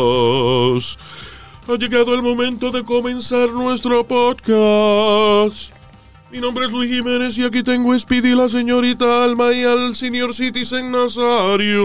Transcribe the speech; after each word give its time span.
Terrícolas. 0.00 0.98
Ha 1.68 1.76
llegado 1.76 2.14
el 2.14 2.22
momento 2.22 2.70
de 2.70 2.82
comenzar 2.84 3.50
nuestro 3.50 4.06
podcast. 4.06 5.72
Mi 6.32 6.38
nombre 6.38 6.66
es 6.66 6.72
Luis 6.72 6.90
Jiménez 6.90 7.36
y 7.38 7.44
aquí 7.44 7.62
tengo 7.62 7.92
a 7.92 7.98
Speedy, 7.98 8.34
la 8.34 8.48
señorita 8.48 9.24
Alma 9.24 9.52
y 9.52 9.64
al 9.64 9.94
señor 9.96 10.32
Citizen 10.34 10.90
Nazario. 10.92 11.80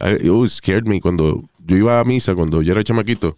It 0.00 0.24
always 0.28 0.54
scared 0.54 0.86
me 0.86 1.00
cuando 1.00 1.48
yo 1.64 1.76
iba 1.76 2.00
a 2.00 2.04
misa, 2.04 2.34
cuando 2.34 2.62
yo 2.62 2.72
era 2.72 2.82
chamaquito. 2.82 3.36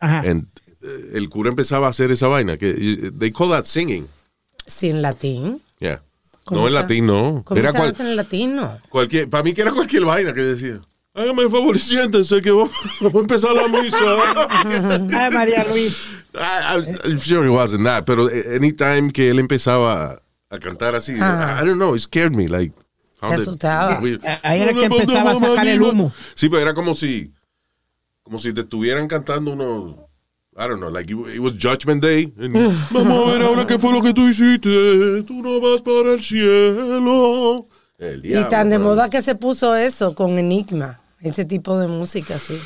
Ajá. 0.00 0.20
and, 0.20 0.46
eh, 0.82 1.10
el 1.14 1.28
cura 1.28 1.50
empezaba 1.50 1.86
a 1.86 1.90
hacer 1.90 2.10
esa 2.10 2.26
vaina. 2.26 2.56
que 2.56 2.70
eh, 2.70 3.10
They 3.16 3.30
call 3.30 3.50
that 3.50 3.66
singing. 3.66 4.06
Sí, 4.66 4.88
en 4.88 5.02
latín. 5.02 5.60
Yeah. 5.78 6.02
¿Cómo 6.50 6.62
No 6.62 6.66
en 6.68 6.74
latín, 6.74 7.06
no. 7.06 7.42
¿Cómo 7.44 7.60
Era 7.60 7.72
cual- 7.72 7.94
en 7.98 8.16
latín? 8.16 8.56
No. 8.56 8.76
cualquier, 8.88 9.30
para 9.30 9.44
mí 9.44 9.52
que 9.54 9.62
era 9.62 9.70
cualquier 9.70 10.04
vaina 10.04 10.32
que 10.34 10.42
decía. 10.42 10.80
Hágame 11.14 11.42
el 11.44 11.50
favor 11.50 11.78
siéntense 11.78 12.40
que 12.42 12.50
vamos, 12.50 12.70
a 13.02 13.18
empezar 13.18 13.52
la 13.54 13.68
misa. 13.68 13.98
Ay, 15.24 15.30
María 15.32 15.64
Luis. 15.70 16.10
I, 16.34 16.38
I- 16.78 17.08
I'm 17.08 17.18
sure 17.18 17.46
it 17.46 17.50
wasn't 17.50 17.84
that, 17.84 18.04
pero 18.04 18.28
eh, 18.28 18.56
anytime 18.56 19.12
que 19.12 19.30
él 19.30 19.38
empezaba 19.38 20.20
a, 20.50 20.58
cantar 20.58 20.94
así, 20.96 21.14
Ah. 21.20 21.60
I 21.62 21.64
don't 21.66 21.76
know, 21.78 21.94
it 21.94 22.00
scared 22.00 22.34
me, 22.34 22.48
like. 22.48 22.74
how 23.20 23.28
Te 23.30 23.36
asustaba. 23.36 24.00
Ahí 24.42 24.60
era 24.62 24.72
que 24.72 24.84
empezaba 24.86 25.30
a 25.32 25.38
sacar 25.38 25.66
el 25.68 25.82
humo. 25.82 26.12
Sí, 26.34 26.48
pero 26.48 26.62
era 26.62 26.74
como 26.74 26.94
si, 26.96 27.32
como 28.22 28.38
si 28.38 28.52
te 28.52 28.62
estuvieran 28.62 29.06
cantando 29.08 29.52
unos, 29.52 29.96
I 30.60 30.68
don't 30.68 30.78
know, 30.78 30.90
like 30.90 31.10
it, 31.10 31.38
was 31.40 31.54
Judgment 31.54 32.02
Day. 32.02 32.30
and, 32.38 32.54
Vamos 32.92 33.28
a 33.28 33.32
ver 33.32 33.42
ahora 33.42 33.66
qué 33.66 33.78
fue 33.78 33.92
lo 33.94 34.02
que 34.02 34.12
tú 34.12 34.28
hiciste. 34.28 35.22
Tú 35.26 35.40
no 35.42 35.58
vas 35.58 35.80
para 35.80 36.12
el 36.12 36.22
cielo. 36.22 37.66
El 37.98 38.18
Y 38.24 38.28
diablo, 38.28 38.48
tan 38.48 38.68
de 38.68 38.78
moda 38.78 39.08
que 39.08 39.22
se 39.22 39.34
puso 39.34 39.74
eso 39.74 40.14
con 40.14 40.38
Enigma. 40.38 41.00
Ese 41.22 41.46
tipo 41.46 41.78
de 41.78 41.86
música 41.88 42.34
así. 42.34 42.58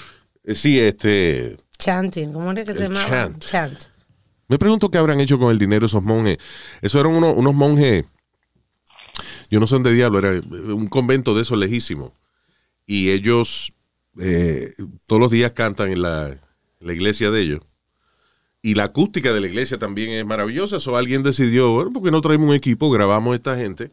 Eh, 0.42 0.54
Sí, 0.56 0.78
este. 0.80 1.56
Chanting. 1.78 2.32
¿Cómo 2.32 2.50
era 2.50 2.64
que 2.64 2.72
se 2.72 2.80
llamaba? 2.80 3.06
chant. 3.08 3.38
Chant. 3.44 3.78
Me 4.48 4.58
pregunto 4.58 4.90
qué 4.90 4.98
habrán 4.98 5.20
hecho 5.20 5.38
con 5.38 5.52
el 5.52 5.58
dinero 5.58 5.86
esos 5.86 6.02
monjes. 6.02 6.38
Esos 6.82 7.00
eran 7.00 7.14
unos, 7.14 7.34
unos 7.36 7.54
monjes. 7.54 8.04
Yo 9.50 9.60
no 9.60 9.66
sé 9.68 9.76
dónde 9.76 9.92
diablo, 9.92 10.18
era 10.18 10.32
un 10.74 10.88
convento 10.88 11.34
de 11.34 11.42
esos 11.42 11.56
lejísimos. 11.58 12.10
Y 12.86 13.10
ellos 13.10 13.72
eh, 14.18 14.74
todos 15.06 15.20
los 15.20 15.30
días 15.30 15.52
cantan 15.52 15.92
en 15.92 16.02
la, 16.02 16.28
en 16.30 16.40
la 16.80 16.92
iglesia 16.92 17.30
de 17.30 17.40
ellos. 17.40 17.60
Y 18.64 18.74
la 18.76 18.84
acústica 18.84 19.30
de 19.34 19.42
la 19.42 19.46
iglesia 19.46 19.78
también 19.78 20.08
es 20.08 20.24
maravillosa. 20.24 20.80
So 20.80 20.96
alguien 20.96 21.22
decidió, 21.22 21.70
bueno, 21.72 21.90
¿por 21.90 22.02
qué 22.02 22.10
no 22.10 22.22
traemos 22.22 22.48
un 22.48 22.54
equipo? 22.54 22.90
Grabamos 22.90 23.34
a 23.34 23.36
esta 23.36 23.56
gente 23.58 23.90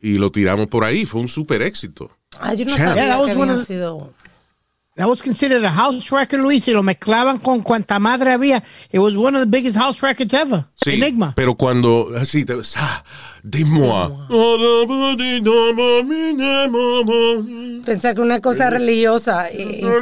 y 0.00 0.16
lo 0.16 0.32
tiramos 0.32 0.66
por 0.66 0.82
ahí. 0.84 1.06
Fue 1.06 1.20
un 1.20 1.28
súper 1.28 1.62
éxito. 1.62 2.10
Ah, 2.40 2.52
yo 2.52 2.64
no 2.64 2.76
Chant. 2.76 2.88
sabía 2.88 3.04
Yeah, 3.04 3.24
que 3.24 3.30
había 3.30 3.64
sido... 3.64 4.12
That 4.96 5.08
was 5.08 5.22
considered 5.22 5.64
a 5.64 5.70
house 5.70 6.10
record, 6.10 6.40
Luis, 6.40 6.66
y 6.68 6.72
lo 6.72 6.82
mezclaban 6.82 7.38
con 7.38 7.62
cuanta 7.62 7.98
madre 8.00 8.32
había. 8.32 8.62
It 8.92 8.98
was 8.98 9.14
one 9.16 9.36
of 9.36 9.40
the 9.40 9.46
biggest 9.46 9.76
house 9.76 10.02
records 10.02 10.34
ever. 10.34 10.64
Sí, 10.84 10.94
Enigma. 10.94 11.32
Pero 11.36 11.54
cuando 11.54 12.10
así, 12.18 12.44
te, 12.44 12.62
sa, 12.64 13.02
dis-moi. 13.42 14.10
Pensar 17.84 18.14
que 18.14 18.20
una 18.20 18.40
cosa 18.40 18.68
religiosa. 18.68 19.48
es- 19.48 19.80
no, 19.80 20.00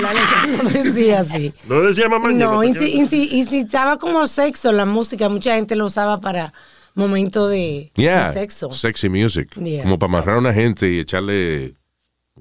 la 0.00 0.12
letra 0.12 0.46
no 0.64 0.68
decía 0.70 1.20
así. 1.20 1.54
No 1.68 1.80
decía 1.82 2.08
mamá. 2.08 2.32
No, 2.32 2.62
inci- 2.64 2.92
inci- 2.94 3.28
incitaba 3.30 3.98
como 3.98 4.26
sexo 4.26 4.72
la 4.72 4.84
música. 4.84 5.28
Mucha 5.28 5.54
gente 5.54 5.76
lo 5.76 5.86
usaba 5.86 6.20
para 6.20 6.52
momentos 6.94 7.50
de, 7.50 7.90
sexo. 8.32 8.70
sexy 8.72 9.08
music. 9.08 9.54
Yeah. 9.56 9.82
Como 9.82 9.98
para 9.98 10.10
amarrar 10.10 10.36
a 10.36 10.38
una 10.38 10.52
gente 10.52 10.90
y 10.90 10.98
echarle, 10.98 11.74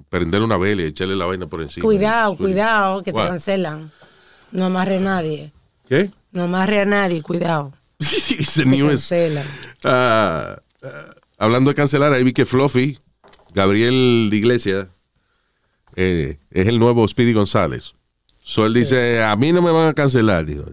prenderle 0.10 0.46
una 0.46 0.58
vela 0.58 0.84
y 0.84 0.86
echarle 0.86 1.16
la 1.16 1.26
vaina 1.26 1.48
por 1.48 1.62
encima. 1.62 1.84
Cuidado, 1.84 2.36
cuidado, 2.38 3.04
que 3.04 3.14
te 3.14 3.20
cancelan. 3.20 3.92
No 4.52 4.66
amarre 4.66 4.98
a 4.98 5.02
nadie. 5.02 5.52
¿Qué? 5.88 6.12
No 6.32 6.44
amarre 6.44 6.82
a 6.82 6.86
nadie, 6.86 7.22
cuidado. 7.22 7.72
Te 8.00 8.66
cancelan. 8.66 9.46
Ah, 9.84 10.58
ah, 10.84 11.06
hablando 11.38 11.70
de 11.70 11.76
cancelar, 11.76 12.14
ahí 12.14 12.24
vi 12.24 12.34
que 12.34 12.46
Fluffy, 12.46 13.00
Gabriel 13.54 14.30
de 14.30 14.38
Iglesia, 14.38 14.90
eh, 15.96 16.38
es 16.50 16.68
el 16.68 16.80
nuevo 16.80 17.08
Speedy 17.08 17.34
González. 17.34 17.94
So 18.44 18.66
él 18.66 18.74
dice, 18.74 19.22
a 19.24 19.36
mí 19.36 19.52
no 19.52 19.62
me 19.62 19.72
van 19.72 19.88
a 19.88 19.94
cancelar. 19.94 20.46
Dijo. 20.46 20.66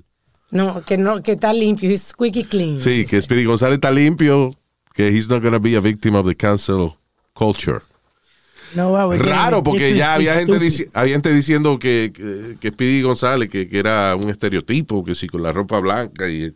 No, 0.51 0.83
que 0.83 0.97
no, 0.97 1.23
que 1.23 1.33
está 1.33 1.53
limpio, 1.53 1.91
es 1.91 2.03
squeaky 2.09 2.45
clean. 2.45 2.81
Sí, 2.81 3.05
que 3.05 3.21
Speedy 3.21 3.45
González 3.45 3.77
está 3.77 3.91
limpio, 3.91 4.51
que 4.95 5.09
he's 5.09 5.29
not 5.29 5.43
gonna 5.43 5.59
be 5.59 5.77
a 5.77 5.81
victim 5.81 6.15
of 6.15 6.27
the 6.27 6.35
cancel 6.35 6.95
culture. 7.35 7.81
No, 8.75 8.91
I 8.99 9.05
was 9.05 9.19
Raro, 9.27 9.63
porque 9.63 9.95
ya 9.95 10.15
había 10.15 10.35
gente, 10.35 10.53
stupid. 10.53 10.67
dici- 10.67 10.91
había 10.93 11.15
gente 11.15 11.33
diciendo 11.33 11.79
que, 11.79 12.13
que, 12.15 12.57
que 12.61 12.69
Speedy 12.69 13.03
González, 13.03 13.49
que, 13.49 13.69
que 13.69 13.79
era 13.79 14.15
un 14.17 14.29
estereotipo, 14.29 15.05
que 15.05 15.15
sí, 15.15 15.27
con 15.27 15.43
la 15.43 15.53
ropa 15.53 15.79
blanca 15.81 16.29
y... 16.29 16.53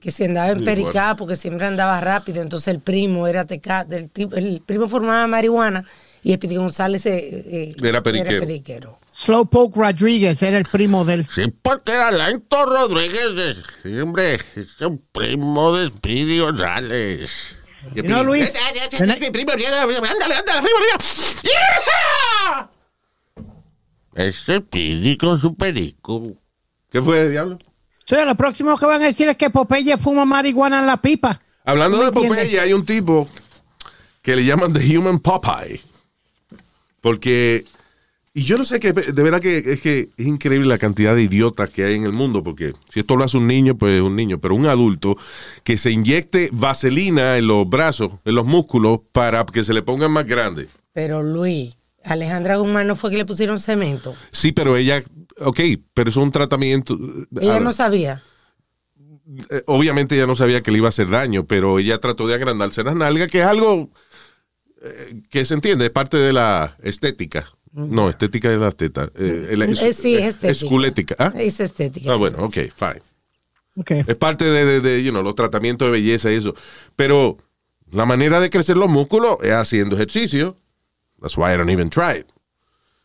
Que 0.00 0.10
si 0.10 0.24
andaba 0.24 0.50
en 0.50 0.64
pericá, 0.64 1.14
porque 1.14 1.36
siempre 1.36 1.66
andaba 1.66 2.00
rápido, 2.00 2.42
entonces 2.42 2.68
el 2.68 2.80
primo 2.80 3.28
era 3.28 3.44
teca, 3.44 3.84
del 3.84 4.10
tipo, 4.10 4.34
el 4.34 4.60
primo 4.64 4.88
formaba 4.88 5.26
marihuana 5.26 5.84
y 6.22 6.32
Espíritu 6.32 6.60
González 6.60 7.04
eh, 7.06 7.44
eh, 7.46 7.76
Era 7.82 8.02
periquero. 8.02 8.40
periquero. 8.40 8.98
Slowpoke 9.10 9.76
Rodriguez 9.76 10.40
era 10.42 10.58
el 10.58 10.64
primo 10.64 11.04
del. 11.04 11.26
Sí, 11.34 11.52
porque 11.62 11.92
era 11.92 12.10
Lento 12.10 12.64
Rodríguez. 12.64 13.56
Sí, 13.82 13.98
hombre, 13.98 14.34
es 14.54 14.80
un 14.80 15.04
primo 15.12 15.76
de 15.76 15.88
Speedy 15.88 16.38
González. 16.38 17.56
You 17.94 18.02
know, 18.04 18.22
Luis. 18.22 18.52
mi 19.20 19.30
primo, 19.30 19.52
ándale, 19.52 19.96
ándale, 20.06 20.34
arriba, 20.34 20.78
arriba. 20.78 20.98
¡Yeah! 21.42 22.70
Ese 24.14 24.58
Speedy 24.58 25.16
con 25.16 25.40
su 25.40 25.54
perico. 25.56 26.36
¿Qué 26.90 27.02
fue, 27.02 27.28
diablo? 27.28 27.58
Entonces, 28.00 28.26
lo 28.26 28.34
próximo 28.34 28.76
que 28.78 28.86
van 28.86 29.02
a 29.02 29.06
decir 29.06 29.28
es 29.28 29.36
que 29.36 29.50
Popeye 29.50 29.96
fuma 29.98 30.24
marihuana 30.24 30.80
en 30.80 30.86
la 30.86 30.96
pipa. 30.98 31.40
Hablando 31.64 31.96
¿Me 31.98 32.02
de 32.04 32.08
entiendes? 32.10 32.38
Popeye, 32.38 32.60
hay 32.60 32.72
un 32.72 32.84
tipo 32.84 33.28
que 34.20 34.36
le 34.36 34.44
llaman 34.44 34.72
The 34.72 34.98
Human 34.98 35.18
Popeye. 35.18 35.80
Porque, 37.02 37.64
y 38.32 38.44
yo 38.44 38.56
no 38.56 38.64
sé 38.64 38.80
qué, 38.80 38.92
de 38.92 39.22
verdad 39.22 39.40
que 39.40 39.58
es 39.58 39.80
que 39.82 40.08
es 40.16 40.26
increíble 40.26 40.68
la 40.68 40.78
cantidad 40.78 41.14
de 41.14 41.24
idiotas 41.24 41.68
que 41.68 41.84
hay 41.84 41.96
en 41.96 42.04
el 42.04 42.12
mundo, 42.12 42.42
porque 42.42 42.72
si 42.88 43.00
esto 43.00 43.16
lo 43.16 43.24
hace 43.24 43.36
un 43.36 43.48
niño, 43.48 43.76
pues 43.76 43.96
es 43.96 44.00
un 44.00 44.16
niño, 44.16 44.38
pero 44.38 44.54
un 44.54 44.66
adulto 44.66 45.18
que 45.64 45.76
se 45.76 45.90
inyecte 45.90 46.48
vaselina 46.52 47.36
en 47.36 47.48
los 47.48 47.68
brazos, 47.68 48.12
en 48.24 48.36
los 48.36 48.46
músculos, 48.46 49.00
para 49.10 49.44
que 49.44 49.64
se 49.64 49.74
le 49.74 49.82
pongan 49.82 50.12
más 50.12 50.26
grandes. 50.26 50.68
Pero 50.92 51.22
Luis, 51.24 51.74
Alejandra 52.04 52.56
Guzmán 52.56 52.86
no 52.86 52.94
fue 52.94 53.10
que 53.10 53.16
le 53.16 53.24
pusieron 53.26 53.58
cemento. 53.58 54.14
Sí, 54.30 54.52
pero 54.52 54.76
ella, 54.76 55.02
ok, 55.40 55.60
pero 55.92 56.08
eso 56.08 56.20
es 56.20 56.26
un 56.26 56.32
tratamiento. 56.32 56.96
Ella 57.40 57.58
no 57.58 57.72
sabía. 57.72 58.22
eh, 59.50 59.62
obviamente 59.66 60.14
ella 60.14 60.26
no 60.26 60.36
sabía 60.36 60.62
que 60.62 60.70
le 60.70 60.78
iba 60.78 60.86
a 60.86 60.90
hacer 60.90 61.10
daño, 61.10 61.44
pero 61.46 61.80
ella 61.80 61.98
trató 61.98 62.28
de 62.28 62.34
agrandarse 62.34 62.84
las 62.84 62.94
nalgas, 62.94 63.28
que 63.28 63.40
es 63.40 63.46
algo 63.46 63.90
eh, 64.84 65.22
que 65.30 65.44
se 65.44 65.54
entiende, 65.54 65.86
es 65.86 65.90
parte 65.90 66.16
de 66.16 66.32
la 66.32 66.76
estética. 66.82 67.48
No, 67.72 68.10
estética 68.10 68.50
de 68.50 68.58
las 68.58 68.76
tetas. 68.76 69.10
Eh, 69.16 69.48
el- 69.52 69.62
es, 69.62 69.80
Eh, 69.82 69.92
sí, 69.94 70.14
es 70.14 70.20
es 70.20 70.26
estética. 70.34 70.50
esculética. 70.52 71.14
¿Ah? 71.18 71.32
Es 71.36 71.58
estética. 71.60 72.12
Ah, 72.12 72.16
bueno, 72.16 72.38
ok, 72.44 72.54
fine. 72.74 73.02
Ok. 73.76 73.90
Es 74.06 74.16
parte 74.16 74.44
de, 74.44 74.64
de, 74.66 74.80
de, 74.80 75.02
you 75.02 75.10
know, 75.10 75.22
los 75.22 75.34
tratamientos 75.34 75.86
de 75.88 75.92
belleza 75.92 76.30
y 76.30 76.36
eso. 76.36 76.54
Pero 76.96 77.38
la 77.90 78.04
manera 78.04 78.40
de 78.40 78.50
crecer 78.50 78.76
los 78.76 78.90
músculos 78.90 79.38
es 79.42 79.52
haciendo 79.52 79.94
ejercicio. 79.96 80.58
That's 81.20 81.38
why 81.38 81.52
I 81.54 81.56
don't 81.56 81.70
even 81.70 81.88
try 81.88 82.18
it. 82.20 82.26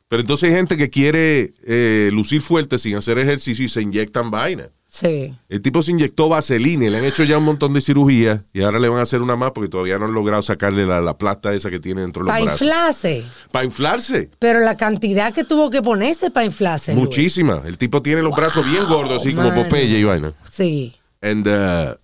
Pero 0.09 0.21
entonces 0.21 0.49
hay 0.49 0.55
gente 0.57 0.75
que 0.75 0.89
quiere 0.89 1.53
eh, 1.65 2.09
lucir 2.11 2.41
fuerte 2.41 2.77
sin 2.77 2.95
hacer 2.95 3.17
ejercicio 3.19 3.63
y 3.63 3.69
se 3.69 3.81
inyectan 3.81 4.31
vaina. 4.31 4.69
Sí. 4.99 5.31
El 5.47 5.61
tipo 5.61 5.83
se 5.83 5.91
inyectó 5.91 6.27
vaselina 6.27 6.85
y 6.85 6.89
le 6.89 6.97
han 6.97 7.05
hecho 7.05 7.23
ya 7.23 7.37
un 7.37 7.43
montón 7.43 7.71
de 7.73 7.81
cirugías 7.81 8.41
y 8.51 8.63
ahora 8.63 8.79
le 8.79 8.89
van 8.89 8.97
a 8.97 9.03
hacer 9.03 9.21
una 9.21 9.35
más 9.35 9.51
porque 9.51 9.69
todavía 9.69 9.99
no 9.99 10.05
han 10.05 10.13
logrado 10.13 10.41
sacarle 10.41 10.87
la, 10.87 11.01
la 11.01 11.19
plata 11.19 11.53
esa 11.53 11.69
que 11.69 11.79
tiene 11.79 12.01
dentro 12.01 12.23
de 12.23 12.25
los 12.25 12.33
Para 12.33 12.43
brazos. 12.45 12.61
inflarse. 12.61 13.23
Para 13.51 13.65
inflarse. 13.65 14.31
Pero 14.39 14.61
la 14.61 14.75
cantidad 14.75 15.31
que 15.31 15.43
tuvo 15.43 15.69
que 15.69 15.83
ponerse 15.83 16.31
para 16.31 16.47
inflarse. 16.47 16.93
Luis. 16.93 17.03
Muchísima. 17.05 17.61
El 17.65 17.77
tipo 17.77 18.01
tiene 18.01 18.23
los 18.23 18.35
brazos 18.35 18.65
bien 18.65 18.87
gordos, 18.87 19.21
así 19.21 19.35
como. 19.35 19.53
Popeye 19.53 19.99
y 19.99 20.03
vaina. 20.03 20.33
Sí. 20.51 20.95
And, 21.21 21.47
uh, 21.47 21.95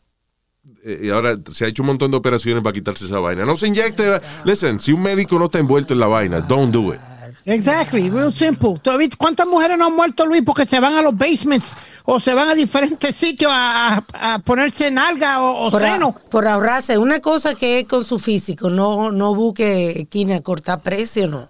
eh, 0.86 1.00
y 1.04 1.10
ahora 1.10 1.38
se 1.51 1.66
ha 1.66 1.69
hecho 1.69 1.81
un 1.81 1.88
montón 1.88 2.12
de 2.12 2.18
operaciones 2.18 2.62
para 2.62 2.74
quitarse 2.74 3.06
esa 3.06 3.18
vaina. 3.18 3.44
No 3.44 3.56
se 3.56 3.68
inyecte. 3.68 4.04
Listen, 4.45 4.80
si 4.80 4.92
un 4.92 5.01
médico 5.01 5.40
no 5.40 5.45
está 5.45 5.57
envuelto 5.57 5.94
en 5.94 6.00
la 6.00 6.07
vaina, 6.07 6.42
don't 6.42 6.72
do 6.72 6.94
it. 6.94 7.00
Exactly, 7.45 8.10
real 8.10 8.31
simple. 8.34 8.80
¿Tú 8.81 8.90
has 8.90 8.98
visto 8.98 9.18
¿Cuántas 9.18 9.45
mujeres 9.48 9.78
no 9.78 9.88
han 9.88 9.95
muerto, 9.95 10.25
Luis, 10.25 10.44
porque 10.45 10.66
se 10.66 10.80
van 10.80 10.95
a 10.95 11.01
los 11.01 11.16
basements 11.18 11.75
o 12.06 12.19
se 12.22 12.34
van 12.34 12.48
a 12.50 12.56
diferentes 12.56 13.16
sitios 13.16 13.51
a, 13.54 13.98
a- 14.13 14.34
a 14.36 14.40
ponerse 14.40 14.90
nalga 14.92 15.42
o, 15.42 15.68
o 15.68 15.72
Por, 15.72 15.86
a- 15.86 15.92
seno? 15.94 16.16
por 16.30 16.48
ahorrarse. 16.48 16.98
Una 16.98 17.19
cosa 17.19 17.54
que 17.56 17.80
es 17.80 17.86
con 17.88 18.06
su 18.06 18.18
físico. 18.19 18.69
No, 18.69 19.12
no 19.12 19.36
busque 19.36 20.01
esquina 20.04 20.42
cortar 20.42 20.80
precio, 20.81 21.28
no. 21.28 21.50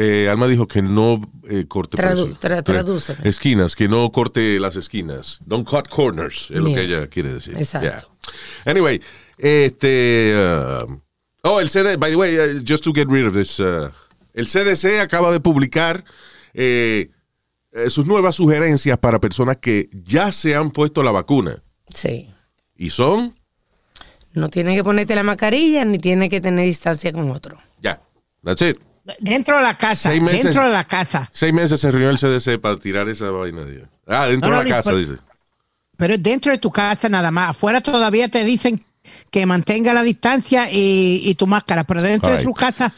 Eh, 0.00 0.28
Alma 0.30 0.46
dijo 0.46 0.68
que 0.68 0.80
no 0.80 1.20
eh, 1.48 1.64
corte 1.66 1.96
Tradu- 1.96 2.36
precio. 2.36 2.38
tra- 2.40 2.58
Eh, 2.58 2.62
tradúceme. 2.62 3.18
Esquinas, 3.28 3.74
que 3.74 3.88
no 3.88 4.10
corte 4.12 4.60
las 4.60 4.76
esquinas. 4.76 5.40
Don't 5.46 5.66
cut 5.68 5.88
corners, 5.88 6.50
es 6.50 6.60
lo 6.60 6.66
que 6.66 6.82
ella 6.84 7.06
quiere 7.08 7.32
decir. 7.32 7.56
Exacto. 7.58 7.88
Yeah. 7.88 8.04
Anyway, 8.70 9.00
este... 9.38 10.34
uh, 10.36 11.00
oh, 11.42 11.58
el 11.60 11.68
CD, 11.70 11.96
by 11.96 12.10
the 12.10 12.16
way, 12.16 12.36
uh, 12.38 12.62
just 12.64 12.84
to 12.84 12.92
get 12.92 13.08
rid 13.08 13.26
of 13.26 13.34
this, 13.34 13.58
uh, 13.58 13.90
el 14.38 14.46
CDC 14.46 15.00
acaba 15.00 15.30
de 15.32 15.40
publicar 15.40 16.04
eh, 16.54 17.10
eh, 17.72 17.90
sus 17.90 18.06
nuevas 18.06 18.36
sugerencias 18.36 18.96
para 18.98 19.18
personas 19.18 19.56
que 19.58 19.88
ya 19.92 20.32
se 20.32 20.54
han 20.54 20.70
puesto 20.70 21.02
la 21.02 21.10
vacuna. 21.12 21.62
Sí. 21.94 22.30
Y 22.76 22.90
son, 22.90 23.34
No 24.32 24.48
tiene 24.48 24.74
que 24.76 24.84
ponerte 24.84 25.14
la 25.14 25.22
mascarilla 25.22 25.84
ni 25.84 25.98
tiene 25.98 26.28
que 26.28 26.40
tener 26.40 26.64
distancia 26.66 27.12
con 27.12 27.30
otro. 27.30 27.58
ya, 27.82 28.00
that's 28.44 28.62
it. 28.62 28.78
Dentro 29.20 29.56
de 29.56 29.62
la 29.62 29.76
casa, 29.78 30.10
Seis 30.10 30.22
meses. 30.22 30.42
dentro 30.44 30.66
de 30.66 30.72
la 30.72 30.84
casa. 30.84 31.30
Seis 31.32 31.52
meses 31.54 31.80
se 31.80 31.90
reunió 31.90 32.10
el 32.10 32.18
CDC 32.18 32.58
para 32.60 32.76
tirar 32.76 33.08
esa 33.08 33.30
vaina. 33.30 33.64
de- 33.64 33.86
Ah, 34.06 34.26
dentro 34.26 34.50
No, 34.50 34.56
no, 34.56 34.62
de 34.64 34.68
la 34.70 34.76
casa, 34.76 34.90
por- 34.90 34.98
dice. 35.00 35.14
Pero 35.96 36.14
es 36.14 36.22
dentro 36.22 36.52
de 36.52 36.58
tu 36.58 36.70
casa 36.70 37.08
nada 37.08 37.30
más. 37.30 37.50
Afuera 37.50 37.80
todavía 37.80 38.28
te 38.28 38.44
dicen 38.44 38.84
que 39.30 39.46
mantenga 39.46 39.94
la 39.94 40.02
distancia 40.02 40.70
y, 40.70 41.22
y 41.24 41.34
tu 41.36 41.46
máscara, 41.46 41.84
pero 41.84 42.02
dentro 42.02 42.30
de 42.36 42.42
tu 42.44 42.52
casa 42.52 42.94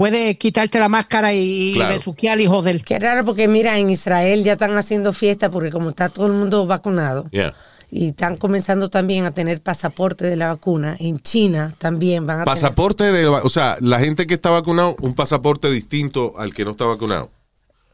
puedes 0.00 0.36
quitarte 0.38 0.78
la 0.78 0.88
máscara 0.88 1.34
y, 1.34 1.72
y 1.72 1.74
Claro. 1.74 1.94
besuquear 1.94 2.40
y 2.40 2.46
joder. 2.46 2.82
Qué 2.82 2.98
raro 2.98 3.22
porque 3.22 3.48
mira, 3.48 3.78
en 3.78 3.90
Israel 3.90 4.42
ya 4.42 4.52
están 4.52 4.74
haciendo 4.78 5.12
fiesta 5.12 5.50
porque 5.50 5.70
como 5.70 5.90
está 5.90 6.08
todo 6.08 6.26
el 6.26 6.32
mundo 6.32 6.66
vacunado 6.66 7.26
Yeah. 7.30 7.54
y 7.90 8.08
están 8.08 8.38
comenzando 8.38 8.88
también 8.88 9.26
a 9.26 9.32
tener 9.32 9.60
pasaporte 9.60 10.24
de 10.24 10.36
la 10.36 10.48
vacuna, 10.48 10.96
en 10.98 11.18
China 11.20 11.74
también 11.76 12.26
van 12.26 12.40
a 12.40 12.44
Pasaporte 12.46 13.12
de, 13.12 13.26
o 13.26 13.48
sea, 13.50 13.76
la 13.80 13.98
gente 14.00 14.26
que 14.26 14.32
está 14.32 14.48
vacunado, 14.48 14.96
un 15.02 15.12
pasaporte 15.14 15.70
distinto 15.70 16.32
al 16.38 16.54
que 16.54 16.64
no 16.64 16.70
está 16.70 16.86
vacunado. 16.86 17.28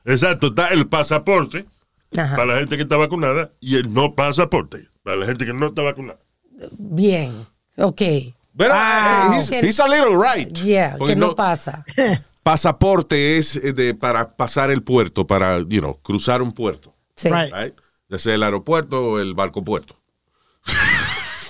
Exacto, 0.05 0.47
está 0.49 0.69
el 0.69 0.87
pasaporte 0.87 1.67
tener. 2.13 2.23
Ajá. 2.23 2.37
para 2.37 2.55
la 2.55 2.59
gente 2.61 2.77
que 2.77 2.83
está 2.85 2.97
vacunada 2.97 3.51
y 3.61 3.75
el 3.75 3.93
no 3.93 4.15
pasaporte 4.15 4.87
para 5.03 5.17
la 5.17 5.27
gente 5.27 5.45
que 5.45 5.53
no 5.53 5.67
está 5.67 5.83
vacunada. 5.83 6.21
Bien, 6.79 7.33
ok. 7.77 8.03
Pero 8.57 8.75
Wow. 8.75 9.33
eh, 9.33 9.37
he's, 9.39 9.51
he's 9.51 9.81
a 9.81 9.87
little 9.89 10.17
right. 10.17 10.53
Yeah, 10.59 10.97
Porque 10.99 11.15
que 11.15 11.21
no, 11.21 11.35
pasa. 11.35 11.85
Pasaporte 12.43 13.39
es 13.39 13.57
eh, 13.57 13.73
de, 13.73 13.95
para 13.95 14.37
pasar 14.37 14.71
el 14.71 14.83
puerto, 14.83 15.27
para, 15.27 15.59
you 15.59 15.81
know, 15.81 15.99
cruzar 16.03 16.43
un 16.43 16.53
puerto. 16.53 16.95
Sí. 17.17 17.29
Right. 17.29 17.53
Right? 17.53 17.75
Ya 18.09 18.19
sea 18.19 18.35
el 18.35 18.43
aeropuerto 18.43 19.05
o 19.13 19.19
el 19.19 19.35
barco 19.35 19.65
puerto. 19.65 19.97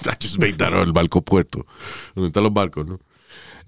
I 0.07 0.15
just 0.23 0.39
made 0.39 0.55
that 0.59 0.73
el 0.73 0.93
barco 0.93 1.21
puerto. 1.21 1.67
Donde 2.15 2.29
están 2.29 2.45
los 2.45 2.53
barcos, 2.53 2.87
¿no? 2.87 2.99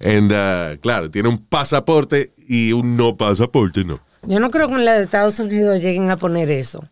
And, 0.01 0.31
uh, 0.33 0.81
claro, 0.81 1.11
tiene 1.11 1.29
un 1.29 1.39
pasaporte 1.39 2.33
y 2.37 2.73
un 2.73 2.97
no 2.97 3.17
pasaporte, 3.17 3.85
¿no? 3.85 4.01
Yo 4.23 4.39
no 4.41 4.51
creo 4.51 4.69
que 4.69 4.75
en 4.75 4.85
los 4.85 4.95
Estados 4.99 5.39
Unidos 5.41 5.81
lleguen 5.81 6.11
a 6.11 6.17
poner 6.17 6.51
eso. 6.51 6.85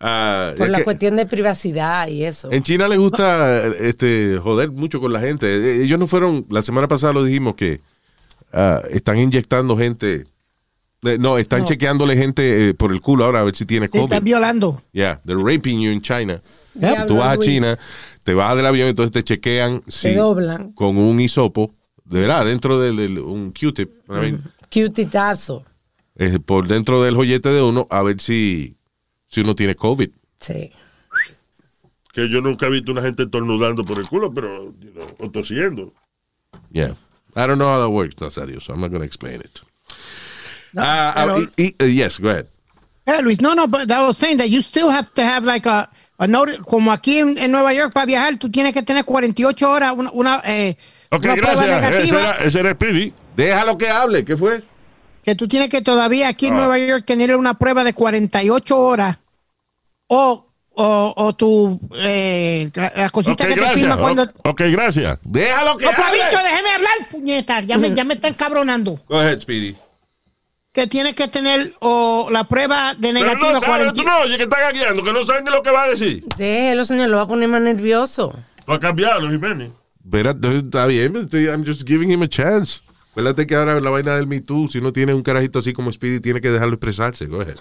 Ah, 0.00 0.52
Por 0.56 0.68
la 0.68 0.78
que 0.78 0.84
cuestión 0.84 1.16
de 1.16 1.26
privacidad 1.26 2.08
y 2.08 2.24
eso. 2.24 2.50
En 2.52 2.62
China 2.62 2.86
les 2.88 2.98
gusta 2.98 3.66
este, 3.80 4.38
joder 4.42 4.70
mucho 4.70 5.00
con 5.00 5.12
la 5.12 5.20
gente. 5.20 5.46
Eh, 5.46 5.82
Ellos 5.84 5.98
no 5.98 6.06
fueron, 6.06 6.44
la 6.50 6.62
semana 6.62 6.86
pasada 6.88 7.12
lo 7.14 7.24
dijimos 7.24 7.54
que 7.54 7.80
ah, 8.52 8.82
están 8.90 9.18
inyectando 9.18 9.76
gente. 9.76 10.26
eh, 11.02 11.16
no, 11.18 11.38
están 11.38 11.64
chequeándole 11.64 12.16
gente 12.16 12.68
eh, 12.70 12.74
por 12.74 12.92
el 12.92 13.00
culo 13.00 13.24
ahora 13.24 13.40
a 13.40 13.44
ver 13.44 13.56
si 13.56 13.64
tiene 13.64 13.88
Te 13.88 13.98
COVID. 13.98 14.12
están 14.12 14.24
violando. 14.24 14.82
Yeah, 14.92 15.20
they're 15.24 15.42
raping 15.42 15.80
you 15.80 15.90
in 15.92 16.00
China. 16.02 16.40
Diablo, 16.74 17.06
Tú 17.06 17.16
vas 17.16 17.36
a. 17.36 17.38
China, 17.38 17.78
te 18.22 18.34
vas 18.34 18.54
del 18.56 18.66
avión, 18.66 18.88
entonces 18.88 19.12
te 19.12 19.22
chequean 19.24 19.82
si- 19.88 20.12
doblan. 20.12 20.72
con 20.72 20.98
un 20.98 21.18
hisopo, 21.20 21.72
de 22.04 22.20
verdad, 22.20 22.44
dentro 22.44 22.78
del 22.78 22.96
del- 22.96 23.18
un 23.20 23.50
Q-tip, 23.50 23.90
Cutitazo. 24.72 25.64
eh, 26.16 26.38
por 26.44 26.66
dentro 26.66 27.02
del 27.02 27.14
joyete 27.14 27.48
de 27.50 27.62
uno, 27.62 27.86
a 27.90 28.02
ver 28.02 28.20
si, 28.20 28.76
si 29.28 29.40
uno 29.40 29.54
tiene 29.54 29.74
COVID. 29.74 30.10
Sí. 30.40 30.70
Que 32.12 32.28
yo 32.30 32.40
nunca 32.40 32.66
he 32.66 32.70
visto 32.70 32.92
una 32.92 33.02
gente 33.02 33.26
tornudando 33.26 33.84
por 33.84 33.98
el 33.98 34.08
culo, 34.08 34.32
pero, 34.32 34.72
you 34.80 34.90
know, 34.92 35.06
o 35.18 35.30
tosiendo. 35.30 35.92
Yeah. 36.72 36.94
I 37.34 37.46
don't 37.46 37.58
know 37.58 37.68
how 37.68 37.80
that 37.82 37.90
works, 37.90 38.16
Nazario, 38.20 38.60
so 38.60 38.72
I'm 38.72 38.80
not 38.80 38.90
going 38.90 39.00
to 39.02 39.06
explain 39.06 39.40
it. 39.40 39.60
No, 40.72 40.82
Ah, 40.82 41.12
ah, 41.14 41.24
pero- 41.26 41.40
y- 41.58 41.74
y- 41.78 41.84
uh, 41.84 41.86
yes, 41.86 42.18
go 42.18 42.30
ahead. 42.30 42.46
Eh, 43.06 43.20
Luis, 43.22 43.40
no, 43.40 43.54
no, 43.54 43.66
but 43.68 43.90
I 43.90 44.02
was 44.06 44.16
saying 44.16 44.38
that 44.38 44.48
you 44.48 44.62
still 44.62 44.90
have 44.90 45.12
to 45.14 45.22
have 45.22 45.44
like 45.44 45.66
a, 45.68 45.88
a 46.18 46.26
note, 46.26 46.58
como 46.62 46.90
aquí 46.90 47.18
en, 47.18 47.36
en 47.38 47.52
Nueva 47.52 47.72
York 47.74 47.92
para 47.92 48.06
viajar, 48.06 48.36
tú 48.38 48.50
tienes 48.50 48.72
que 48.72 48.82
tener 48.82 49.04
48 49.04 49.70
horas 49.70 49.92
una, 49.96 50.10
una, 50.12 50.42
eh, 50.44 50.76
Ok, 51.12 51.24
una 51.24 51.36
prueba 51.36 51.54
gracias. 51.66 51.74
Ese 51.74 51.80
negativa, 52.14 52.20
era, 52.20 52.44
ese 52.44 52.60
era 52.60 52.72
Speedy. 52.74 53.12
Déjalo 53.36 53.78
que 53.78 53.88
hable, 53.90 54.24
¿qué 54.24 54.36
fue? 54.36 54.62
Que 55.26 55.34
tú 55.34 55.48
tienes 55.48 55.68
que 55.68 55.82
todavía 55.82 56.28
aquí 56.28 56.46
en 56.46 56.54
Ah. 56.54 56.56
Nueva 56.58 56.78
York 56.78 57.04
tener 57.04 57.34
una 57.36 57.54
prueba 57.54 57.82
de 57.82 57.92
48 57.92 58.78
horas 58.78 59.18
o, 60.06 60.46
o, 60.70 61.14
o 61.16 61.34
tu, 61.34 61.80
eh, 61.96 62.70
la, 62.74 62.92
la 62.94 63.10
cosita 63.10 63.44
que 63.44 63.54
te 63.56 63.68
firma 63.70 63.96
cuando... 63.96 64.22
Ok, 64.44 64.62
gracias. 64.70 65.18
Déjalo 65.24 65.76
que 65.78 65.84
No, 65.86 65.90
pero 65.90 66.04
hable. 66.04 66.22
bicho, 66.24 66.38
déjeme 66.40 66.70
hablar, 66.70 66.92
puñeta, 67.10 67.60
ya 67.62 67.76
me, 67.76 67.92
ya 67.92 68.04
me 68.04 68.14
está 68.14 68.28
encabronando. 68.28 69.00
Go 69.08 69.18
ahead, 69.18 69.40
Speedy. 69.40 69.74
Que 70.72 70.86
tienes 70.86 71.14
que 71.14 71.26
tener 71.26 71.74
o 71.80 72.28
la 72.30 72.44
prueba 72.44 72.94
de 72.94 73.12
Pero 73.12 73.14
negativa 73.14 73.50
no 73.52 73.58
sabe, 73.58 73.66
40 73.66 73.92
tú 73.94 74.02
no 74.04 74.18
oye 74.18 74.36
que 74.36 74.44
está 74.44 74.60
gagueando, 74.60 75.02
que 75.02 75.12
no 75.12 75.20
ni 75.42 75.50
lo 75.50 75.62
que 75.62 75.70
va 75.72 75.82
a 75.84 75.88
decir. 75.88 76.24
Déjelo, 76.38 76.84
señor, 76.84 77.08
lo 77.10 77.16
va 77.16 77.22
a 77.24 77.26
poner 77.26 77.48
más 77.48 77.62
nervioso. 77.62 78.32
Va 78.70 78.76
a 78.76 78.78
cambiarlo, 78.78 79.28
Jiménez. 79.28 79.72
Pero 80.08 80.30
está 80.30 80.86
bien, 80.86 81.16
I'm 81.32 81.64
just 81.66 81.82
giving 81.84 82.12
him 82.12 82.22
a 82.22 82.28
chance. 82.28 82.80
Acuérdate 83.16 83.46
que 83.46 83.54
ahora 83.54 83.80
la 83.80 83.88
vaina 83.88 84.14
del 84.14 84.26
Me 84.26 84.42
Too, 84.42 84.68
si 84.68 84.76
uno 84.76 84.92
tiene 84.92 85.14
un 85.14 85.22
carajito 85.22 85.60
así 85.60 85.72
como 85.72 85.90
Speedy, 85.90 86.20
tiene 86.20 86.42
que 86.42 86.50
dejarlo 86.50 86.74
expresarse. 86.74 87.24
Go 87.24 87.40
ahead. 87.40 87.56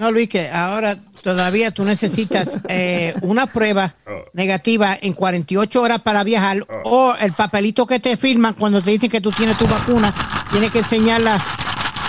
No, 0.00 0.10
Luis, 0.10 0.28
que 0.28 0.48
ahora 0.50 0.98
todavía 1.22 1.70
tú 1.70 1.84
necesitas 1.84 2.60
eh, 2.68 3.14
una 3.22 3.46
prueba 3.46 3.94
negativa 4.32 4.98
en 5.00 5.12
48 5.12 5.80
horas 5.80 6.00
para 6.00 6.24
viajar 6.24 6.66
o 6.82 7.14
el 7.20 7.34
papelito 7.34 7.86
que 7.86 8.00
te 8.00 8.16
firman 8.16 8.54
cuando 8.54 8.82
te 8.82 8.90
dicen 8.90 9.08
que 9.08 9.20
tú 9.20 9.30
tienes 9.30 9.56
tu 9.56 9.68
vacuna, 9.68 10.12
tienes 10.50 10.72
que 10.72 10.80
enseñarla 10.80 11.36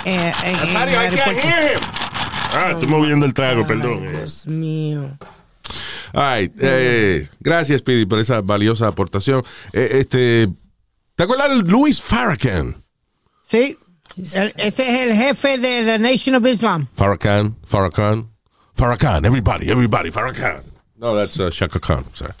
eh, 0.04 0.32
en, 0.42 0.56
en 0.56 0.88
el 0.88 0.98
aeropuerto. 0.98 1.40
Ah, 2.52 2.70
estoy 2.72 2.88
moviendo 2.88 3.26
el 3.26 3.32
trago, 3.32 3.64
perdón. 3.64 4.00
Ay, 4.00 4.06
eh. 4.06 4.10
Dios 4.16 4.46
mío. 4.48 5.18
All 6.12 6.40
right, 6.40 6.52
eh, 6.60 7.28
gracias, 7.38 7.78
Speedy, 7.78 8.06
por 8.06 8.18
esa 8.18 8.40
valiosa 8.40 8.88
aportación. 8.88 9.42
Eh, 9.72 9.98
este, 10.00 10.48
¿Te 11.20 11.24
acuerdas 11.24 11.50
de 11.50 11.70
Louis 11.70 12.00
Farrakhan? 12.00 12.76
Sí, 13.42 13.76
el- 14.16 14.54
ese 14.56 14.82
es 14.88 15.10
el 15.10 15.14
jefe 15.14 15.58
de 15.58 15.84
The 15.84 15.98
Nation 15.98 16.34
of 16.34 16.46
Islam. 16.46 16.86
Farrakhan, 16.94 17.56
Farrakhan, 17.66 18.30
Farrakhan, 18.74 19.26
everybody, 19.26 19.70
everybody, 19.70 20.10
Farrakhan. 20.10 20.62
No, 20.96 21.14
that's 21.14 21.38
uh, 21.38 21.50
Shaka 21.50 21.78
Khan, 21.78 22.06
sorry. 22.14 22.32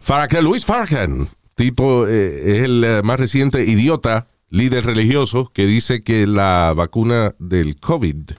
Farrakhan, 0.00 0.44
Luis 0.44 0.64
Farrakhan, 0.64 1.28
tipo, 1.56 2.06
eh, 2.06 2.58
es 2.58 2.62
el 2.62 2.84
eh, 2.84 3.02
más 3.02 3.18
reciente 3.18 3.64
idiota, 3.64 4.28
líder 4.50 4.86
religioso, 4.86 5.50
que 5.52 5.66
dice 5.66 6.02
que 6.02 6.28
la 6.28 6.74
vacuna 6.76 7.34
del 7.40 7.74
COVID 7.80 8.30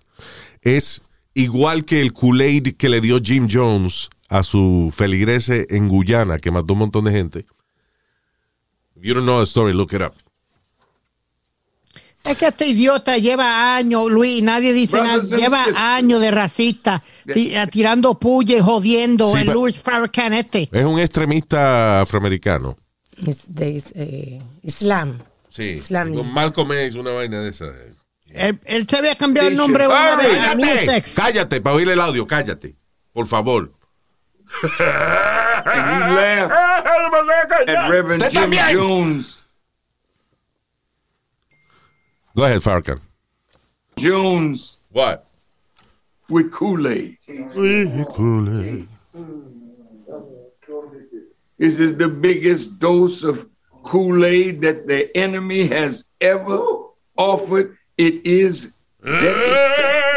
es 0.62 1.02
igual 1.34 1.84
que 1.84 2.00
el 2.00 2.14
Kool-Aid 2.14 2.78
que 2.78 2.88
le 2.88 3.02
dio 3.02 3.20
Jim 3.22 3.50
Jones 3.52 4.08
a 4.30 4.44
su 4.44 4.94
feligrese 4.96 5.68
en 5.72 5.90
Guyana, 5.90 6.38
que 6.40 6.52
mató 6.52 6.72
un 6.72 6.80
montón 6.80 7.04
de 7.04 7.12
gente. 7.12 7.46
If 8.98 9.04
you 9.04 9.14
don't 9.14 9.26
know 9.26 9.40
the 9.40 9.46
story, 9.46 9.74
look 9.74 9.94
it 9.94 10.02
up. 10.02 10.14
Es 12.24 12.36
que 12.36 12.48
este 12.48 12.68
idiota 12.68 13.18
lleva 13.18 13.76
años, 13.76 14.12
Luis, 14.12 14.44
nadie 14.44 14.74
dice 14.74 15.02
nada, 15.02 15.24
lleva 15.24 15.66
años 15.96 16.20
de 16.20 16.32
racista, 16.32 17.02
eh, 17.26 17.66
tirando 17.72 18.20
puya 18.20 18.58
y 18.58 18.60
jodiendo 18.60 19.32
Sí, 19.34 19.44
el 19.44 19.48
Louis 19.48 19.82
Farrakhan 19.82 20.34
este. 20.34 20.68
Es 20.70 20.86
un 20.86 21.00
extremista 21.00 22.02
afroamericano. 22.02 22.78
Es 23.26 23.44
de 23.48 23.82
eh, 23.96 24.42
Islam. 24.62 25.24
Sí. 25.50 25.64
Islam. 25.64 26.16
Con 26.16 26.34
Malcolm 26.34 26.70
X, 26.74 26.96
una 26.96 27.12
vaina 27.12 27.42
de 27.42 27.50
esa. 27.50 27.68
Él, 28.34 28.60
él 28.66 28.88
se 28.90 28.98
había 28.98 29.16
cambiado 29.16 29.48
el 29.48 29.56
nombre 29.56 29.88
una 29.88 30.18
vez 30.18 30.28
¡Cállate! 30.38 31.04
Cállate, 31.16 31.62
para 31.62 31.76
oír 31.78 31.88
el 31.88 32.02
audio, 32.02 32.28
cállate. 32.28 32.76
Por 33.14 33.28
favor. 33.28 33.72
And 34.64 35.84
you 36.10 36.16
laugh 36.16 36.52
at 37.68 37.90
Reverend 37.90 38.24
Usted 38.24 38.52
Jim. 38.52 38.72
Jones. 38.72 39.44
Go 42.36 42.44
ahead, 42.44 42.62
Farrakhan. 42.62 43.00
Jones 43.98 44.78
What? 44.92 45.26
with 46.30 46.52
Kool-Aid. 46.52 47.18
With 47.28 48.08
Kool 48.10 48.62
Aid. 48.62 48.88
This 51.58 51.80
is 51.80 51.98
the 51.98 52.08
biggest 52.08 52.78
dose 52.78 53.24
of 53.24 53.48
Kool-Aid 53.84 54.62
that 54.62 54.86
the 54.88 55.16
enemy 55.18 55.68
has 55.68 56.04
ever 56.22 56.62
offered. 57.18 57.76
It 57.98 58.26
is 58.28 58.74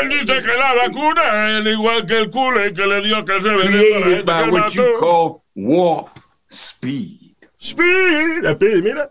Eh, 0.03 0.09
dice 0.09 0.41
que 0.41 0.55
la 0.57 0.75
vacuna 0.75 1.59
es 1.59 1.67
igual 1.67 2.07
que 2.07 2.19
el 2.19 2.31
culo 2.31 2.61
que 2.75 2.87
le 2.87 3.01
dio 3.03 3.25
que 3.25 3.41
se 3.41 3.49
vendió 3.49 3.97
a 3.97 3.99
la 3.99 4.05
created 4.05 4.17
gente 4.17 4.23
by 4.25 4.45
que 4.45 4.51
what 4.51 4.71
you 4.73 4.95
call 4.99 5.43
warp 5.55 6.09
speed. 6.51 7.37
Speed, 7.59 8.45
speed, 8.55 8.83
mira. 8.85 9.11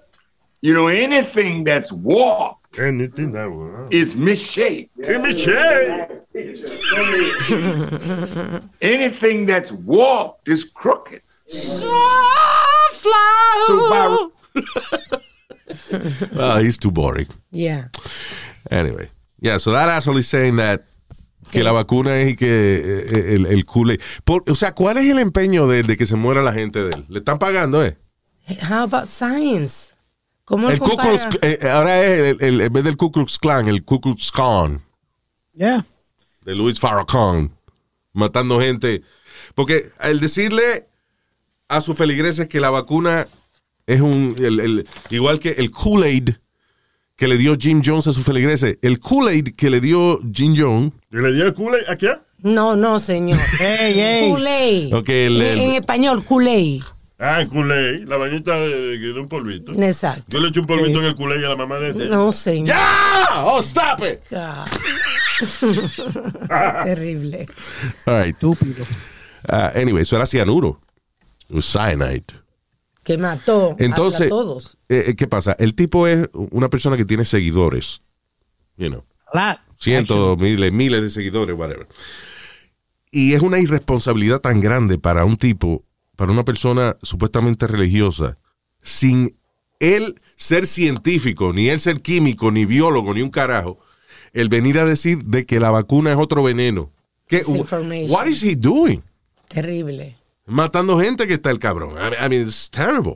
You 0.62 0.74
know, 0.74 0.88
anything 0.88 1.63
that's 1.63 1.91
warped 1.91 2.58
Anything 2.79 3.31
that 3.34 3.50
will- 3.50 3.88
is 3.89 4.15
misshaped. 4.15 4.91
Sí, 5.03 5.17
Michelle. 5.22 6.08
Anything 8.81 9.46
that's 9.46 9.72
warped 9.72 10.48
is 10.50 10.63
crooked. 10.65 11.22
So 11.48 11.88
by 13.89 14.27
Ah, 16.38 16.60
he's 16.60 16.77
too 16.77 16.91
boring. 16.91 17.27
Yeah. 17.51 17.88
Anyway. 18.69 19.10
Yeah, 19.41 19.58
so 19.60 19.72
that 19.72 19.89
asshole 19.89 20.19
is 20.19 20.27
saying 20.27 20.58
that 20.58 20.81
que 21.51 21.63
la 21.63 21.72
vacuna 21.72 22.17
es 22.19 22.34
y 22.34 22.36
que 22.36 22.75
eh, 22.75 23.36
el, 23.36 23.46
el 23.48 23.65
Kool-Aid. 23.65 24.00
Por- 24.24 24.43
O 24.50 24.55
sea, 24.55 24.74
¿cuál 24.75 24.98
es 24.98 25.10
el 25.10 25.17
empeño 25.19 25.67
de, 25.67 25.84
de 25.84 25.98
que 25.98 26.05
se 26.05 26.15
muera 26.15 26.41
la 26.43 26.53
gente 26.53 26.79
de 26.84 26.89
él? 26.89 27.05
¿Le 27.08 27.19
están 27.19 27.39
pagando, 27.39 27.84
eh? 27.84 27.98
How 28.69 28.84
about 28.84 29.08
science? 29.10 29.93
¿Cómo 30.46 30.69
El 30.69 30.79
Ku? 30.79 30.96
Klux, 30.98 31.27
eh, 31.41 31.60
ahora 31.72 32.03
es 32.03 32.19
el, 32.19 32.43
el- 32.43 32.62
en 32.62 32.74
vez 32.74 32.84
del 32.84 32.98
Ku 32.98 33.12
Klux 33.12 33.38
Klan, 33.39 33.67
el 33.67 33.84
Ku 33.84 34.00
Klux 34.01 34.31
Klan 34.31 34.81
Yeah. 35.53 35.86
de 36.46 36.55
Louis 36.55 36.79
Farrakhan, 36.79 37.51
matando 38.13 38.60
gente. 38.60 39.03
Porque 39.55 39.91
al 40.00 40.19
decirle 40.19 40.88
a 41.67 41.81
sus 41.81 41.98
feligreses 41.98 42.48
que 42.48 42.60
la 42.60 42.69
vacuna 42.72 43.27
es 43.88 44.01
un, 44.01 44.36
el- 44.39 44.60
el- 44.60 44.88
igual 45.12 45.39
que 45.39 45.51
el 45.51 45.69
Kool-Aid 45.72 46.31
que 47.20 47.28
le 47.28 47.38
dio 47.38 47.56
Jim 47.60 47.82
Jones 47.86 48.08
a 48.08 48.14
sus 48.14 48.24
feligreses, 48.24 48.78
el 48.82 49.00
Kool-Aid 49.00 49.54
que 49.56 49.70
le 49.70 49.82
dio 49.82 50.20
Jim 50.34 50.56
Jones, 50.58 50.92
¿Y 51.12 51.18
le 51.18 51.34
dio 51.34 51.46
el 51.48 51.54
culo 51.54 51.78
a 51.88 51.96
quién? 51.98 52.14
No, 52.42 52.76
no, 52.78 52.98
señor. 52.98 53.38
Ey, 53.60 54.00
ey. 54.00 54.30
Kool-Aid. 54.32 54.94
Ok, 54.96 55.10
el- 55.10 55.42
En- 55.42 55.48
el- 55.52 55.60
en 55.60 55.72
español, 55.76 56.24
Kool-Aid. 56.24 56.82
Ah, 57.22 57.42
el 57.42 57.50
culé, 57.50 58.06
la 58.06 58.16
bañita 58.16 58.58
de, 58.62 58.70
de- 58.98 58.98
de 58.98 59.20
un 59.20 59.28
polvito. 59.28 59.74
Exacto. 59.74 60.24
Yo 60.30 60.40
le 60.40 60.48
eché 60.48 60.62
un 60.62 60.66
polvito 60.66 61.00
en 61.00 61.06
el 61.08 61.16
culé 61.16 61.46
a 61.46 61.50
la 61.50 61.56
mamá 61.58 61.78
de 61.78 61.90
este. 61.90 62.06
No, 62.06 62.32
señor. 62.32 62.70
¡Ya! 62.70 63.44
¡Oh, 63.44 63.60
stop 63.60 64.00
it! 64.06 64.20
Ah. 64.34 64.64
Terrible. 66.86 67.46
All 68.06 68.14
right. 68.24 68.36
Estúpido. 68.36 68.86
Ah, 69.48 69.72
anyway, 69.76 70.04
eso 70.04 70.16
era 70.16 70.26
cianuro. 70.26 70.80
It 71.50 71.56
was 71.56 71.66
cyanide. 71.66 72.26
Que 73.10 73.18
mató 73.18 73.75
Entonces, 73.80 74.28
a 74.28 74.30
todos. 74.30 74.78
eh, 74.88 75.06
eh, 75.08 75.16
¿qué 75.16 75.25
pasa? 75.25 75.54
El 75.58 75.74
tipo 75.74 76.06
es 76.06 76.30
una 76.51 76.70
persona 76.70 76.96
que 76.96 77.06
tiene 77.06 77.25
seguidores. 77.25 78.04
You 78.78 78.89
know, 78.89 79.04
A 79.34 79.50
lot. 79.51 79.60
cientos, 79.80 80.38
miles, 80.38 80.72
miles 80.72 81.01
de 81.01 81.10
seguidores, 81.10 81.58
whatever. 81.58 81.88
Y 83.10 83.34
es 83.34 83.42
una 83.42 83.58
irresponsabilidad 83.58 84.42
tan 84.42 84.62
grande 84.62 85.00
para 85.00 85.25
un 85.25 85.38
tipo, 85.38 85.84
para 86.16 86.32
una 86.32 86.46
persona 86.46 86.98
supuestamente 87.01 87.66
religiosa, 87.66 88.38
sin 88.84 89.36
él 89.80 90.22
ser 90.36 90.68
científico, 90.68 91.51
ni 91.51 91.70
él 91.70 91.80
ser 91.80 92.01
químico, 92.04 92.51
ni 92.51 92.66
biólogo, 92.66 93.16
ni 93.16 93.24
un 93.24 93.32
carajo, 93.32 93.80
el 94.34 94.50
venir 94.50 94.78
a 94.78 94.86
decir 94.86 95.25
de 95.25 95.48
que 95.48 95.60
la 95.60 95.72
vacuna 95.72 96.12
es 96.12 96.18
otro 96.20 96.44
veneno. 96.44 96.92
¿Qué, 97.25 97.42
what 98.08 98.28
is 98.28 98.44
he 98.44 98.56
doing? 98.56 99.01
Terrible. 99.48 100.16
Matando 100.50 101.00
gente 101.00 101.27
que 101.27 101.36
está 101.36 101.51
el 101.51 101.60
cabrón. 101.60 101.91
I 101.91 102.10
mean, 102.10 102.13
I 102.25 102.29
mean, 102.29 102.41
it's 102.48 102.70
terrible. 102.70 103.15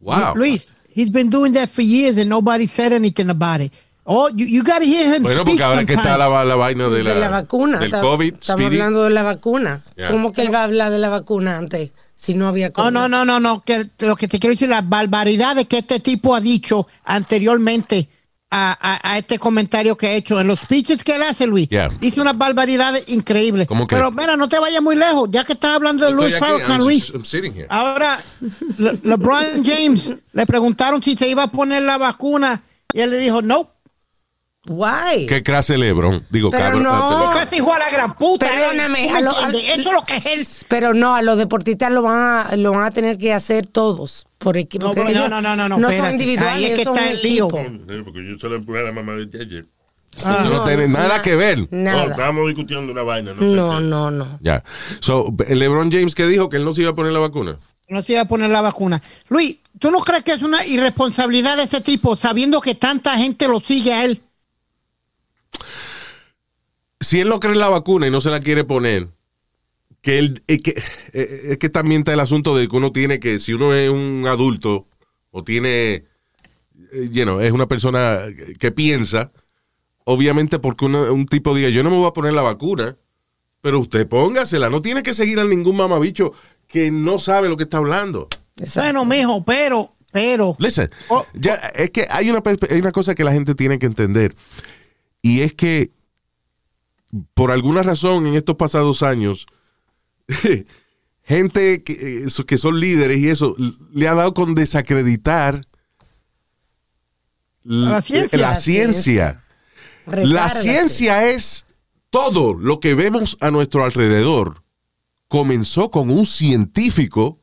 Wow. 0.00 0.34
Luis, 0.34 0.66
he's 0.94 1.10
been 1.10 1.30
doing 1.30 1.52
that 1.52 1.68
for 1.68 1.82
years 1.82 2.18
and 2.18 2.28
nobody 2.28 2.66
said 2.66 2.92
anything 2.92 3.30
about 3.30 3.60
it. 3.60 3.72
Oh, 4.04 4.28
you, 4.34 4.46
you 4.46 4.64
got 4.64 4.80
to 4.80 4.84
hear 4.84 5.14
him 5.14 5.22
Bueno, 5.22 5.42
speak 5.42 5.58
porque 5.58 5.62
ahora 5.62 5.84
que 5.86 5.94
está 5.94 6.18
la, 6.18 6.44
la 6.44 6.56
vaina 6.56 6.88
de 6.88 7.04
la, 7.04 7.14
de 7.14 7.20
la 7.20 7.28
vacuna. 7.28 7.78
del 7.78 7.90
Ta- 7.92 8.00
COVID, 8.00 8.34
Estamos 8.34 8.60
Speedy. 8.64 8.80
hablando 8.80 9.04
de 9.04 9.10
la 9.10 9.22
vacuna. 9.22 9.84
Ya. 9.96 10.10
¿Cómo 10.10 10.32
que 10.32 10.42
él 10.42 10.52
va 10.52 10.62
a 10.62 10.64
hablar 10.64 10.90
de 10.90 10.98
la 10.98 11.08
vacuna 11.08 11.56
antes 11.56 11.90
si 12.16 12.34
no 12.34 12.48
había 12.48 12.66
No, 12.68 12.72
COVID? 12.72 12.90
no, 12.90 13.08
no, 13.08 13.24
no, 13.24 13.38
no. 13.38 13.62
Que 13.62 13.86
lo 14.00 14.16
que 14.16 14.26
te 14.26 14.40
quiero 14.40 14.54
decir, 14.54 14.68
las 14.68 14.88
barbaridades 14.88 15.66
que 15.66 15.78
este 15.78 16.00
tipo 16.00 16.34
ha 16.34 16.40
dicho 16.40 16.88
anteriormente 17.04 18.08
a, 18.54 18.76
a- 18.80 19.12
a 19.14 19.18
este 19.18 19.38
comentario 19.38 19.96
que 19.96 20.06
ha 20.08 20.12
hecho 20.12 20.38
en 20.38 20.46
los 20.46 20.60
speeches 20.60 21.02
que 21.02 21.16
él 21.16 21.22
hace, 21.22 21.46
Luis. 21.46 21.68
Yeah. 21.70 21.88
Dice 22.00 22.20
unas 22.20 22.36
barbaridades 22.36 23.02
increíbles. 23.08 23.66
¿Cómo 23.66 23.86
que? 23.86 23.96
Pero 23.96 24.10
mira, 24.10 24.36
no 24.36 24.48
te 24.48 24.58
vayas 24.58 24.82
muy 24.82 24.94
lejos, 24.94 25.28
ya 25.32 25.42
que 25.44 25.54
estás 25.54 25.70
hablando 25.76 26.04
de 26.04 26.10
Estoy 26.12 26.30
Luis 26.30 26.38
Farrakhan, 26.38 26.70
I'm 26.70 26.78
Luis. 26.78 27.00
just- 27.04 27.14
I'm 27.14 27.24
sitting 27.24 27.52
here. 27.54 27.66
Ahora, 27.70 28.20
Le- 28.78 28.98
LeBron 29.02 29.64
James 29.64 30.12
le 30.32 30.46
preguntaron 30.46 31.02
si 31.02 31.16
se 31.16 31.28
iba 31.28 31.44
a 31.44 31.50
poner 31.50 31.82
la 31.82 31.96
vacuna 31.98 32.62
y 32.92 33.00
él 33.00 33.10
le 33.10 33.16
dijo, 33.18 33.40
no. 33.42 33.70
Why? 34.68 35.26
Qué 35.26 35.42
clase 35.42 35.76
Lebron. 35.76 36.24
Digo, 36.30 36.50
Pero 36.50 36.62
cabrón. 36.64 36.82
no. 36.84 37.40
Este 37.40 37.56
hijo 37.56 37.72
a 37.74 37.80
la 37.80 37.90
gran 37.90 38.14
puta. 38.14 38.46
Perdóname, 38.48 39.06
¿eh? 39.06 39.08
¿Tú 39.08 39.12
me 39.14 39.18
a 39.18 39.20
lo- 39.22 39.30
Eso 39.58 39.80
es 39.88 39.92
lo 39.92 40.02
que 40.04 40.16
es 40.18 40.26
él. 40.26 40.46
Pero 40.68 40.94
no, 40.94 41.16
a 41.16 41.22
los 41.22 41.36
deportistas 41.36 41.90
lo 41.90 42.02
van 42.02 42.46
a, 42.52 42.56
lo 42.56 42.70
van 42.70 42.84
a 42.84 42.90
tener 42.92 43.18
que 43.18 43.32
hacer 43.32 43.66
todos. 43.66 44.26
Por 44.42 44.56
equipo. 44.56 44.88
No, 44.88 44.94
porque 44.94 45.12
no, 45.14 45.28
no, 45.28 45.40
no, 45.40 45.56
no, 45.56 45.68
no, 45.68 45.90
son 45.90 46.10
individuales, 46.10 46.54
Ahí 46.54 46.64
es 46.64 46.74
que 46.74 46.82
está 46.82 47.10
el 47.10 47.22
lío. 47.22 47.48
Sí, 47.48 48.02
porque 48.04 48.28
yo 48.28 48.38
se 48.38 48.48
la 48.48 48.56
empujé 48.56 48.80
a 48.80 48.82
la 48.82 48.92
mamá 48.92 49.12
de 49.12 49.40
ayer. 49.40 49.66
Sí, 50.16 50.28
Eso 50.28 50.50
no 50.50 50.64
tiene 50.64 50.88
nada 50.88 51.22
que 51.22 51.36
ver. 51.36 51.68
No, 51.70 52.10
estábamos 52.10 52.46
discutiendo 52.48 52.92
una 52.92 53.02
vaina. 53.02 53.32
No, 53.32 53.42
No, 53.42 53.80
no, 53.80 54.10
no. 54.10 54.38
Ya. 54.42 54.62
So, 55.00 55.34
LeBron 55.48 55.90
James 55.90 56.14
que 56.14 56.26
dijo 56.26 56.48
que 56.48 56.58
él 56.58 56.64
no 56.64 56.74
se 56.74 56.82
iba 56.82 56.90
a 56.90 56.94
poner 56.94 57.12
la 57.12 57.20
vacuna. 57.20 57.56
No 57.88 58.02
se 58.02 58.12
iba 58.12 58.22
a 58.22 58.28
poner 58.28 58.50
la 58.50 58.60
vacuna. 58.60 59.00
Luis, 59.28 59.58
¿tú 59.78 59.90
no 59.90 59.98
crees 60.00 60.22
que 60.22 60.32
es 60.32 60.42
una 60.42 60.66
irresponsabilidad 60.66 61.56
de 61.56 61.64
ese 61.64 61.80
tipo 61.80 62.16
sabiendo 62.16 62.60
que 62.60 62.74
tanta 62.74 63.16
gente 63.16 63.48
lo 63.48 63.60
sigue 63.60 63.92
a 63.92 64.04
él? 64.04 64.20
Si 67.00 67.20
él 67.20 67.28
no 67.28 67.40
cree 67.40 67.54
en 67.54 67.60
la 67.60 67.68
vacuna 67.68 68.06
y 68.06 68.10
no 68.10 68.20
se 68.20 68.30
la 68.30 68.40
quiere 68.40 68.64
poner, 68.64 69.08
que 70.02 70.18
él, 70.18 70.42
es 70.48 70.60
que, 70.62 70.70
eh, 71.14 71.40
es 71.52 71.58
que 71.58 71.68
también 71.70 72.00
está 72.00 72.12
el 72.12 72.20
asunto 72.20 72.54
de 72.56 72.68
que 72.68 72.76
uno 72.76 72.92
tiene 72.92 73.18
que, 73.20 73.38
si 73.38 73.54
uno 73.54 73.72
es 73.74 73.88
un 73.88 74.26
adulto 74.26 74.86
o 75.30 75.42
tiene, 75.44 76.04
eh, 76.92 77.08
you 77.10 77.22
know, 77.24 77.40
es 77.40 77.52
una 77.52 77.66
persona 77.68 78.18
que 78.58 78.70
piensa, 78.72 79.32
obviamente 80.04 80.58
porque 80.58 80.84
uno- 80.84 81.12
un 81.12 81.24
tipo 81.26 81.54
diga, 81.54 81.68
yo 81.70 81.82
no 81.82 81.90
me 81.90 81.96
voy 81.96 82.08
a 82.08 82.12
poner 82.12 82.32
la 82.34 82.42
vacuna, 82.42 82.96
pero 83.60 83.78
usted 83.78 84.06
póngasela, 84.08 84.68
no 84.68 84.82
tiene 84.82 85.02
que 85.04 85.14
seguir 85.14 85.38
a 85.38 85.44
ningún 85.44 85.76
mamabicho 85.76 86.32
que 86.66 86.90
no 86.90 87.18
sabe 87.20 87.48
lo 87.48 87.56
que 87.56 87.62
está 87.64 87.78
hablando. 87.78 88.28
Bueno, 88.74 89.04
mijo, 89.04 89.44
pero, 89.44 89.94
pero. 90.10 90.56
Listen, 90.58 90.90
Oh, 91.08 91.24
ya, 91.32 91.54
es 91.76 91.90
que 91.90 92.06
hay 92.10 92.28
una, 92.30 92.42
hay 92.70 92.80
una 92.80 92.90
cosa 92.92 93.14
que 93.14 93.22
la 93.24 93.32
gente 93.32 93.54
tiene 93.54 93.78
que 93.78 93.86
entender. 93.86 94.34
Y 95.22 95.42
es 95.42 95.54
que, 95.54 95.92
por 97.34 97.50
alguna 97.52 97.82
razón, 97.84 98.26
en 98.26 98.34
estos 98.34 98.56
pasados 98.56 99.02
años, 99.04 99.46
gente 101.24 101.82
que, 101.82 102.24
eh, 102.26 102.44
que 102.46 102.58
son 102.58 102.80
líderes 102.80 103.18
y 103.18 103.28
eso, 103.28 103.56
le 103.92 104.08
ha 104.08 104.14
dado 104.14 104.34
con 104.34 104.54
desacreditar 104.54 105.66
la 107.64 108.02
ciencia. 108.02 108.38
La 108.38 108.48
La 108.48 108.56
ciencia. 108.56 109.44
La 110.06 110.50
ciencia 110.50 111.28
es 111.30 111.64
todo 112.10 112.54
lo 112.54 112.80
que 112.80 112.94
vemos 112.94 113.36
a 113.40 113.50
nuestro 113.50 113.84
alrededor. 113.84 114.62
Comenzó 115.28 115.90
con 115.90 116.10
un 116.10 116.26
científico 116.26 117.40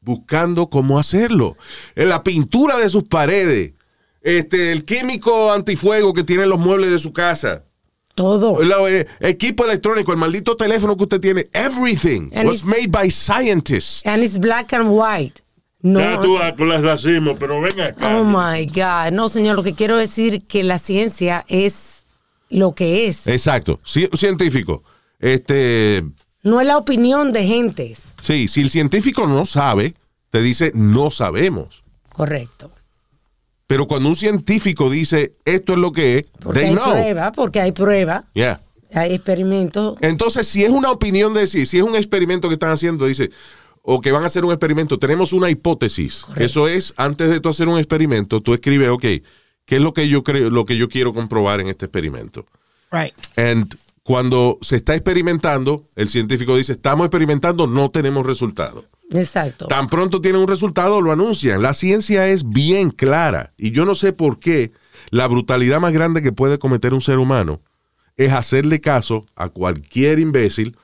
buscando 0.00 0.70
cómo 0.70 0.98
hacerlo. 0.98 1.56
En 1.94 2.08
la 2.08 2.24
pintura 2.24 2.78
de 2.78 2.88
sus 2.88 3.04
paredes, 3.04 3.74
este, 4.22 4.72
el 4.72 4.84
químico 4.84 5.52
antifuego 5.52 6.14
que 6.14 6.24
tiene 6.24 6.44
en 6.44 6.48
los 6.48 6.58
muebles 6.58 6.90
de 6.90 6.98
su 6.98 7.12
casa, 7.12 7.64
Todo. 8.18 8.60
el 8.60 8.72
eh, 8.92 9.06
equipo 9.20 9.64
electrónico, 9.64 10.12
el 10.12 10.18
maldito 10.18 10.56
teléfono 10.56 10.96
que 10.96 11.04
usted 11.04 11.20
tiene, 11.20 11.48
everything 11.52 12.30
And 12.34 12.48
was 12.48 12.64
made 12.64 12.88
by 12.88 13.10
scientists. 13.10 14.04
And 14.04 14.22
it's 14.22 14.38
black 14.38 14.72
and 14.72 14.88
white. 14.90 15.40
No. 15.80 16.00
Ya 16.00 16.20
tú 16.20 16.36
con 16.56 16.72
el 16.72 16.82
racismo, 16.82 17.38
pero 17.38 17.60
ven 17.60 17.80
acá. 17.80 18.18
Oh 18.18 18.24
my 18.24 18.66
God. 18.66 19.12
No, 19.12 19.28
señor, 19.28 19.54
lo 19.54 19.62
que 19.62 19.74
quiero 19.74 19.96
decir 19.96 20.44
que 20.46 20.64
la 20.64 20.78
ciencia 20.78 21.44
es 21.48 22.04
lo 22.50 22.74
que 22.74 23.06
es. 23.06 23.26
Exacto, 23.28 23.78
Ci- 23.84 24.14
científico. 24.16 24.82
Este, 25.20 26.04
No 26.42 26.60
es 26.60 26.66
la 26.66 26.76
opinión 26.76 27.32
de 27.32 27.46
gentes. 27.46 28.02
sí, 28.20 28.48
si 28.48 28.62
el 28.62 28.70
científico 28.70 29.26
no 29.28 29.46
sabe, 29.46 29.94
te 30.30 30.42
dice 30.42 30.72
no 30.74 31.10
sabemos. 31.12 31.84
Correcto. 32.12 32.72
Pero 33.68 33.86
cuando 33.86 34.08
un 34.08 34.16
científico 34.16 34.90
dice 34.90 35.34
esto 35.44 35.74
es 35.74 35.78
lo 35.78 35.92
que 35.92 36.18
es, 36.18 36.24
Porque 36.40 36.60
they 36.60 36.68
hay 36.70 36.74
know. 36.74 36.90
prueba, 36.90 37.32
porque 37.32 37.60
hay 37.60 37.72
prueba. 37.72 38.24
Yeah. 38.32 38.60
Hay 38.94 39.14
experimentos. 39.14 39.98
Entonces, 40.00 40.48
si 40.48 40.64
es 40.64 40.70
una 40.70 40.90
opinión 40.90 41.34
de 41.34 41.46
si, 41.46 41.66
si 41.66 41.76
es 41.76 41.84
un 41.84 41.94
experimento 41.94 42.48
que 42.48 42.54
están 42.54 42.70
haciendo, 42.70 43.04
dice, 43.04 43.30
o 43.82 44.00
que 44.00 44.10
van 44.10 44.22
a 44.22 44.26
hacer 44.26 44.46
un 44.46 44.52
experimento, 44.52 44.98
tenemos 44.98 45.34
una 45.34 45.50
hipótesis. 45.50 46.24
Eso 46.36 46.66
es, 46.66 46.94
antes 46.96 47.28
de 47.28 47.40
tú 47.40 47.50
hacer 47.50 47.68
un 47.68 47.78
experimento, 47.78 48.40
tú 48.40 48.54
escribes, 48.54 48.88
ok, 48.88 49.02
¿qué 49.02 49.76
es 49.76 49.80
lo 49.82 49.92
que 49.92 50.08
yo 50.08 50.22
creo, 50.24 50.48
lo 50.48 50.64
que 50.64 50.78
yo 50.78 50.88
quiero 50.88 51.12
comprobar 51.12 51.60
en 51.60 51.68
este 51.68 51.84
experimento? 51.84 52.46
Right. 52.90 53.12
And 53.36 53.76
cuando 54.02 54.56
se 54.62 54.76
está 54.76 54.94
experimentando, 54.94 55.84
el 55.94 56.08
científico 56.08 56.56
dice, 56.56 56.72
estamos 56.72 57.04
experimentando, 57.04 57.66
no 57.66 57.90
tenemos 57.90 58.24
resultado. 58.24 58.86
Exacto. 59.10 59.66
Tan 59.66 59.88
pronto 59.88 60.20
tienen 60.20 60.42
un 60.42 60.48
resultado, 60.48 61.00
lo 61.00 61.12
anuncian. 61.12 61.62
La 61.62 61.74
ciencia 61.74 62.28
es 62.28 62.48
bien 62.48 62.90
clara. 62.90 63.52
Y 63.56 63.70
yo 63.70 63.84
no 63.84 63.94
sé 63.94 64.12
por 64.12 64.38
qué 64.38 64.72
la 65.10 65.26
brutalidad 65.26 65.80
más 65.80 65.92
grande 65.92 66.22
que 66.22 66.32
puede 66.32 66.58
cometer 66.58 66.92
un 66.92 67.02
ser 67.02 67.18
humano 67.18 67.60
es 68.16 68.32
hacerle 68.32 68.80
caso 68.80 69.24
a 69.36 69.48
cualquier 69.48 70.18
imbécil 70.18 70.76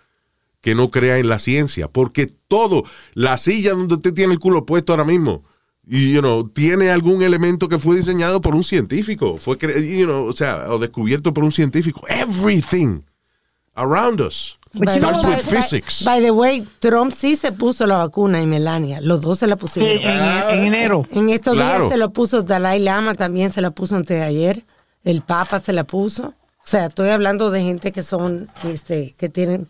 que 0.61 0.75
no 0.75 0.91
crea 0.91 1.19
en 1.19 1.29
la 1.29 1.39
ciencia. 1.39 1.89
Porque 1.89 2.33
todo, 2.49 2.85
la 3.13 3.37
silla 3.37 3.73
donde 3.73 3.95
usted 3.95 4.15
tiene 4.15 4.33
el 4.33 4.39
culo 4.39 4.65
puesto 4.65 4.93
ahora 4.93 5.05
mismo, 5.05 5.43
y, 5.87 6.15
you 6.15 6.21
know, 6.21 6.49
tiene 6.49 6.89
algún 6.91 7.23
elemento 7.23 7.69
que 7.69 7.79
fue 7.79 7.97
diseñado 7.97 8.41
por 8.41 8.55
un 8.55 8.65
científico, 8.65 9.37
fue, 9.37 9.59
you 9.59 10.07
know, 10.07 10.25
o 10.25 10.33
sea, 10.33 10.73
o 10.73 10.79
descubierto 10.79 11.35
por 11.35 11.45
un 11.45 11.53
científico. 11.53 12.07
Everything 12.09 13.03
around 13.75 14.23
us 14.23 14.59
But 14.75 14.95
you 14.95 15.01
know 15.01 15.11
starts 15.15 15.25
what? 15.25 15.37
with 15.37 15.45
by, 15.51 15.57
physics. 15.63 16.03
by 16.05 16.21
the 16.21 16.31
way, 16.33 16.67
Trump 16.81 17.13
sí 17.13 17.37
se 17.37 17.53
puso 17.53 17.87
la 17.87 17.99
vacuna 17.99 18.41
y 18.43 18.47
Melania. 18.47 19.01
Los 19.01 19.21
dos 19.21 19.39
se 19.39 19.47
la 19.47 19.55
Sí, 19.55 19.61
pusieron. 19.61 19.89
en, 20.03 20.59
en 20.59 20.65
enero. 20.65 21.07
En 21.13 21.31
estos 21.31 21.55
Claro. 21.55 21.85
días 21.85 21.93
se 21.93 21.99
lo 21.99 22.11
puso 22.13 22.43
Dalai 22.43 22.81
Lama, 22.81 23.15
también 23.15 23.53
se 23.53 23.61
la 23.61 23.71
puso 23.71 23.97
antes 23.97 24.19
de 24.19 24.25
ayer. 24.25 24.65
El 25.05 25.23
Papa 25.23 25.61
se 25.61 25.73
la 25.73 25.85
puso. 25.85 26.29
O 26.59 26.67
sea, 26.67 26.87
estoy 26.87 27.11
hablando 27.11 27.51
de 27.51 27.63
gente 27.63 27.93
que 27.93 28.03
son, 28.03 28.49
este, 28.65 29.15
que 29.19 29.29
tienen 29.29 29.69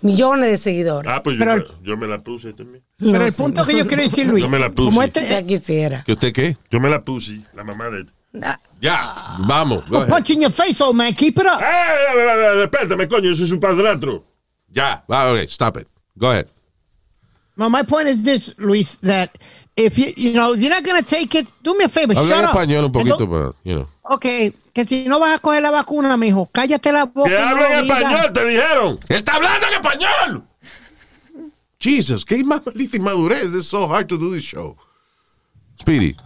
millones 0.00 0.50
de 0.50 0.58
seguidores. 0.58 1.10
Ah, 1.14 1.22
pues 1.22 1.38
yo, 1.38 1.44
Pero- 1.44 1.56
me- 1.80 1.86
yo 1.86 1.96
me 1.96 2.06
la 2.06 2.18
puse 2.18 2.52
también. 2.52 2.82
Pero 2.98 3.12
No 3.12 3.24
el 3.24 3.32
punto 3.32 3.64
que 3.64 3.76
yo 3.78 3.86
quiero 3.86 4.02
decir, 4.02 4.26
Luis, 4.26 4.44
Yo 4.44 4.50
me 4.50 4.58
la 4.58 4.68
puse. 4.70 4.88
como 4.90 5.02
este, 5.02 5.26
Ya 5.26 5.42
quisiera. 5.46 6.02
¿Que 6.04 6.12
usted 6.12 6.32
qué? 6.32 6.56
Yo 6.70 6.80
me 6.80 6.90
la 6.90 7.00
puse, 7.00 7.40
la 7.54 7.64
mamá 7.64 7.88
de... 7.88 8.04
Ah, 8.42 8.58
Ya, 8.80 9.36
vamos. 9.38 9.84
punch 10.08 10.30
in 10.30 10.40
your 10.42 10.50
face, 10.50 10.82
old 10.82 10.96
man, 10.96 11.14
keep 11.14 11.38
it 11.38 11.44
up. 11.44 11.62
¡Eh! 11.62 12.56
Respétame, 12.56 13.08
coño, 13.08 13.30
yo 13.30 13.34
soy 13.36 13.46
su 13.46 13.58
padrastro. 13.60 14.24
Ya, 14.74 15.04
va, 15.08 15.30
ok, 15.32 15.48
stop 15.48 15.76
it. 15.78 15.86
Go 16.18 16.30
ahead. 16.30 16.48
No, 17.56 17.70
my 17.70 17.82
point 17.84 18.08
is 18.08 18.22
this, 18.24 18.52
Luis, 18.58 18.96
that 19.02 19.30
if 19.76 19.96
you, 19.96 20.12
you 20.16 20.32
know, 20.32 20.52
if 20.54 20.60
you're 20.60 20.70
not 20.70 20.82
going 20.84 21.00
to 21.02 21.08
take 21.08 21.34
it, 21.36 21.46
do 21.62 21.76
me 21.78 21.84
a 21.84 21.88
favor, 21.88 22.12
Habla 22.14 22.22
en 22.22 22.28
shut 22.40 22.44
up. 22.44 22.50
español 22.56 22.84
un 22.86 22.92
poquito, 22.92 23.18
pero, 23.30 23.54
you 23.64 23.74
know. 23.74 23.84
don't- 23.84 23.90
Ok, 24.14 24.54
que 24.74 24.84
si 24.84 25.06
no 25.06 25.20
vas 25.20 25.36
a 25.36 25.38
coger 25.38 25.62
la 25.62 25.70
vacuna, 25.70 26.16
mijo, 26.16 26.46
cállate 26.52 26.90
la 26.92 27.04
boca. 27.04 27.30
Que 27.30 27.36
y 27.36 27.54
no 27.54 27.64
en 27.66 27.84
español, 27.84 28.32
te 28.32 28.44
dijeron. 28.46 28.98
¡Él 29.08 29.16
está 29.16 29.36
hablando 29.36 29.66
en 29.68 29.72
español! 29.74 30.44
Jesus, 31.78 32.24
qué 32.24 32.42
maldita 32.42 32.96
inmadurez. 32.96 33.54
It's 33.54 33.68
so 33.68 33.86
hard 33.88 34.08
to 34.08 34.16
do 34.18 34.32
this 34.34 34.42
show. 34.42 34.76
Speedy. 35.78 36.16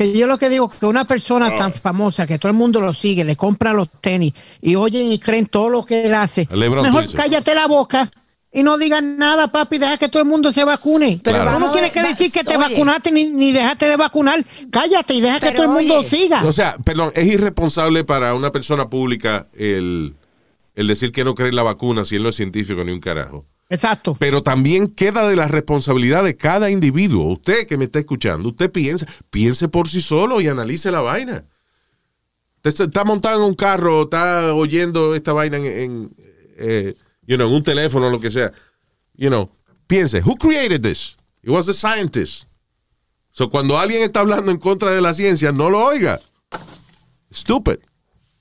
Que 0.00 0.16
yo 0.16 0.26
lo 0.26 0.38
que 0.38 0.48
digo 0.48 0.70
que 0.70 0.86
una 0.86 1.04
persona 1.04 1.54
tan 1.54 1.74
famosa 1.74 2.26
que 2.26 2.38
todo 2.38 2.50
el 2.50 2.56
mundo 2.56 2.80
lo 2.80 2.94
sigue, 2.94 3.22
le 3.22 3.36
compra 3.36 3.74
los 3.74 3.86
tenis 4.00 4.32
y 4.62 4.74
oyen 4.74 5.12
y 5.12 5.18
creen 5.18 5.44
todo 5.44 5.68
lo 5.68 5.84
que 5.84 6.06
él 6.06 6.14
hace. 6.14 6.48
LeBron 6.50 6.84
Mejor 6.84 7.04
cállate 7.12 7.54
la 7.54 7.66
boca 7.66 8.10
y 8.50 8.62
no 8.62 8.78
digas 8.78 9.02
nada, 9.02 9.52
papi, 9.52 9.76
deja 9.76 9.98
que 9.98 10.08
todo 10.08 10.22
el 10.22 10.28
mundo 10.30 10.54
se 10.54 10.64
vacune. 10.64 11.20
Pero 11.22 11.52
tú 11.52 11.60
no 11.60 11.66
a 11.66 11.72
tienes 11.72 11.90
que 11.90 12.02
decir 12.02 12.32
que 12.32 12.44
te 12.44 12.56
oye. 12.56 12.70
vacunaste 12.70 13.12
ni, 13.12 13.24
ni 13.28 13.52
dejaste 13.52 13.90
de 13.90 13.96
vacunar. 13.98 14.42
Cállate 14.70 15.12
y 15.12 15.20
deja 15.20 15.38
que 15.38 15.52
todo 15.52 15.64
el 15.64 15.68
mundo 15.68 15.98
oye. 15.98 16.08
siga. 16.08 16.46
O 16.46 16.52
sea, 16.54 16.78
perdón, 16.82 17.12
es 17.14 17.26
irresponsable 17.26 18.02
para 18.02 18.32
una 18.32 18.50
persona 18.50 18.88
pública 18.88 19.48
el, 19.52 20.14
el 20.76 20.86
decir 20.86 21.12
que 21.12 21.24
no 21.24 21.34
cree 21.34 21.50
en 21.50 21.56
la 21.56 21.62
vacuna 21.62 22.06
si 22.06 22.16
él 22.16 22.22
no 22.22 22.30
es 22.30 22.36
científico 22.36 22.82
ni 22.84 22.92
un 22.92 23.00
carajo. 23.00 23.44
Exacto. 23.70 24.16
Pero 24.18 24.42
también 24.42 24.88
queda 24.88 25.28
de 25.28 25.36
la 25.36 25.46
responsabilidad 25.46 26.24
de 26.24 26.36
cada 26.36 26.70
individuo. 26.70 27.32
Usted 27.32 27.68
que 27.68 27.76
me 27.76 27.84
está 27.84 28.00
escuchando, 28.00 28.48
usted 28.48 28.70
piensa, 28.70 29.06
piense 29.30 29.68
por 29.68 29.88
sí 29.88 30.02
solo 30.02 30.40
y 30.40 30.48
analice 30.48 30.90
la 30.90 31.00
vaina. 31.00 31.44
Está 32.64 33.04
montado 33.04 33.38
en 33.38 33.44
un 33.46 33.54
carro, 33.54 34.02
está 34.02 34.52
oyendo 34.54 35.14
esta 35.14 35.32
vaina 35.32 35.56
en, 35.56 36.12
eh, 36.58 36.94
you 37.26 37.36
know, 37.36 37.48
un 37.48 37.62
teléfono 37.62 38.08
o 38.08 38.10
lo 38.10 38.20
que 38.20 38.30
sea. 38.30 38.52
You 39.16 39.28
know, 39.28 39.50
piense, 39.86 40.20
who 40.20 40.36
created 40.36 40.82
this? 40.82 41.16
It 41.42 41.50
was 41.50 41.68
a 41.68 41.72
scientist. 41.72 42.44
So 43.30 43.48
cuando 43.48 43.78
alguien 43.78 44.02
está 44.02 44.20
hablando 44.20 44.50
en 44.50 44.58
contra 44.58 44.90
de 44.90 45.00
la 45.00 45.14
ciencia, 45.14 45.52
no 45.52 45.70
lo 45.70 45.84
oiga. 45.84 46.20
Stupid. 47.32 47.78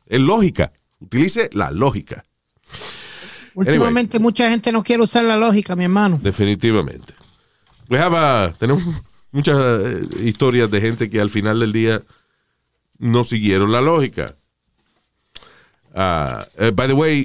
Es 0.08 0.20
lógica. 0.20 0.74
Utilice 1.00 1.50
la 1.54 1.70
lógica. 1.70 2.26
Últimamente 3.56 4.20
mucha 4.20 4.50
gente 4.50 4.72
no 4.72 4.84
quiere 4.84 5.04
usar 5.04 5.24
la 5.26 5.38
lógica, 5.38 5.76
mi 5.76 5.84
hermano. 5.86 6.20
Definitivamente. 6.22 7.14
We 7.90 7.98
have 8.00 8.16
a- 8.16 8.52
tenemos 8.60 8.84
muchas 9.32 9.58
eh, 9.58 10.08
historias 10.26 10.70
de 10.70 10.80
gente 10.82 11.10
que 11.10 11.20
al 11.20 11.30
final 11.30 11.60
del 11.60 11.72
día 11.74 12.02
no 13.00 13.24
siguieron 13.24 13.72
la 13.72 13.82
lógica. 13.82 14.36
Eh, 15.96 16.72
by 16.74 16.88
the 16.88 16.94
way, 16.94 17.22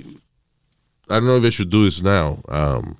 I 1.09 1.15
don't 1.15 1.25
know 1.25 1.37
if 1.37 1.45
I 1.45 1.51
should 1.51 1.69
do 1.71 1.85
this 1.85 2.03
now. 2.03 2.41
Um, 2.49 2.95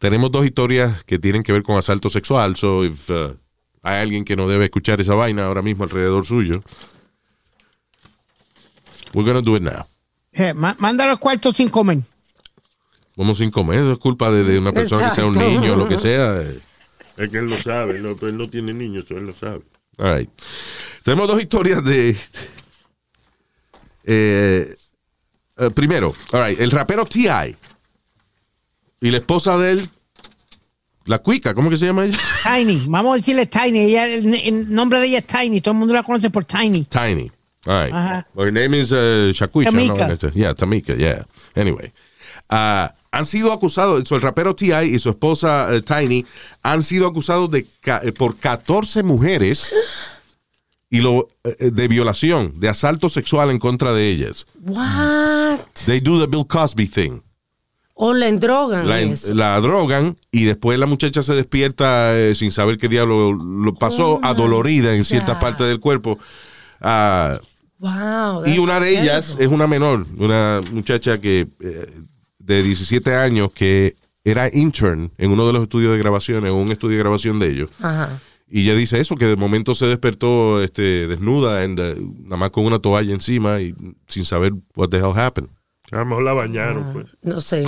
tenemos 0.00 0.30
dos 0.32 0.44
historias 0.44 1.04
que 1.04 1.18
tienen 1.18 1.42
que 1.42 1.52
ver 1.52 1.62
con 1.62 1.76
asalto 1.78 2.10
sexual. 2.10 2.56
So, 2.56 2.84
if 2.84 3.08
uh, 3.08 3.36
hay 3.82 4.00
alguien 4.02 4.24
que 4.24 4.34
no 4.36 4.48
debe 4.48 4.64
escuchar 4.64 5.00
esa 5.00 5.14
vaina 5.14 5.44
ahora 5.46 5.62
mismo 5.62 5.84
alrededor 5.84 6.26
suyo, 6.26 6.62
we're 9.12 9.24
gonna 9.26 9.42
do 9.42 9.56
it 9.56 9.62
now. 9.62 9.86
Eh, 10.32 10.52
má- 10.54 10.74
mándalo 10.80 11.12
al 11.12 11.18
cuarto 11.20 11.52
sin 11.52 11.68
comer. 11.68 11.98
Vamos 13.16 13.38
sin 13.38 13.50
comer, 13.50 13.80
es 13.92 13.98
culpa 13.98 14.30
de, 14.30 14.42
de 14.44 14.58
una 14.58 14.72
persona 14.72 15.08
que 15.08 15.14
sea 15.14 15.26
un 15.26 15.36
niño 15.38 15.74
o 15.74 15.76
lo 15.76 15.88
que 15.88 15.98
sea. 15.98 16.40
eh. 16.42 16.58
Es 17.16 17.30
que 17.30 17.38
él 17.38 17.46
lo 17.46 17.56
sabe, 17.56 18.00
no, 18.00 18.16
él 18.20 18.36
no 18.36 18.48
tiene 18.48 18.72
niños, 18.74 19.04
él 19.10 19.26
lo 19.26 19.32
sabe. 19.34 19.62
All 19.98 20.18
right. 20.18 20.30
Tenemos 21.04 21.28
dos 21.28 21.40
historias 21.40 21.84
de. 21.84 22.16
eh, 24.04 24.74
eh, 25.58 25.70
primero, 25.74 26.14
all 26.32 26.48
right, 26.48 26.60
el 26.60 26.70
rapero 26.70 27.04
T.I. 27.04 27.54
y 29.00 29.10
la 29.10 29.18
esposa 29.18 29.56
de 29.58 29.72
él, 29.72 29.88
la 31.04 31.18
cuica, 31.18 31.54
¿cómo 31.54 31.70
que 31.70 31.76
se 31.76 31.86
llama 31.86 32.06
ella? 32.06 32.18
Tiny, 32.42 32.86
vamos 32.88 33.12
a 33.12 33.16
decirle 33.16 33.46
Tiny. 33.46 33.78
Ella, 33.80 34.06
el, 34.08 34.34
el 34.34 34.72
nombre 34.74 34.98
de 34.98 35.06
ella 35.06 35.18
es 35.18 35.26
Tiny. 35.26 35.60
Todo 35.60 35.72
el 35.72 35.78
mundo 35.78 35.92
la 35.94 36.02
conoce 36.02 36.30
por 36.30 36.44
Tiny. 36.44 36.84
Tiny. 36.86 37.30
All 37.66 37.84
right. 37.84 37.94
Ajá. 37.94 38.26
Her 38.36 38.50
name 38.52 38.74
is 38.80 38.90
uh, 38.90 39.30
Shaquisha. 39.32 39.70
Tamika. 39.70 40.08
¿no? 40.08 40.30
Yeah, 40.30 40.54
Tamika, 40.54 40.94
yeah. 40.96 41.24
Anyway. 41.54 41.92
Ah, 42.48 42.94
han 43.16 43.26
sido 43.26 43.52
acusados, 43.52 44.10
el 44.10 44.20
rapero 44.20 44.54
T.I. 44.54 44.94
y 44.94 44.98
su 44.98 45.10
esposa 45.10 45.74
eh, 45.74 45.82
Tiny 45.82 46.24
han 46.62 46.82
sido 46.82 47.06
acusados 47.06 47.50
de 47.50 47.66
eh, 48.02 48.12
por 48.12 48.36
14 48.36 49.02
mujeres 49.02 49.72
y 50.90 51.00
lo, 51.00 51.28
eh, 51.44 51.70
de 51.70 51.88
violación, 51.88 52.58
de 52.60 52.68
asalto 52.68 53.08
sexual 53.08 53.50
en 53.50 53.58
contra 53.58 53.92
de 53.92 54.08
ellas. 54.08 54.46
What? 54.62 55.58
They 55.86 56.00
do 56.00 56.18
the 56.20 56.26
Bill 56.26 56.46
Cosby 56.46 56.86
thing. 56.86 57.20
O 57.96 58.12
la 58.12 58.26
endrogan. 58.26 58.86
La, 59.36 59.60
drogan 59.60 60.16
y 60.32 60.44
después 60.44 60.76
la 60.80 60.86
muchacha 60.86 61.22
se 61.22 61.34
despierta 61.34 62.18
eh, 62.18 62.34
sin 62.34 62.50
saber 62.50 62.76
qué 62.76 62.88
diablo 62.88 63.32
lo 63.32 63.74
pasó, 63.74 64.14
Oh, 64.14 64.20
adolorida 64.24 64.94
en 64.96 65.04
cierta 65.04 65.34
God. 65.34 65.40
parte 65.40 65.64
del 65.64 65.78
cuerpo. 65.78 66.18
Ah, 66.80 67.38
Wow. 67.78 68.46
y 68.46 68.58
una 68.58 68.80
de 68.80 69.00
ellas 69.00 69.36
es 69.38 69.48
una 69.48 69.66
menor, 69.66 70.06
una 70.16 70.62
muchacha 70.72 71.20
que 71.20 71.48
eh, 71.60 71.92
de 72.44 72.62
17 72.62 73.14
años 73.14 73.52
que 73.52 73.96
era 74.24 74.48
intern 74.52 75.12
en 75.18 75.30
uno 75.30 75.46
de 75.46 75.52
los 75.52 75.62
estudios 75.62 75.92
de 75.92 75.98
grabación, 75.98 76.46
en 76.46 76.52
un 76.52 76.70
estudio 76.72 76.96
de 76.96 77.02
grabación 77.02 77.38
de 77.38 77.50
ellos. 77.50 77.70
Ajá. 77.80 78.20
Y 78.48 78.62
ella 78.62 78.74
dice 78.74 79.00
eso, 79.00 79.16
que 79.16 79.26
de 79.26 79.36
momento 79.36 79.74
se 79.74 79.86
despertó 79.86 80.62
este, 80.62 81.06
desnuda, 81.06 81.62
and, 81.62 81.80
uh, 81.80 82.14
nada 82.22 82.36
más 82.36 82.50
con 82.50 82.64
una 82.64 82.78
toalla 82.78 83.12
encima 83.12 83.60
y 83.60 83.74
sin 84.06 84.24
saber 84.24 84.52
what 84.76 84.90
the 84.90 84.98
hell 84.98 85.12
happened. 85.16 85.50
A 85.90 85.98
lo 85.98 86.06
mejor 86.06 86.22
la 86.22 86.32
bañaron, 86.34 86.92
pues. 86.92 87.06
No 87.22 87.40
sé. 87.40 87.64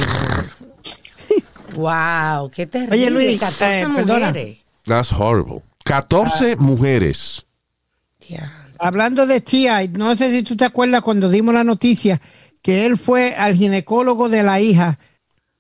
wow, 1.75 2.51
qué 2.55 2.67
terrible. 2.67 2.97
Oye, 2.97 3.11
Luis, 3.11 3.41
14 3.41 3.81
eh, 3.81 3.87
perdona. 3.95 4.29
mujeres. 4.29 4.59
That's 4.85 5.13
horrible. 5.13 5.63
14 5.85 6.57
mujeres. 6.57 7.45
Ya. 8.29 8.53
Hablando 8.79 9.27
de 9.27 9.41
T.I., 9.41 9.89
no 9.89 10.15
sé 10.17 10.31
si 10.31 10.43
tú 10.43 10.57
te 10.57 10.65
acuerdas 10.65 11.01
cuando 11.01 11.31
dimos 11.31 11.55
la 11.55 11.65
noticia 11.65 12.21
que 12.67 12.85
él 12.85 12.97
fue 12.99 13.33
al 13.37 13.55
ginecólogo 13.55 14.29
de 14.29 14.43
la 14.43 14.59
hija 14.61 14.99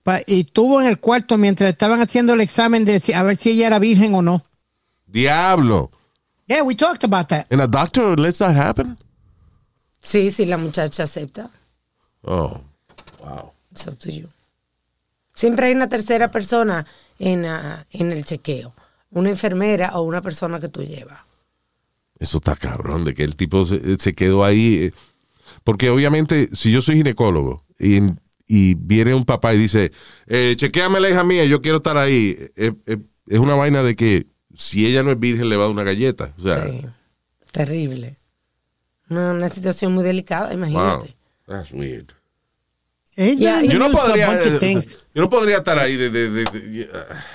pa- 0.03 0.23
y 0.27 0.41
estuvo 0.41 0.81
en 0.81 0.89
el 0.89 0.99
cuarto 0.99 1.39
mientras 1.39 1.71
estaban 1.71 2.01
haciendo 2.01 2.35
el 2.35 2.41
examen 2.41 2.85
de 2.85 2.99
si- 2.99 3.13
a 3.13 3.23
ver 3.23 3.37
si 3.37 3.51
ella 3.51 3.69
era 3.69 3.79
virgen 3.79 4.13
o 4.17 4.23
no. 4.23 4.45
Diablo. 5.07 5.93
Yeah, 6.49 6.65
we 6.65 6.75
talked 6.75 7.05
about 7.05 7.29
that. 7.29 7.47
And 7.53 7.61
a 7.61 7.69
doctor 7.69 8.19
lets 8.19 8.39
that 8.39 8.57
happen? 8.57 8.97
Sí, 10.01 10.33
sí, 10.33 10.47
la 10.47 10.57
muchacha 10.57 11.05
acepta. 11.05 11.49
Oh. 12.23 12.61
It's 13.71 13.87
up 13.87 13.99
to 14.01 14.11
you. 14.11 14.27
Siempre 15.33 15.67
hay 15.67 15.75
una 15.75 15.89
tercera 15.89 16.33
persona 16.33 16.87
en, 17.21 17.45
ah, 17.47 17.87
en 17.93 18.11
el 18.11 18.25
chequeo. 18.25 18.73
Una 19.13 19.29
enfermera 19.31 19.91
o 19.95 20.03
una 20.03 20.23
persona 20.23 20.59
que 20.59 20.69
tú 20.69 20.83
llevas. 20.83 21.21
Eso 22.19 22.39
está 22.39 22.57
cabrón, 22.57 23.05
de 23.05 23.15
que 23.15 23.23
el 23.23 23.37
tipo 23.37 23.65
se, 23.65 23.97
se 23.99 24.13
quedó 24.15 24.45
ahí. 24.45 24.87
eh, 24.87 24.93
Porque 25.65 25.91
obviamente, 25.91 26.49
si 26.53 26.71
yo 26.73 26.83
soy 26.83 26.97
ginecólogo 26.97 27.65
y, 27.79 28.01
y 28.47 28.75
viene 28.75 29.15
un 29.15 29.25
papá 29.25 29.55
y 29.55 29.59
dice, 29.59 29.93
eh, 30.27 30.55
chequeame 30.57 31.01
la 31.01 31.11
hija 31.11 31.25
mía, 31.25 31.45
yo 31.45 31.61
quiero 31.61 31.79
estar 31.79 31.97
ahí. 31.97 32.37
Eh, 32.57 32.73
eh, 32.87 32.99
es 33.27 33.39
una 33.39 33.55
vaina 33.55 33.83
de 33.83 33.97
que 33.97 34.27
si 34.55 34.87
ella 34.87 35.03
no 35.03 35.11
es 35.11 35.19
virgen 35.21 35.49
le 35.49 35.57
va 35.57 35.65
a 35.65 35.67
dar 35.67 35.73
una 35.75 35.83
galleta. 35.85 36.33
O 36.39 36.43
sea, 36.43 36.65
Sí. 36.69 36.81
Terrible. 37.53 38.19
Una, 39.09 39.33
una 39.33 39.49
situación 39.49 39.93
muy 39.95 40.05
delicada, 40.05 40.47
wow, 40.49 40.55
imagínate. 40.55 41.17
that's 41.47 41.73
weird. 41.73 42.13
Yeah, 43.17 43.61
the 43.63 43.69
Yo 43.69 43.79
no 43.79 43.91
podría, 43.91 44.31
eh, 44.43 44.87
yo 45.15 45.23
no 45.23 45.31
podría 45.31 45.57
estar 45.59 45.79
ahí 45.79 45.97
de, 45.97 46.11
de, 46.11 46.29
de, 46.29 46.45
de- 46.45 46.91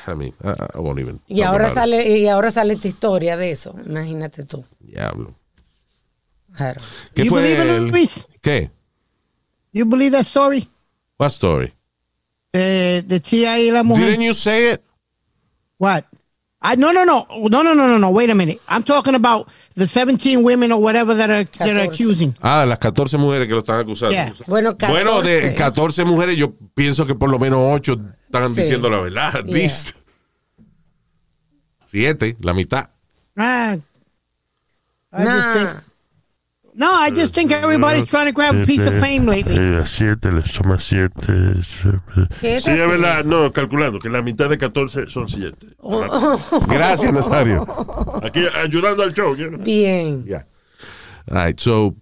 I 0.08 0.12
mean, 0.16 0.32
I, 0.44 0.50
I 0.76 0.80
won't 0.80 1.00
even 1.00 1.20
Y 1.28 1.42
ahora 1.42 1.70
it. 1.70 1.74
sale, 1.74 2.20
y 2.20 2.28
ahora 2.28 2.52
sale 2.52 2.74
esta 2.76 2.88
historia 2.88 3.36
de 3.36 3.50
eso. 3.50 3.76
Imagínate 3.84 4.44
tú. 4.46 4.64
Diablo. 4.80 5.34
¿Qué 7.14 7.24
You 7.24 7.30
fue 7.30 7.42
believe 7.42 7.64
in 7.64 7.70
el- 7.70 7.88
Luis? 7.88 8.28
¿Qué? 8.42 8.72
You 9.74 9.86
believe 9.86 10.12
that 10.12 10.26
story? 10.26 10.68
What 11.18 11.30
story? 11.32 11.74
Eh, 12.54 13.02
de 13.06 13.20
T.I. 13.20 13.68
y 13.68 13.72
la 13.72 13.84
mujer. 13.84 14.08
Didn't 14.12 14.24
you 14.26 14.34
say 14.34 14.74
it? 14.74 14.82
What? 15.78 16.04
I, 16.64 16.76
no, 16.76 16.92
no, 16.92 17.04
no, 17.06 17.26
no, 17.50 17.64
no, 17.64 17.74
no, 17.74 17.88
no, 17.88 17.98
no. 17.98 18.10
Wait 18.12 18.30
a 18.30 18.36
minute. 18.36 18.60
I'm 18.68 18.84
talking 18.84 19.16
about 19.16 19.48
the 19.76 19.88
17 19.88 20.44
women 20.44 20.72
or 20.72 20.80
whatever 20.80 21.16
that 21.16 21.30
are 21.32 21.44
that 21.46 21.70
are 21.70 21.86
14. 21.86 21.90
accusing. 21.90 22.36
Ah, 22.42 22.66
las 22.68 22.78
14 22.78 23.18
mujeres 23.18 23.48
que 23.48 23.54
lo 23.54 23.62
están 23.62 23.80
acusando. 23.80 24.12
Yeah. 24.12 24.34
Bueno, 24.46 24.78
14. 24.78 24.92
Bueno, 24.92 25.22
de 25.24 25.56
14 25.56 26.04
mujeres, 26.06 26.38
yo 26.38 26.54
pienso 26.76 27.08
que 27.08 27.16
por 27.16 27.32
lo 27.32 27.40
menos 27.40 27.60
8 27.64 28.00
están 28.26 28.54
Sí. 28.54 28.62
diciendo 28.62 28.90
la 28.92 29.00
verdad. 29.00 29.38
At 29.38 29.46
Yeah. 29.46 29.56
least. 29.58 29.92
Siete, 31.88 32.38
la 32.42 32.54
mitad. 32.54 32.90
Ah, 33.36 33.76
I 35.14 35.24
just 35.24 35.54
think, 35.54 35.66
Nah. 35.66 35.82
No, 36.74 36.88
I 36.90 37.12
just 37.12 37.34
think 37.36 37.52
everybody's 37.52 38.06
trying 38.06 38.28
to 38.28 38.32
grab 38.32 38.56
a 38.56 38.66
piece 38.66 38.86
of 38.88 38.98
fame 39.00 39.26
lately. 39.26 39.58
Eh, 39.58 39.84
siete, 39.86 40.32
le 40.32 40.42
suma 40.44 40.78
siete. 40.80 41.14
¿Qué 42.40 42.56
es 42.56 42.64
Sí, 42.64 42.72
es 42.72 42.80
así? 42.80 42.90
verdad. 42.90 43.24
No, 43.26 43.52
calculando 43.52 44.00
que 44.00 44.10
la 44.10 44.22
mitad 44.22 44.50
de 44.50 44.58
14 44.58 45.10
son 45.10 45.28
7. 45.28 45.68
Gracias, 46.68 47.12
Nazario. 47.14 47.66
Aquí 48.24 48.46
ayudando 48.54 49.04
al 49.04 49.14
show. 49.14 49.36
Bien. 49.64 50.24
Yeah. 50.26 50.46
All 51.30 51.36
right, 51.46 51.60
so, 51.60 51.96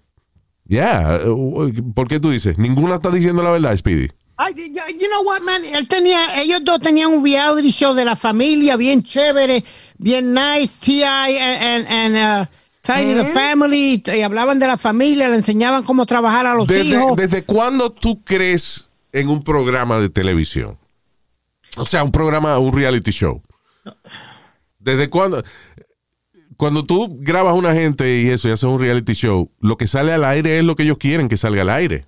yeah. 0.67 1.19
uh, 1.25 1.71
¿Por 1.93 2.07
qué 2.07 2.19
tú 2.19 2.29
dices? 2.29 2.57
Ninguna 2.57 2.95
está 2.95 3.09
diciendo 3.11 3.41
la 3.43 3.51
verdad, 3.51 3.75
Speedy. 3.75 4.09
I, 4.41 4.53
you 4.55 5.09
know 5.09 5.23
what, 5.23 5.41
man? 5.41 5.65
Él 5.65 5.85
tenía, 5.89 6.39
ellos 6.41 6.63
dos 6.63 6.79
tenían 6.79 7.09
un 7.11 7.21
reality 7.23 7.71
show 7.71 7.93
de 7.93 8.05
la 8.05 8.15
familia 8.15 8.77
bien 8.77 9.03
chévere, 9.03 9.63
bien 9.97 10.33
nice. 10.33 10.79
T.I. 10.79 11.03
and, 11.37 11.61
and, 11.61 11.87
and, 11.89 12.15
uh, 12.15 12.45
The 12.93 13.25
Family, 13.25 14.03
y 14.05 14.21
hablaban 14.21 14.59
de 14.59 14.67
la 14.67 14.77
familia, 14.77 15.29
le 15.29 15.35
enseñaban 15.35 15.83
cómo 15.83 16.05
trabajar 16.05 16.45
a 16.47 16.55
los 16.55 16.67
¿Desde, 16.67 16.85
hijos. 16.85 17.15
¿Desde 17.15 17.43
cuándo 17.43 17.91
tú 17.91 18.21
crees 18.23 18.89
en 19.11 19.29
un 19.29 19.43
programa 19.43 19.99
de 19.99 20.09
televisión? 20.09 20.77
O 21.77 21.85
sea, 21.85 22.03
un 22.03 22.11
programa, 22.11 22.57
un 22.57 22.75
reality 22.75 23.11
show. 23.11 23.41
¿Desde 24.79 25.09
cuándo? 25.09 25.43
Cuando 26.57 26.83
tú 26.83 27.17
grabas 27.19 27.51
a 27.51 27.55
una 27.55 27.73
gente 27.73 28.21
y 28.21 28.27
eso 28.27 28.49
y 28.49 28.51
haces 28.51 28.63
un 28.63 28.79
reality 28.79 29.13
show, 29.13 29.51
lo 29.59 29.77
que 29.77 29.87
sale 29.87 30.11
al 30.11 30.25
aire 30.25 30.57
es 30.57 30.63
lo 30.63 30.75
que 30.75 30.83
ellos 30.83 30.97
quieren 30.97 31.29
que 31.29 31.37
salga 31.37 31.61
al 31.61 31.69
aire. 31.69 32.05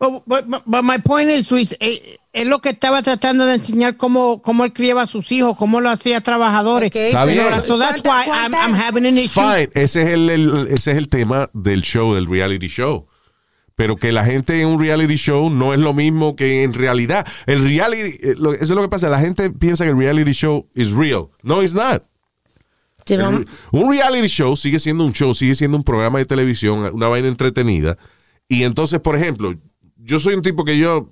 But, 0.00 0.22
but, 0.26 0.46
but- 0.66 0.82
my 0.82 0.96
point 0.98 1.28
is, 1.28 1.50
Luis, 1.50 1.76
eh, 1.78 2.16
es 2.32 2.46
lo 2.46 2.60
que 2.60 2.70
estaba 2.70 3.02
tratando 3.02 3.44
de 3.44 3.56
enseñar 3.56 3.98
cómo, 3.98 4.40
cómo 4.40 4.64
él 4.64 4.72
criaba 4.72 5.02
a 5.02 5.06
sus 5.06 5.30
hijos, 5.30 5.56
cómo 5.58 5.80
lo 5.82 5.90
hacía 5.90 6.22
trabajadores. 6.22 6.88
Ok, 6.90 6.96
Está 6.96 7.26
bien. 7.26 7.44
So 7.66 7.78
that's 7.78 8.02
why 8.02 8.24
I'm, 8.26 8.54
I'm 8.54 8.74
having 8.74 9.04
an 9.06 9.18
issue. 9.18 9.40
Fine, 9.42 9.68
ese 9.74 10.02
es 10.02 10.08
el, 10.08 10.30
el- 10.30 10.66
ese 10.68 10.92
es 10.92 10.96
el 10.96 11.08
tema 11.08 11.50
del 11.52 11.82
show, 11.82 12.14
del 12.14 12.26
reality 12.26 12.68
show. 12.68 13.06
Pero 13.74 13.96
que 13.96 14.10
la 14.12 14.24
gente 14.24 14.60
en 14.60 14.68
un 14.68 14.80
reality 14.80 15.16
show 15.16 15.50
no 15.50 15.72
es 15.74 15.78
lo 15.78 15.92
mismo 15.92 16.34
que 16.34 16.62
en 16.62 16.72
realidad. 16.72 17.26
El 17.46 17.62
reality, 17.64 18.16
eh, 18.26 18.34
lo- 18.38 18.54
eso 18.54 18.64
es 18.64 18.70
lo 18.70 18.82
que 18.82 18.88
pasa. 18.88 19.08
La 19.10 19.20
gente 19.20 19.50
piensa 19.50 19.84
que 19.84 19.90
el 19.90 19.98
reality 19.98 20.32
show 20.32 20.66
is 20.74 20.92
real. 20.92 21.28
No, 21.42 21.62
it's 21.62 21.74
not. 21.74 22.02
Sí, 23.06 23.14
El- 23.14 23.44
un 23.72 23.90
reality 23.90 24.28
show 24.28 24.56
sigue 24.56 24.78
siendo 24.78 25.04
un 25.04 25.12
show, 25.12 25.34
sigue 25.34 25.54
siendo 25.54 25.76
un 25.76 25.82
programa 25.84 26.18
de 26.18 26.24
televisión, 26.26 26.90
una 26.94 27.08
vaina 27.08 27.28
entretenida. 27.28 27.98
Y 28.48 28.64
entonces, 28.64 29.00
por 29.00 29.16
ejemplo, 29.16 29.54
yo 30.02 30.18
soy 30.18 30.34
un 30.34 30.42
tipo 30.42 30.64
que 30.64 30.78
yo 30.78 31.08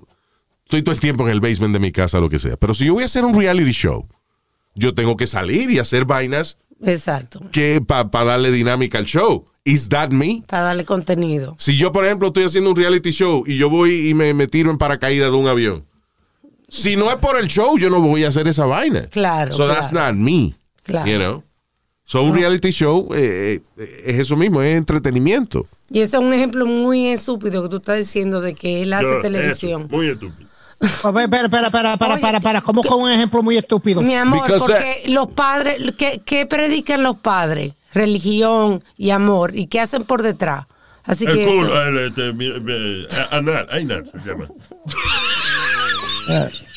estoy 0.65 0.83
todo 0.83 0.95
el 0.95 1.01
tiempo 1.01 1.27
en 1.27 1.33
el 1.33 1.41
basement 1.41 1.73
de 1.73 1.79
mi 1.81 1.93
casa, 1.93 2.21
lo 2.21 2.29
que 2.29 2.39
sea. 2.39 2.57
Pero 2.57 2.75
si 2.75 2.87
yo 2.87 2.95
voy 2.95 3.03
a 3.03 3.07
hacer 3.07 3.25
un 3.25 3.39
reality 3.39 3.71
show, 3.73 4.07
yo 4.75 4.95
tengo 4.95 5.17
que 5.17 5.27
salir 5.27 5.71
y 5.71 5.79
hacer 5.79 6.05
vainas 6.05 6.59
Exacto. 6.83 7.41
que 7.53 7.81
para 7.81 8.25
darle 8.25 8.51
dinámica 8.51 8.99
al 8.99 9.05
show. 9.05 9.47
Is 9.65 9.89
that 9.91 10.11
me? 10.11 10.45
Para 10.47 10.63
darle 10.65 10.85
contenido. 10.85 11.55
Si 11.59 11.77
yo, 11.77 11.93
por 11.93 12.07
ejemplo, 12.07 12.29
estoy 12.29 12.45
haciendo 12.45 12.71
un 12.71 12.77
reality 12.77 13.11
show 13.11 13.45
y 13.47 13.59
yo 13.59 13.69
voy 13.69 14.09
y 14.09 14.15
me, 14.15 14.33
me 14.33 14.47
tiro 14.47 14.71
en 14.71 14.79
paracaídas 14.79 15.31
de 15.31 15.37
un 15.37 15.47
avión. 15.47 15.85
Si 16.69 16.97
no 16.97 17.11
es 17.11 17.17
por 17.17 17.39
el 17.39 17.49
show, 17.49 17.79
yo 17.79 17.91
no 17.91 18.01
voy 18.01 18.25
a 18.25 18.29
hacer 18.29 18.47
esa 18.49 18.67
vaina. 18.67 19.03
Claro, 19.07 19.53
So 19.53 19.67
that's 19.67 19.93
not 19.93 20.15
me. 20.15 20.55
Claro. 20.85 21.11
You 21.11 21.19
know? 21.19 21.45
So 22.11 22.23
un 22.23 22.35
reality 22.35 22.71
show 22.71 23.11
eh, 23.15 23.61
eh, 23.77 24.03
es 24.07 24.19
eso 24.21 24.35
mismo, 24.35 24.63
es 24.63 24.75
entretenimiento. 24.79 25.67
Y 25.91 26.01
ese 26.01 26.17
es 26.17 26.23
un 26.23 26.33
ejemplo 26.33 26.65
muy 26.65 27.09
estúpido 27.09 27.63
que 27.63 27.69
tú 27.69 27.77
estás 27.77 27.99
diciendo 27.99 28.41
de 28.41 28.55
que 28.55 28.81
él 28.83 28.95
hace 28.95 29.05
Yo, 29.05 29.21
televisión. 29.21 29.83
eso, 29.83 29.91
muy 29.95 30.09
estúpido. 30.09 30.49
Oh, 31.03 31.09
Espera, 31.21 31.25
espera, 31.25 31.45
espera, 31.67 31.71
para, 31.71 31.97
para, 31.99 32.17
para, 32.19 32.41
para. 32.41 32.61
¿Cómo 32.63 32.83
con 32.83 33.03
un 33.03 33.11
ejemplo 33.11 33.43
muy 33.43 33.59
estúpido? 33.59 34.01
Mi 34.01 34.15
amor, 34.15 34.41
Because, 34.43 34.61
porque 34.73 35.03
los 35.13 35.27
padres, 35.33 35.83
¿qué, 35.99 36.23
qué 36.25 36.47
predican 36.47 37.03
los 37.03 37.17
padres? 37.19 37.75
Religión 37.93 38.83
y 38.97 39.11
amor. 39.11 39.55
¿Y 39.55 39.67
qué 39.67 39.81
hacen 39.81 40.05
por 40.05 40.23
detrás? 40.23 40.65
Así 41.05 41.27
El 41.27 41.35
que 41.37 41.45
culo, 41.45 41.75
eso- 41.75 41.83
el, 41.89 41.99
este, 42.09 42.33
mi- 42.33 42.59
mi- 42.61 43.07
anal, 43.31 43.69
anal 43.71 44.11
se 44.25 44.31
llama. 44.31 44.49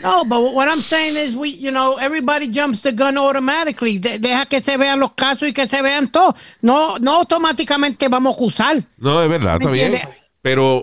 No, 0.00 0.24
but 0.24 0.54
what 0.54 0.68
I'm 0.68 0.80
saying 0.80 1.16
is, 1.16 1.34
we, 1.34 1.48
you 1.50 1.70
know, 1.72 1.96
everybody 1.98 2.48
jumps 2.48 2.82
the 2.82 2.92
gun 2.92 3.16
automatically. 3.18 3.98
De- 3.98 4.18
deja 4.18 4.46
que 4.46 4.60
se 4.60 4.76
vean 4.76 5.00
los 5.00 5.12
casos 5.14 5.48
y 5.48 5.52
que 5.52 5.66
se 5.66 5.82
vean 5.82 6.08
todos. 6.10 6.34
No, 6.62 6.98
no 6.98 7.16
automáticamente 7.16 8.08
vamos 8.08 8.34
a 8.34 8.36
acusar. 8.36 8.76
No, 8.96 9.22
es 9.22 9.28
verdad, 9.28 9.58
¿Me 9.58 9.64
está 9.64 9.70
bien. 9.72 10.00
Pero 10.40 10.82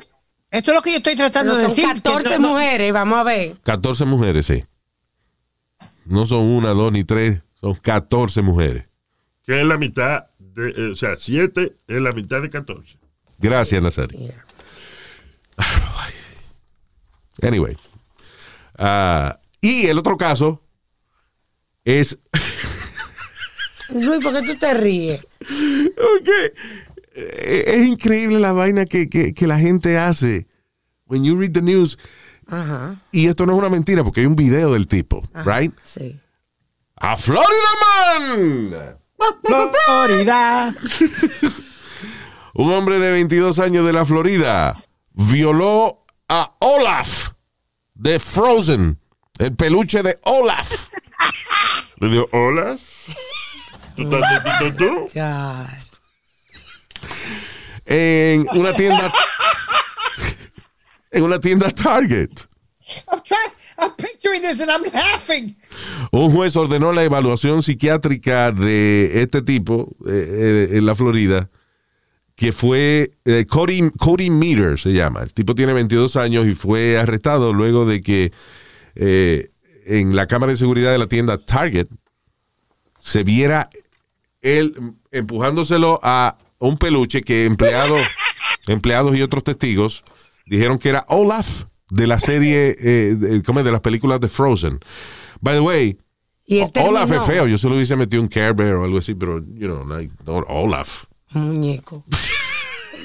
Esto 0.51 0.71
es 0.71 0.75
lo 0.75 0.81
que 0.81 0.91
yo 0.91 0.97
estoy 0.97 1.15
tratando 1.15 1.53
Pero 1.53 1.59
de 1.69 1.75
son 1.75 1.75
decir. 1.75 2.01
que 2.01 2.01
14 2.01 2.39
no- 2.39 2.49
mujeres, 2.49 2.91
vamos 2.93 3.17
a 3.19 3.23
ver. 3.23 3.55
14 3.63 4.05
mujeres, 4.05 4.45
sí. 4.45 4.63
No 6.05 6.25
son 6.25 6.41
una, 6.43 6.69
dos 6.71 6.91
ni 6.91 7.03
tres, 7.03 7.39
son 7.59 7.73
14 7.75 8.41
mujeres. 8.41 8.85
Que 9.45 9.61
es 9.61 9.65
la 9.65 9.77
mitad, 9.77 10.25
de, 10.39 10.69
eh, 10.71 10.91
o 10.91 10.95
sea, 10.95 11.15
7 11.15 11.75
es 11.87 12.01
la 12.01 12.11
mitad 12.11 12.41
de 12.41 12.49
14. 12.49 12.97
Gracias, 13.39 13.81
Nazario. 13.81 14.19
Anyway. 17.41 17.77
Ah, 18.77 19.39
y 19.61 19.87
el 19.87 19.97
otro 19.97 20.17
caso 20.17 20.61
es 21.83 22.17
Luis, 23.93 24.23
¿por 24.23 24.33
qué 24.33 24.41
tú 24.53 24.57
te 24.59 24.73
ríes? 24.73 25.21
Eh, 27.15 27.63
Es 27.67 27.87
increíble 27.87 28.39
la 28.39 28.51
vaina 28.51 28.85
que, 28.85 29.09
que, 29.09 29.33
que 29.33 29.47
la 29.47 29.57
gente 29.59 29.97
hace. 29.97 30.47
When 31.07 31.23
you 31.23 31.39
read 31.39 31.51
the 31.53 31.61
news. 31.61 31.97
Ajá. 32.47 32.95
Y 33.11 33.27
esto 33.27 33.45
no 33.45 33.53
es 33.53 33.59
una 33.59 33.69
mentira 33.69 34.03
porque 34.03 34.21
hay 34.21 34.25
un 34.27 34.35
video 34.35 34.73
del 34.73 34.87
tipo, 34.87 35.23
right? 35.45 35.73
Sí. 35.83 36.19
A 36.97 37.15
Florida 37.15 37.47
Man. 37.81 38.97
Florida. 39.85 40.75
Un 42.53 42.71
hombre 42.73 42.99
de 42.99 43.11
22 43.11 43.59
años 43.59 43.85
de 43.85 43.93
la 43.93 44.05
Florida 44.05 44.83
violó 45.13 46.05
a 46.29 46.55
Olaf 46.59 47.29
de 47.95 48.19
Frozen. 48.19 48.99
El 49.39 49.55
peluche 49.55 50.03
de 50.03 50.17
Olaf. 50.23 50.89
Le 51.97 52.09
digo, 52.09 52.29
hola. 52.31 52.77
¿Tú 53.95 54.03
estás 54.03 54.43
tú, 54.43 54.49
tú, 54.59 54.75
tú? 54.75 55.09
God. 55.13 55.67
En 57.85 58.47
una 58.53 58.73
tienda. 58.73 59.11
en 61.11 61.23
una 61.23 61.39
tienda 61.39 61.69
Target. 61.69 62.29
I'm 63.11 63.21
trying, 63.23 63.51
I'm 63.79 63.91
picturing 63.95 64.41
this 64.41 64.59
and 64.59 64.69
I'm 64.69 64.83
laughing. 64.93 65.55
Un 66.11 66.31
juez 66.31 66.55
ordenó 66.55 66.93
la 66.93 67.03
evaluación 67.03 67.63
psiquiátrica 67.63 68.51
de 68.51 69.21
este 69.21 69.41
tipo 69.41 69.95
eh, 70.07 70.69
eh, 70.71 70.77
en 70.77 70.85
la 70.85 70.95
Florida, 70.95 71.49
que 72.35 72.51
fue 72.51 73.13
eh, 73.23 73.45
Cody, 73.47 73.89
Cody 73.97 74.29
Meter, 74.29 74.77
se 74.77 74.91
llama. 74.91 75.23
El 75.23 75.33
tipo 75.33 75.55
tiene 75.55 75.73
22 75.73 76.15
años 76.17 76.47
y 76.47 76.53
fue 76.53 76.97
arrestado 76.97 77.53
luego 77.53 77.85
de 77.85 78.01
que 78.01 78.31
eh, 78.95 79.51
en 79.85 80.15
la 80.15 80.27
cámara 80.27 80.51
de 80.51 80.57
seguridad 80.57 80.91
de 80.91 80.97
la 80.97 81.07
tienda 81.07 81.37
Target 81.37 81.87
se 82.99 83.23
viera 83.23 83.69
él 84.41 84.75
empujándoselo 85.11 85.99
a 86.03 86.37
un 86.59 86.77
peluche 86.77 87.21
que 87.21 87.45
empleados, 87.45 88.01
empleados 88.67 89.15
y 89.15 89.21
otros 89.21 89.43
testigos 89.43 90.03
dijeron 90.45 90.77
que 90.77 90.89
era 90.89 91.05
Olaf 91.07 91.65
de 91.89 92.07
la 92.07 92.19
serie, 92.19 92.75
eh, 92.79 93.15
de, 93.15 93.43
¿cómo 93.43 93.59
es? 93.59 93.65
de 93.65 93.71
las 93.71 93.81
películas 93.81 94.19
de 94.19 94.27
Frozen. 94.27 94.79
By 95.39 95.55
the 95.55 95.61
way, 95.61 95.97
Y 96.45 96.61
Olaf 96.79 97.11
es 97.11 97.23
feo. 97.23 97.47
Yo 97.47 97.57
se 97.57 97.67
lo 97.69 97.75
hubiese 97.75 97.95
metido 97.95 98.21
un 98.21 98.27
Care 98.27 98.53
Bear 98.53 98.75
o 98.75 98.83
algo 98.83 98.97
así, 98.97 99.15
pero, 99.15 99.39
you 99.39 99.67
know, 99.67 99.85
like, 99.85 100.11
Olaf. 100.25 101.05
Muñeco. 101.35 102.03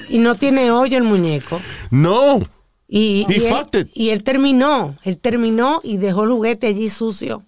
Y 0.09 0.17
no 0.19 0.35
tiene 0.35 0.71
hoyo 0.71 0.97
el 0.97 1.03
muñeco. 1.03 1.61
No. 1.89 2.41
Y, 2.87 3.25
y, 3.29 3.45
él, 3.45 3.89
y 3.93 4.17
terminó. 4.23 4.97
Él 5.03 5.17
terminó 5.17 5.79
y 5.83 5.97
dejó 5.97 6.23
el 6.23 6.31
juguete 6.31 6.67
allí 6.67 6.89
sucio. 6.89 7.43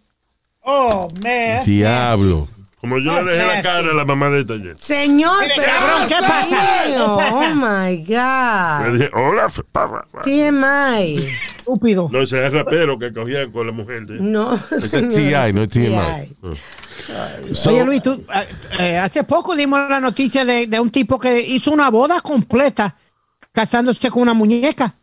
Oh, 0.62 1.10
man. 1.22 1.60
Diablo. 1.66 2.48
Como 2.80 2.98
yo 3.00 3.22
le 3.22 3.32
dejé 3.32 3.46
la 3.48 3.62
cara 3.62 3.80
a 3.92 3.94
la 3.94 4.06
mamá 4.06 4.30
de 4.30 4.42
esta 4.42 4.54
ayer. 4.56 4.76
Señor, 4.80 5.38
pero 5.56 5.64
cabrón, 5.66 6.08
¿qué 6.08 6.16
pasa? 6.20 6.86
mío, 6.86 7.18
¿Qué 7.18 7.34
Oh 7.34 7.56
my 7.56 7.98
Le 7.98 8.16
God. 8.16 8.94
dije, 8.98 9.12
hola. 9.14 9.46
f- 9.46 9.64
pa, 9.72 9.90
pa, 9.90 10.06
pa". 10.12 10.22
TMI. 10.22 11.18
Estúpido. 11.68 12.10
No, 12.12 12.22
ese 12.22 12.46
es 12.46 12.54
rapero 12.54 12.98
que 13.00 13.14
cogían 13.14 13.52
con 13.52 13.66
la 13.68 13.74
mujer. 13.74 14.06
de- 14.06 14.20
No. 14.20 14.54
Ese 14.72 15.00
es 15.08 15.10
TI, 15.16 15.54
no 15.54 15.64
es 15.64 15.70
TMI. 15.70 16.36
So- 17.54 17.70
Oye, 17.72 17.84
Luis, 17.86 18.02
tú, 18.02 18.12
eh, 18.12 18.48
eh, 18.80 18.98
hace 18.98 19.24
poco 19.24 19.56
dimos 19.56 19.80
la 19.90 20.00
noticia 20.00 20.46
de, 20.46 20.68
de 20.68 20.80
un 20.80 20.90
tipo 20.90 21.18
que 21.20 21.40
hizo 21.42 21.72
una 21.72 21.90
boda 21.90 22.22
completa 22.22 22.96
casándose 23.52 24.10
con 24.10 24.22
una 24.24 24.34
muñeca. 24.34 24.96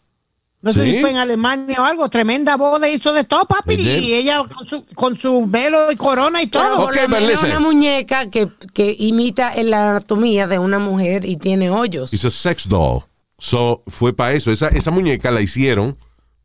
No 0.62 0.74
sé 0.74 0.84
si 0.84 1.00
fue 1.00 1.08
en 1.10 1.16
Alemania 1.16 1.80
o 1.80 1.84
algo. 1.84 2.10
Tremenda 2.10 2.54
boda 2.56 2.86
hizo 2.86 3.14
de 3.14 3.24
todo, 3.24 3.46
papi. 3.46 3.76
Y 3.76 4.12
ella 4.12 4.42
con 4.44 4.66
su, 4.68 4.84
con 4.94 5.16
su 5.16 5.46
velo 5.46 5.90
y 5.90 5.96
corona 5.96 6.42
y 6.42 6.48
todo. 6.48 6.76
por 6.84 6.90
Ok, 6.90 6.96
lo 6.96 7.02
but 7.02 7.10
menos 7.12 7.30
listen. 7.30 7.50
una 7.50 7.60
muñeca 7.60 8.28
que, 8.28 8.46
que 8.74 8.94
imita 8.98 9.52
la 9.62 9.90
anatomía 9.92 10.46
de 10.46 10.58
una 10.58 10.78
mujer 10.78 11.24
y 11.24 11.36
tiene 11.38 11.70
hoyos. 11.70 12.12
It's 12.12 12.26
a 12.26 12.30
sex 12.30 12.68
doll. 12.68 13.04
So, 13.38 13.82
fue 13.86 14.12
para 14.14 14.32
eso. 14.34 14.52
Esa, 14.52 14.68
esa 14.68 14.90
muñeca 14.90 15.30
la 15.30 15.40
hicieron 15.40 15.96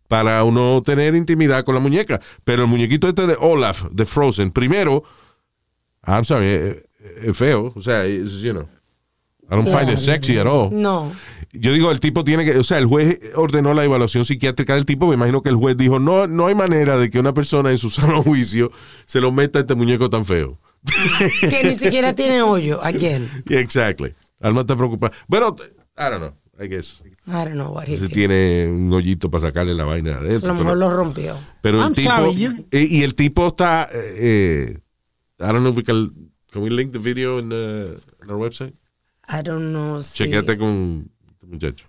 para 0.08 0.44
uno 0.44 0.82
tener 0.86 1.16
intimidad 1.16 1.64
con 1.66 1.76
la 1.76 1.82
muñeca. 1.82 2.22
Pero 2.44 2.64
el 2.64 2.70
muñequito 2.70 3.08
este 3.08 3.28
de 3.28 3.38
Olaf, 3.40 3.84
de 3.92 4.06
Frozen, 4.06 4.52
primero, 4.52 5.04
I'm 6.06 6.26
sorry, 6.26 6.48
eh, 6.48 6.84
eh, 7.00 7.26
es 7.28 7.38
feo. 7.38 7.72
O 7.76 7.82
sea, 7.82 8.08
you 8.08 8.52
know, 8.52 8.68
I 9.50 9.56
don't 9.56 9.70
find 9.70 9.90
it 9.90 9.98
sexy 9.98 10.38
at 10.38 10.48
all. 10.48 10.70
No. 10.72 11.12
Yo 11.54 11.72
digo, 11.72 11.92
el 11.92 12.00
tipo 12.00 12.24
tiene 12.24 12.44
que, 12.44 12.58
o 12.58 12.64
sea, 12.64 12.80
el 12.80 12.86
juez 12.86 13.20
ordenó 13.36 13.74
la 13.74 13.84
evaluación 13.84 14.26
psiquiátrica 14.26 14.76
del 14.76 14.86
tipo, 14.86 15.08
me 15.08 15.16
imagino 15.16 15.42
que 15.42 15.50
el 15.50 15.56
juez 15.56 15.78
dijo, 15.78 16.00
no, 16.00 16.28
no 16.28 16.48
hay 16.48 16.56
manera 16.56 16.98
de 16.98 17.10
que 17.10 17.20
una 17.20 17.34
persona 17.34 17.72
en 17.72 17.78
su 17.78 17.90
sano 17.92 18.24
juicio 18.24 18.72
se 19.06 19.22
lo 19.22 19.32
meta 19.32 19.60
a 19.60 19.62
este 19.62 19.76
muñeco 19.76 20.10
tan 20.10 20.26
feo. 20.26 20.60
Que 21.40 21.64
ni 21.64 21.74
siquiera 21.74 22.14
tiene 22.14 22.42
hoyo. 22.42 22.84
Again. 22.84 23.30
Yeah, 23.48 23.60
exactly. 23.60 24.14
Alma 24.40 24.62
está 24.62 24.76
preocupada. 24.76 25.16
Bueno, 25.28 25.56
I 25.98 26.10
don't 26.10 26.18
know, 26.18 26.34
I 26.60 26.68
guess. 26.68 27.04
I 27.28 27.32
don't 27.44 27.54
know 27.56 27.72
what 27.74 27.88
he 27.88 27.98
Se 27.98 28.08
did. 28.08 28.14
tiene 28.14 28.68
un 28.70 28.92
hoyito 28.94 29.30
para 29.30 29.42
sacarle 29.42 29.74
la 29.74 29.84
vaina 29.84 30.16
A 30.16 30.20
adentro. 30.20 30.48
lo 30.48 30.54
mejor 30.54 30.74
Pero, 30.74 30.76
lo 30.90 30.96
rompió. 30.96 31.38
pero 31.62 31.78
el 31.80 31.84
I'm 31.86 31.94
tipo. 31.94 32.10
sorry, 32.12 32.36
you- 32.36 32.66
y, 32.72 33.00
y 33.00 33.04
el 33.04 33.14
tipo 33.14 33.48
está. 33.48 33.90
Eh, 33.94 34.78
I 35.40 35.44
don't 35.44 35.60
know 35.60 35.72
if 35.72 35.78
we 35.78 35.84
can. 35.84 36.14
Can 36.52 36.62
we 36.64 36.70
link 36.70 36.94
the 36.94 37.00
video 37.00 37.40
in, 37.40 37.50
the, 37.50 37.98
in 38.24 38.30
our 38.32 38.38
website? 38.40 38.74
I 39.28 39.42
don't 39.44 39.72
know. 39.74 40.02
si- 40.02 40.24
Chequeate 40.24 40.58
con 40.58 41.10
este 41.34 41.46
muchacho. 41.48 41.86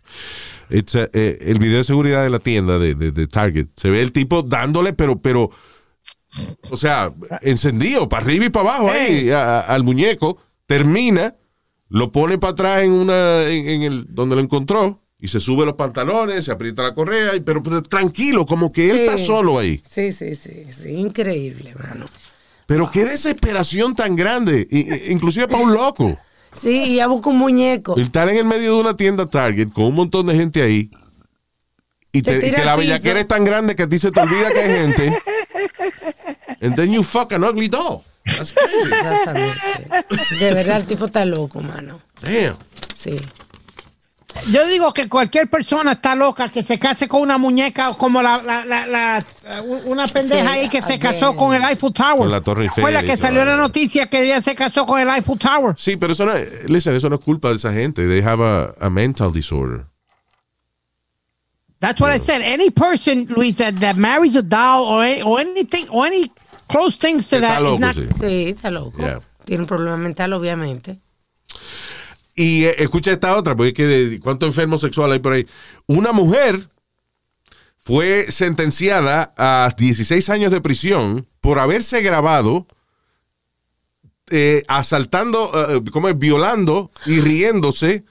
It's, 0.69 0.97
uh, 0.97 1.09
eh, 1.13 1.39
el 1.43 1.61
video 1.61 1.79
de 1.79 1.85
seguridad 1.85 2.25
de 2.25 2.31
la 2.31 2.41
tienda 2.41 2.77
de, 2.81 2.97
de- 2.97 3.13
de 3.13 3.27
Target. 3.29 3.69
Se 3.77 3.89
ve 3.91 4.03
el 4.03 4.11
tipo 4.11 4.43
dándole, 4.43 4.93
pero, 4.95 5.21
pero. 5.23 5.51
O 6.71 6.77
sea, 6.77 7.13
encendido, 7.43 8.09
para 8.09 8.25
arriba 8.25 8.47
y 8.47 8.51
para 8.51 8.69
abajo 8.71 8.91
ahí, 8.91 9.31
a- 9.31 9.61
a- 9.61 9.75
al 9.75 9.85
muñeco. 9.85 10.39
Termina, 10.67 11.37
lo 11.89 12.13
pone 12.13 12.39
para 12.39 12.53
atrás 12.53 12.83
en 12.83 12.93
una. 12.93 13.43
En, 13.45 13.69
en 13.69 13.83
el, 13.83 14.07
donde 14.09 14.37
lo 14.37 14.43
encontró. 14.43 15.03
Y 15.19 15.29
se 15.29 15.41
sube 15.41 15.65
los 15.65 15.75
pantalones, 15.77 16.45
se 16.45 16.53
aprieta 16.53 16.83
la 16.83 16.95
correa, 16.95 17.33
pero, 17.45 17.63
pero 17.63 17.83
tranquilo, 17.83 18.45
como 18.45 18.71
que 18.71 18.91
él 18.91 18.97
Sí. 18.99 19.03
está 19.05 19.17
solo 19.19 19.59
ahí. 19.59 19.83
Sí, 19.91 20.13
sí, 20.13 20.35
sí, 20.35 20.67
sí. 20.71 20.91
Increíble, 20.91 21.75
mano. 21.75 22.05
Pero 22.67 22.91
qué 22.91 23.05
desesperación 23.07 23.95
tan 23.95 24.15
grande, 24.15 24.69
inclusive 25.09 25.49
para 25.49 25.63
un 25.63 25.73
loco. 25.73 26.19
Sí, 26.53 26.83
y 26.85 26.97
ya 26.97 27.07
busca 27.07 27.31
un 27.31 27.39
muñeco. 27.39 27.97
Estar 27.99 28.29
en 28.29 28.37
el 28.37 28.45
medio 28.45 28.75
de 28.75 28.81
una 28.81 28.95
tienda 28.97 29.25
Target 29.25 29.71
con 29.73 29.85
un 29.87 29.95
montón 29.95 30.27
de 30.27 30.35
gente 30.35 30.63
ahí 30.63 30.91
y, 32.13 32.21
Te 32.23 32.33
te- 32.33 32.37
y 32.39 32.41
tira 32.51 32.59
que 32.59 32.65
la 32.67 32.77
bellaquera 32.77 33.21
es 33.21 33.27
tan 33.29 33.45
grande 33.45 33.75
que 33.75 33.85
a 33.85 33.89
ti 33.89 33.99
se 33.99 34.11
te 34.13 34.21
olvida 34.21 34.51
que 34.53 34.61
hay 34.61 34.71
gente. 34.81 35.13
And 36.61 36.75
then 36.77 36.93
you 36.93 37.03
fuck 37.03 37.33
an 37.33 37.43
ugly 37.45 37.69
doll. 37.69 38.03
That's 38.27 38.53
crazy. 38.53 40.39
De 40.41 40.53
verdad, 40.53 40.79
el 40.79 40.87
tipo 40.87 41.07
está 41.07 41.25
loco, 41.25 41.61
mano. 41.61 42.01
Damn. 42.21 42.57
Sí. 42.95 43.17
Yo 44.51 44.67
digo 44.67 44.93
que 44.93 45.09
cualquier 45.09 45.49
persona 45.49 45.93
está 45.93 46.15
loca 46.15 46.51
que 46.51 46.63
se 46.63 46.79
case 46.79 47.09
con 47.09 47.23
una 47.23 47.39
muñeca 47.39 47.89
o 47.89 47.97
como 47.97 48.21
la, 48.21 48.43
la, 48.43 48.67
la, 48.67 48.87
la- 48.87 49.25
una 49.87 50.07
pendeja 50.09 50.51
ahí 50.53 50.69
que 50.69 50.83
se 50.83 50.99
casó 50.99 51.35
con 51.35 51.55
el 51.55 51.63
Eiffel 51.63 51.91
Tower. 51.95 52.19
Con 52.19 52.31
la 52.31 52.43
Torre 52.43 52.65
Eiffel 52.65 52.83
Fue 52.83 52.93
la 52.93 53.03
que 53.03 53.17
salió 53.17 53.47
la 53.47 53.57
noticia 53.57 54.07
que 54.11 54.21
ella 54.25 54.43
se 54.43 54.55
casó 54.55 54.85
con 54.85 55.01
el 55.01 55.09
Eiffel 55.09 55.39
Tower. 55.39 55.75
Sí, 55.79 55.97
pero 55.97 56.13
eso 56.13 56.27
no, 56.27 56.33
es- 56.35 56.69
listen, 56.69 56.95
eso 56.95 57.09
no 57.09 57.17
es 57.17 57.23
culpa 57.23 57.49
de 57.49 57.57
esa 57.57 57.73
gente. 57.73 58.07
They 58.07 58.21
have 58.23 58.45
a, 58.45 58.75
a 58.79 58.91
mental 58.91 59.33
disorder. 59.33 59.87
That's 61.79 62.01
what 62.01 62.11
I 62.15 62.19
said. 62.19 62.43
Any 62.43 62.71
person, 62.71 63.27
Luis, 63.31 63.57
that, 63.57 63.81
that 63.81 63.97
marries 63.97 64.35
a 64.37 64.43
doll 64.43 64.85
or, 64.85 65.05
or 65.25 65.41
anything 65.41 65.87
or 65.91 66.07
any 66.07 66.31
close 66.69 66.99
things 66.99 67.29
to 67.29 67.37
Está 67.37 67.49
that 67.49 67.59
is 67.59 67.63
loco, 67.65 67.79
not- 67.79 67.95
sí. 67.97 68.07
Sí, 68.21 68.49
está 68.51 68.71
loco. 68.71 68.99
Yeah. 68.99 69.21
Tiene 69.45 69.63
un 69.63 69.69
problema 69.69 69.97
mental, 69.97 70.33
obviamente. 70.33 70.99
Y 72.35 72.65
eh, 72.65 72.75
escucha 72.79 73.13
esta 73.13 73.37
otra, 73.37 73.57
porque 73.57 73.71
es 73.71 73.75
que 73.75 74.21
cuánto 74.21 74.47
enfermo 74.47 74.77
sexual 74.79 75.13
hay 75.13 75.21
por 75.21 75.33
ahí. 75.33 75.47
Una 75.87 76.13
mujer 76.13 76.69
fue 77.79 78.27
sentenciada 78.31 79.33
a 79.39 79.71
16 79.77 80.29
años 80.31 80.51
de 80.51 80.61
prisión 80.61 81.27
por 81.41 81.59
haberse 81.59 82.03
grabado 82.03 82.67
eh, 84.31 84.65
asaltando, 84.67 85.53
eh, 85.77 85.81
¿cómo 85.93 86.09
es? 86.09 86.19
Violando 86.19 86.91
y 87.07 87.21
riéndose 87.21 88.05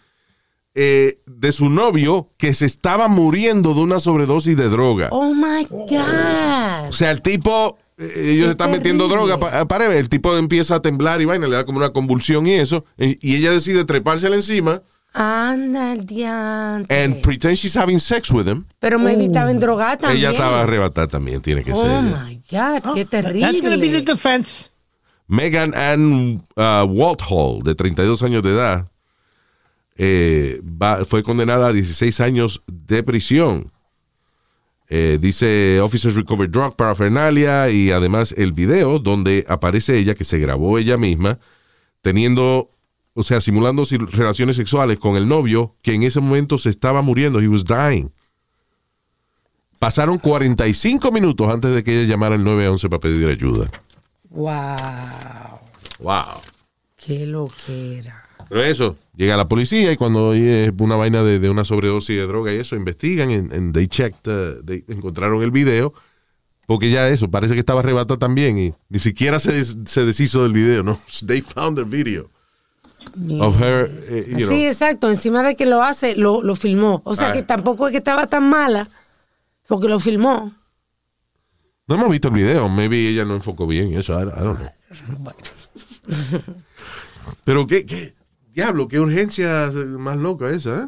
eh, 0.74 1.20
de 1.26 1.52
su 1.52 1.70
novio 1.70 2.30
que 2.38 2.54
se 2.54 2.66
estaba 2.66 3.08
muriendo 3.10 3.74
de 3.74 3.82
una 3.82 4.00
sobredosis 4.00 4.56
de 4.56 4.70
droga. 4.70 5.10
Oh 5.12 5.34
my 5.34 5.66
God. 5.70 6.88
O 6.90 6.94
sea, 6.94 7.12
el 7.12 7.22
tipo, 7.22 7.78
eh, 7.78 7.85
ellos 7.98 8.46
Qué 8.46 8.52
están 8.52 8.72
metiendo 8.72 9.08
terrible. 9.08 9.34
droga 9.36 9.40
pa- 9.52 9.66
para 9.68 9.88
ver, 9.88 9.98
el 9.98 10.10
tipo 10.10 10.36
empieza 10.38 10.76
a 10.76 10.82
temblar 10.82 11.22
y 11.22 11.26
vaina, 11.26 11.48
le 11.48 11.56
da 11.56 11.66
como 11.66 11.78
una 11.78 11.92
convulsión 11.92 12.46
y 12.48 12.54
eso, 12.54 12.86
y, 12.98 13.18
y 13.22 13.38
ella 13.38 13.52
decide 13.52 13.86
trepársela 13.86 14.36
encima 14.36 14.82
Anda 15.14 15.94
el 15.94 16.06
diante. 16.06 16.94
and 17.04 17.22
pretend 17.22 17.56
she's 17.56 17.78
having 17.78 18.00
sex 18.02 18.30
with 18.32 18.48
him. 18.48 18.66
Pero 18.80 19.00
me 19.00 19.14
evitaba 19.14 19.50
en 19.50 19.62
droga 19.62 19.96
también. 19.98 20.20
Ella 20.20 20.32
estaba 20.32 20.64
arrebatada 20.64 21.08
también, 21.08 21.42
tiene 21.42 21.64
que 21.64 21.72
Oh 21.72 21.82
ser. 21.82 22.02
my 22.02 22.36
God, 22.52 22.94
qué 22.96 23.06
That's 23.06 23.32
gonna 23.32 23.78
be 23.78 23.90
the 23.90 24.02
terrible. 24.02 24.02
defense. 24.04 24.72
Megan 25.28 25.74
Ann 25.74 26.44
uh, 26.58 26.84
Walthall, 26.86 27.64
de 27.64 27.76
32 27.76 28.22
años 28.24 28.44
de 28.44 28.52
edad, 28.52 28.92
eh, 29.98 30.62
va- 30.64 31.06
fue 31.06 31.24
condenada 31.24 31.68
a 31.68 31.74
16 31.74 32.20
años 32.20 32.62
de 32.68 33.02
prisión. 33.04 33.72
Eh, 34.88 35.18
dice 35.20 35.80
Officers 35.82 36.16
Recovered 36.16 36.52
Drug 36.52 36.76
Paraphernalia 36.76 37.70
y 37.72 37.92
además 37.92 38.34
el 38.38 38.52
video 38.52 39.00
donde 39.00 39.44
aparece 39.48 39.98
ella, 39.98 40.14
que 40.16 40.26
se 40.26 40.38
grabó 40.38 40.78
ella 40.78 40.96
misma, 40.98 41.40
teniendo, 42.02 42.70
o 43.16 43.24
sea, 43.24 43.42
simulando 43.42 43.86
si- 43.86 43.98
relaciones 43.98 44.56
sexuales 44.58 45.00
con 45.00 45.18
el 45.18 45.28
novio 45.28 45.76
que 45.82 45.94
en 45.96 46.04
ese 46.04 46.20
momento 46.20 46.58
se 46.60 46.70
estaba 46.70 47.02
muriendo. 47.02 47.42
He 47.42 47.48
was 47.48 47.66
dying. 47.66 48.10
Pasaron 49.80 50.18
45 50.20 51.12
minutos 51.12 51.48
antes 51.52 51.74
de 51.74 51.84
que 51.84 52.00
ella 52.02 52.10
llamara 52.14 52.36
al 52.36 52.44
911 52.44 52.90
para 52.90 53.00
pedir 53.00 53.28
ayuda. 53.28 53.70
Wow. 54.30 55.60
Wow. 56.00 56.42
Qué 56.96 57.26
loquera. 57.26 58.24
Pero 58.50 58.64
eso, 58.64 58.96
llega 59.18 59.38
la 59.38 59.48
policía 59.48 59.92
y 59.92 59.98
cuando 59.98 60.34
es 60.34 60.72
una 60.78 60.96
vaina 60.96 61.24
de, 61.24 61.40
de 61.40 61.50
una 61.50 61.64
sobredosis 61.64 62.16
de 62.18 62.28
droga 62.28 62.54
y 62.54 62.58
eso, 62.58 62.76
investigan 62.76 63.32
en 63.32 63.74
they 63.74 63.88
checked, 63.88 64.28
uh, 64.28 64.64
they 64.64 64.84
encontraron 64.88 65.42
el 65.44 65.52
video, 65.52 65.94
porque 66.68 66.90
ya 66.90 67.08
eso, 67.10 67.30
parece 67.30 67.54
que 67.54 67.60
estaba 67.60 67.82
arrebata 67.82 68.18
también 68.18 68.58
y 68.58 68.74
ni 68.90 69.00
siquiera 69.00 69.40
se, 69.40 69.54
des- 69.54 69.78
se 69.86 70.06
deshizo 70.06 70.44
del 70.44 70.54
video, 70.54 70.84
¿no? 70.84 71.00
They 71.26 71.42
found 71.42 71.78
the 71.78 71.84
video 71.84 72.30
of 73.40 73.62
her, 73.62 73.92
eh, 74.10 74.26
you 74.32 74.38
know. 74.46 74.50
Sí, 74.50 74.66
exacto. 74.66 75.10
Encima 75.12 75.44
de 75.44 75.56
que 75.56 75.66
lo 75.68 75.84
hace, 75.84 76.16
lo, 76.16 76.42
lo 76.42 76.56
filmó. 76.56 77.02
O 77.06 77.14
sea 77.16 77.30
Ah. 77.30 77.34
que 77.34 77.44
tampoco 77.44 77.88
es 77.88 77.92
que 77.92 78.00
estaba 78.00 78.26
tan 78.28 78.50
mala, 78.50 78.90
porque 79.68 79.88
lo 79.88 80.00
filmó. 80.00 80.54
No 81.88 81.96
hemos 81.96 82.10
visto 82.10 82.30
el 82.30 82.34
video, 82.34 82.68
maybe 82.68 83.10
ella 83.10 83.26
no 83.26 83.36
enfocó 83.36 83.68
bien 83.68 83.94
eso, 83.96 84.20
I, 84.20 84.24
I 84.24 84.44
don't 84.44 84.58
know. 84.60 84.70
Pero 87.44 87.68
qué, 87.68 87.86
qué, 87.86 88.14
diablo, 88.56 88.88
qué 88.88 89.00
urgencia 89.00 89.70
más 90.00 90.18
loca 90.18 90.50
esa, 90.50 90.86
¿eh? 90.86 90.88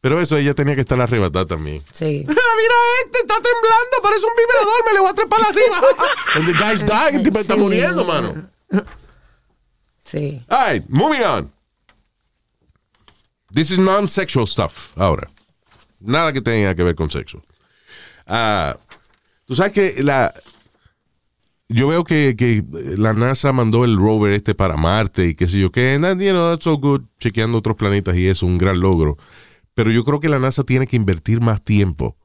Pero 0.00 0.20
eso 0.20 0.36
ella 0.36 0.54
tenía 0.54 0.74
que 0.74 0.82
estar 0.82 1.00
arrebatada 1.00 1.46
también. 1.46 1.82
Sí. 1.90 2.04
Mira 2.28 2.74
este, 3.04 3.18
está 3.20 3.34
temblando, 3.36 3.96
parece 4.02 4.26
un 4.26 4.32
vibrador, 4.36 4.84
me 4.86 4.92
le 4.92 5.00
voy 5.00 5.10
a 5.10 5.14
trepar 5.14 5.40
arriba. 5.42 5.80
And 6.36 6.46
the 6.46 6.52
guy's 6.52 6.84
dying, 6.84 7.16
el 7.18 7.22
tipo 7.22 7.38
está 7.40 7.56
muriendo, 7.56 8.04
mano. 8.04 8.48
Sí. 10.04 10.44
All 10.48 10.72
right, 10.72 10.84
moving 10.88 11.22
on. 11.22 11.50
This 13.50 13.70
is 13.70 13.78
non-sexual 13.78 14.46
stuff, 14.46 14.92
ahora. 14.96 15.30
Nada 16.00 16.32
que 16.32 16.42
tenga 16.42 16.74
que 16.74 16.82
ver 16.84 16.94
con 16.94 17.08
sexo. 17.10 17.42
Ah, 18.26 18.76
Tú 19.46 19.54
sabes 19.54 19.72
que 19.72 20.02
la, 20.02 20.32
yo 21.68 21.88
veo 21.88 22.04
que, 22.04 22.36
que 22.36 22.64
la 22.96 23.12
NASA 23.12 23.52
mandó 23.52 23.84
el 23.84 23.96
rover 23.96 24.32
este 24.32 24.54
para 24.54 24.76
Marte 24.76 25.26
y 25.28 25.34
qué 25.34 25.48
sé 25.48 25.60
yo 25.60 25.70
qué, 25.70 25.94
and, 25.94 26.20
you 26.20 26.30
know, 26.30 26.50
that's 26.50 26.64
so 26.64 26.76
good, 26.76 27.02
chequeando 27.18 27.58
otros 27.58 27.76
planetas 27.76 28.16
y 28.16 28.26
eso, 28.26 28.46
un 28.46 28.58
gran 28.58 28.80
logro. 28.80 29.16
Pero 29.74 29.90
yo 29.90 30.04
creo 30.04 30.20
que 30.20 30.28
la 30.28 30.38
NASA 30.38 30.64
tiene 30.64 30.86
que 30.86 30.96
invertir 30.96 31.40
más 31.40 31.62
tiempo 31.62 32.16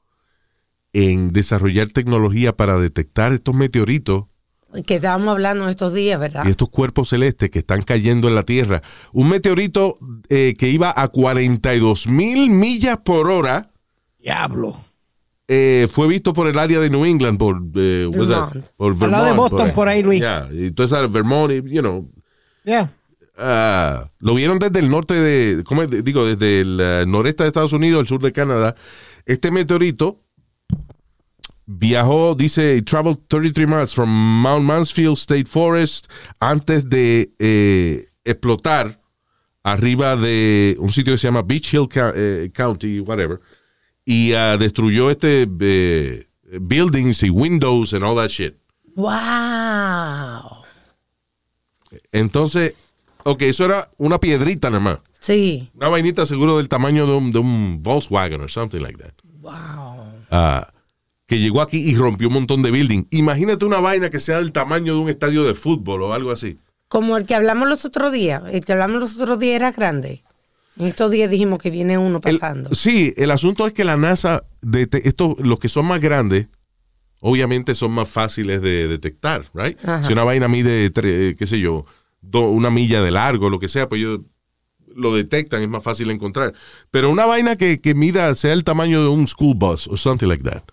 en 0.94 1.32
desarrollar 1.32 1.90
tecnología 1.90 2.56
para 2.56 2.78
detectar 2.78 3.32
estos 3.32 3.56
meteoritos 3.56 4.26
Que 4.86 4.96
estábamos 4.96 5.30
hablando 5.30 5.70
estos 5.70 5.94
días, 5.94 6.20
¿verdad? 6.20 6.44
y 6.46 6.50
estos 6.50 6.70
cuerpos 6.70 7.10
celestes 7.10 7.50
que 7.50 7.60
están 7.60 7.82
cayendo 7.82 8.28
en 8.28 8.36
la 8.36 8.44
Tierra. 8.44 8.82
Un 9.14 9.30
meteorito 9.30 9.98
eh, 10.30 10.56
que 10.58 10.70
iba 10.70 10.94
a 10.96 11.08
42 11.08 12.08
mil 12.08 12.50
millas 12.50 12.98
por 12.98 13.30
hora 13.30 13.72
Diablo. 14.20 14.76
Eh, 15.52 15.88
fue 15.92 16.08
visto 16.08 16.32
por 16.32 16.48
el 16.48 16.60
área 16.60 16.80
de 16.80 16.92
New 16.92 17.04
England, 17.06 17.40
por, 17.40 17.58
eh? 17.76 18.08
Vermont. 18.14 18.68
por 18.78 18.96
Al 19.04 19.12
lado 19.12 19.26
de 19.26 19.34
Boston, 19.34 19.72
por 19.74 19.88
ahí, 19.88 20.04
Luis. 20.04 20.20
Yeah, 20.20 20.48
y 20.52 20.70
toda 20.70 20.86
esa 20.86 21.08
Vermont, 21.08 21.52
y, 21.52 21.74
you 21.74 21.82
know, 21.82 22.08
Yeah. 22.64 22.94
ah, 23.36 24.12
lo 24.20 24.36
vieron 24.36 24.60
desde 24.60 24.80
el 24.80 24.90
norte 24.90 25.16
de, 25.16 25.64
¿cómo 25.64 25.82
es? 25.82 26.04
digo, 26.04 26.24
desde 26.24 26.62
el 26.62 26.80
eh, 26.80 27.06
noreste 27.08 27.44
de 27.44 27.48
Estados 27.48 27.74
Unidos, 27.74 28.02
el 28.02 28.08
sur 28.08 28.22
de 28.22 28.32
Canadá. 28.32 28.76
Este 29.26 29.50
meteorito 29.50 30.22
viajó, 31.66 32.36
dice, 32.36 32.80
traveled 32.84 33.18
33 33.28 33.68
miles 33.68 33.94
from 33.96 34.10
Mount 34.10 34.66
Mansfield 34.66 35.18
State 35.18 35.46
Forest 35.46 36.06
antes 36.40 36.88
de 36.88 37.34
eh, 37.40 38.06
explotar 38.24 39.02
arriba 39.64 40.16
de 40.16 40.76
un 40.80 40.92
sitio 40.92 41.14
que 41.14 41.18
se 41.18 41.28
llama 41.28 41.42
Beach 41.42 41.74
Hill 41.74 41.88
eh, 41.96 42.52
County, 42.54 43.00
whatever, 43.00 43.40
y 44.10 44.34
ah, 44.34 44.58
destruyó 44.58 45.12
este 45.12 45.48
eh, 45.60 46.28
buildings 46.60 47.22
y 47.22 47.30
windows 47.30 47.94
and 47.94 48.04
all 48.04 48.16
that 48.16 48.30
shit. 48.30 48.56
¡Wow! 48.96 50.64
Entonces, 52.12 52.74
ok, 53.22 53.44
eso 53.44 53.66
era 53.66 53.92
una 54.00 54.20
piedrita 54.20 54.72
nada 54.72 54.84
más. 54.84 55.00
Sí. 55.14 55.70
Una 55.76 55.90
vainita 55.90 56.26
seguro 56.26 56.58
del 56.58 56.68
tamaño 56.68 57.06
de 57.06 57.14
un, 57.14 57.32
de 57.32 57.38
un 57.38 57.84
Volkswagen 57.84 58.42
or 58.42 58.50
something 58.50 58.80
like 58.80 58.98
that. 58.98 59.14
¡Wow! 59.42 60.26
Ah, 60.32 60.74
que 61.28 61.38
llegó 61.38 61.62
aquí 61.62 61.78
y 61.78 61.96
rompió 61.96 62.30
un 62.30 62.34
montón 62.34 62.64
de 62.64 62.72
building. 62.72 63.04
Imagínate 63.12 63.64
una 63.64 63.80
vaina 63.80 64.10
que 64.10 64.20
sea 64.20 64.38
del 64.38 64.52
tamaño 64.52 64.96
de 64.96 65.02
un 65.02 65.10
estadio 65.12 65.44
de 65.44 65.54
fútbol 65.54 66.02
o 66.02 66.14
algo 66.14 66.32
así. 66.32 66.58
Como 66.88 67.16
el 67.16 67.28
que 67.28 67.36
hablamos 67.36 67.70
los 67.70 67.86
otros 67.86 68.12
días. 68.12 68.42
El 68.52 68.66
que 68.66 68.74
hablamos 68.74 69.02
los 69.02 69.16
otros 69.18 69.38
días 69.38 69.58
era 69.58 69.72
grande. 69.72 70.24
En 70.80 70.88
estos 70.88 71.12
días 71.12 71.30
dijimos 71.30 71.60
que 71.60 71.70
viene 71.70 71.98
uno 71.98 72.20
El- 72.24 72.40
pasando. 72.40 72.74
sí, 72.74 73.14
el 73.18 73.32
asunto 73.32 73.68
es 73.68 73.74
que 73.74 73.84
la 73.84 73.98
NASA, 73.98 74.44
de, 74.62 74.88
estos, 75.04 75.38
los 75.40 75.60
que 75.60 75.70
son 75.70 75.86
más 75.86 76.00
grandes, 76.00 76.48
obviamente 77.20 77.76
son 77.76 77.92
más 77.92 78.10
fáciles 78.10 78.62
de 78.62 78.88
detectar, 78.88 79.44
right? 79.54 79.78
Ajá. 79.84 80.04
Si 80.04 80.14
una 80.14 80.24
vaina 80.24 80.48
mide, 80.48 80.92
tre- 80.94 81.36
qué 81.36 81.46
sé 81.46 81.60
yo, 81.60 81.86
do- 82.22 82.50
una 82.50 82.70
milla 82.70 83.02
de 83.04 83.12
largo, 83.12 83.50
lo 83.50 83.60
que 83.60 83.68
sea, 83.68 83.90
pues 83.90 84.00
ellos 84.02 84.22
lo 84.96 85.14
detectan, 85.14 85.62
es 85.62 85.70
más 85.70 85.84
fácil 85.84 86.10
encontrar. 86.12 86.54
Pero 86.92 87.10
una 87.12 87.26
vaina 87.26 87.56
que, 87.58 87.80
que 87.82 87.94
mida, 87.94 88.34
sea 88.36 88.54
el 88.54 88.64
tamaño 88.64 89.02
de 89.04 89.10
un 89.10 89.28
school 89.28 89.56
bus 89.56 89.88
o 89.88 89.98
something 89.98 90.28
like 90.28 90.44
that, 90.44 90.64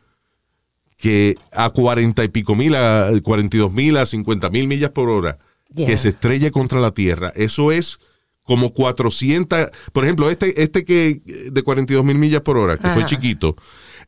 que 0.97 1.37
a 1.53 1.71
cuarenta 1.71 2.25
y 2.25 2.29
pico 2.29 2.55
mil, 2.55 2.75
a 2.75 3.11
42 3.23 3.73
mil, 3.73 3.97
a 3.97 4.07
50 4.07 4.49
mil 4.51 4.69
millas 4.69 4.91
por 4.91 5.11
hora, 5.11 5.39
Yeah. 5.75 5.89
que 5.89 5.97
se 5.97 6.11
estrelle 6.11 6.53
contra 6.53 6.81
la 6.81 6.93
Tierra, 6.93 7.33
eso 7.35 7.73
es 7.73 7.99
como 8.47 8.73
400, 8.73 9.69
por 9.93 10.05
ejemplo, 10.05 10.31
este, 10.31 10.63
este 10.63 10.85
que 10.85 11.21
de 11.51 11.63
42 11.63 12.05
mil 12.05 12.17
millas 12.17 12.41
por 12.41 12.57
hora, 12.57 12.79
que 12.79 12.89
fue 12.91 13.05
chiquito, 13.05 13.55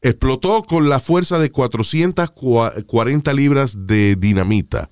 explotó 0.00 0.62
con 0.62 0.88
la 0.88 1.00
fuerza 1.00 1.38
de 1.38 1.50
440 1.50 3.32
libras 3.34 3.86
de 3.86 4.16
dinamita. 4.16 4.90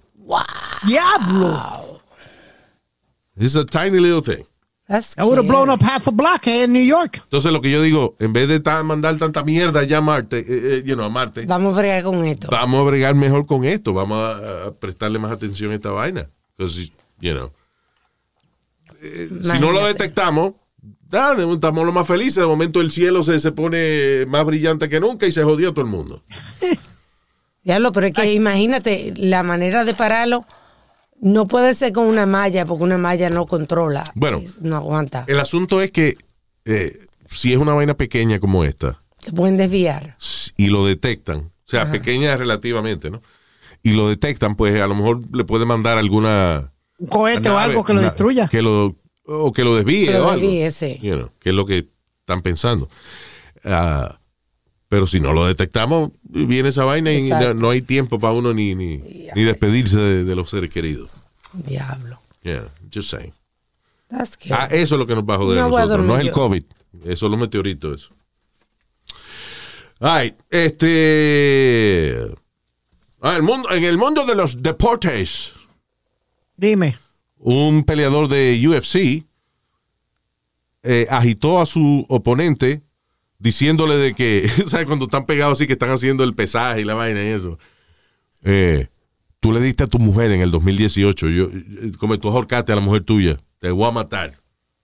Diablo. 0.87 2.00
It's 3.37 3.54
a 3.54 3.64
tiny 3.64 4.00
little 4.00 4.22
thing. 4.22 4.44
That's 4.88 5.16
I 5.18 5.24
would 5.24 5.37
have 5.38 5.48
blown 5.48 5.68
up 5.68 5.82
half 5.82 6.06
a 6.06 6.12
block 6.12 6.46
in 6.46 6.72
New 6.72 6.85
York. 6.85 7.20
Entonces 7.24 7.52
lo 7.52 7.61
que 7.61 7.70
yo 7.70 7.82
digo, 7.82 8.16
en 8.20 8.32
vez 8.32 8.48
de 8.48 8.61
mandar 8.85 9.16
tanta 9.16 9.42
mierda 9.42 9.82
ya 9.85 9.98
a 9.98 10.00
Marte, 10.00 10.38
eh, 10.38 10.44
eh, 10.48 10.82
you 10.85 10.94
know, 10.94 11.04
a 11.06 11.09
Marte, 11.09 11.44
Vamos 11.46 11.76
a 11.76 11.80
bregar 11.80 12.04
con 12.04 12.24
esto. 12.24 12.48
vamos 12.50 12.80
a 12.80 12.82
bregar 12.85 13.14
mejor 13.16 13.46
con 13.46 13.64
esto, 13.64 13.92
vamos 13.92 14.18
a, 14.18 14.66
a 14.66 14.72
prestarle 14.72 15.18
más 15.18 15.32
atención 15.32 15.72
a 15.72 15.74
esta 15.74 15.90
vaina. 15.90 16.28
Because, 16.56 16.92
you 17.20 17.32
know, 17.32 17.52
eh, 19.02 19.28
si 19.42 19.59
no 19.59 19.72
lo 19.72 19.87
detectamos, 19.87 20.54
dale, 21.09 21.50
estamos 21.52 21.85
lo 21.85 21.92
más 21.92 22.06
felices. 22.06 22.37
De 22.37 22.46
momento 22.46 22.80
el 22.80 22.90
cielo 22.92 23.22
se, 23.22 23.40
se 23.40 23.52
pone 23.52 24.26
más 24.28 24.44
brillante 24.44 24.88
que 24.88 25.00
nunca 25.00 25.26
y 25.26 25.32
se 25.32 25.42
jodió 25.42 25.72
todo 25.72 25.85
el 25.85 25.90
mundo. 25.90 26.24
Diablo, 27.62 27.92
pero 27.92 28.06
es 28.06 28.12
que 28.12 28.32
imagínate, 28.32 29.12
la 29.16 29.42
manera 29.42 29.85
de 29.85 29.94
pararlo 29.94 30.46
no 31.20 31.46
puede 31.46 31.74
ser 31.74 31.92
con 31.92 32.06
una 32.06 32.26
malla, 32.26 32.64
porque 32.64 32.85
una 32.85 32.98
malla 32.98 33.30
no 33.30 33.46
controla. 33.46 34.04
Bueno. 34.14 34.42
No 34.61 34.76
aguanta. 34.76 35.24
El 35.26 35.40
asunto 35.40 35.80
es 35.80 35.90
que 35.90 36.16
eh, 36.64 37.06
si 37.30 37.52
es 37.52 37.59
una 37.59 37.74
vaina 37.74 37.94
pequeña 37.94 38.38
como 38.38 38.64
esta 38.64 39.00
Te 39.24 39.32
pueden 39.32 39.56
desviar. 39.56 40.16
y 40.56 40.68
lo 40.68 40.87
detectan, 40.87 41.38
o 41.38 41.68
sea, 41.68 41.90
pequeña 41.90 42.37
relativamente, 42.37 43.11
¿no? 43.11 43.22
Y 43.82 43.92
lo 43.92 44.09
detectan, 44.09 44.56
pues 44.56 44.80
a 44.80 44.87
lo 44.87 44.94
mejor 44.94 45.20
le 45.32 45.44
puede 45.44 45.64
mandar 45.64 45.98
alguna 45.98 46.72
Un 46.98 47.06
cohete 47.09 47.48
o 47.50 47.59
algo 47.59 47.85
que 47.85 47.92
lo 47.94 48.00
na- 48.00 48.09
destruya. 48.09 48.48
Que 48.48 48.62
lo, 48.62 48.96
o 49.24 49.52
que 49.52 49.64
lo 49.64 49.76
desvíe. 49.76 50.06
Que 50.06 50.12
lo 50.12 50.26
o 50.26 50.30
algo. 50.30 50.40
desvíe, 50.40 50.70
sí. 50.70 50.98
You 51.02 51.14
know, 51.16 51.30
que 51.40 51.50
es 51.50 51.54
lo 51.54 51.66
que 51.66 51.88
están 52.20 52.42
pensando. 52.42 52.88
Ah, 53.64 54.18
pero 54.88 55.06
si 55.06 55.18
no 55.20 55.32
lo 55.32 55.46
detectamos, 55.46 56.12
viene 56.22 56.68
esa 56.68 56.85
vaina 56.85 57.12
y 57.12 57.28
no, 57.28 57.54
no 57.54 57.70
hay 57.70 57.82
tiempo 57.82 58.18
para 58.18 58.32
uno 58.32 58.54
ni, 58.54 58.74
ni, 58.74 58.98
ni 58.98 59.42
despedirse 59.42 59.98
de, 59.98 60.24
de 60.24 60.35
los 60.37 60.48
seres 60.50 60.70
queridos. 60.70 61.11
Diablo. 61.52 62.20
Yeah, 62.42 62.64
just 62.94 63.11
saying. 63.11 63.32
That's. 64.09 64.38
Ah, 64.50 64.68
eso 64.70 64.94
es 64.94 64.98
lo 65.00 65.06
que 65.06 65.14
nos 65.16 65.24
va 65.24 65.35
a 65.35 65.38
joder 65.38 65.59
No 65.59 65.66
a 65.66 65.68
nosotros. 65.70 66.06
No 66.06 66.16
es 66.16 66.26
el. 66.26 66.30
COVID. 66.30 66.62
Eso 67.04 67.16
son 67.16 67.32
los 67.32 67.40
meteoritos, 67.40 68.02
eso. 68.02 68.14
Ay, 69.98 70.35
este. 70.50 72.26
Ah, 73.20 73.35
el 73.37 73.42
mundo, 73.42 73.70
en 73.72 73.82
el 73.85 73.98
mundo 73.98 74.24
de 74.24 74.35
los 74.37 74.62
deportes. 74.62 75.52
Dime. 76.57 76.97
un 77.38 77.85
peleador 77.85 78.29
de 78.29 78.61
UFC 78.66 79.25
eh, 80.83 81.07
agitó 81.11 81.61
a 81.61 81.66
su 81.66 82.07
oponente 82.09 82.83
diciéndole 83.38 83.97
de 83.97 84.14
que, 84.14 84.49
¿sabes? 84.66 84.87
Cuando 84.87 85.07
están 85.07 85.27
pegados 85.27 85.59
así 85.59 85.66
que 85.66 85.75
están 85.75 85.90
haciendo 85.90 86.25
el 86.25 86.35
pesaje 86.35 86.81
y 86.81 86.85
la 86.85 86.95
vaina 86.95 87.23
y 87.23 87.27
eso. 87.27 87.59
Eh, 88.45 88.88
tú 89.40 89.53
le 89.53 89.61
diste 89.61 89.85
a 89.85 89.87
tu 89.88 89.99
mujer 89.99 90.31
en 90.31 90.40
el 90.40 90.51
2018, 90.51 91.29
yo, 91.29 91.45
eh, 91.45 91.92
como 91.99 92.19
tú 92.19 92.29
ahorcaste 92.29 92.73
a 92.73 92.77
la 92.77 92.81
mujer 92.81 93.03
tuya, 93.03 93.38
te 93.59 93.71
voy 93.71 93.88
a 93.88 93.90
matar. 93.90 94.33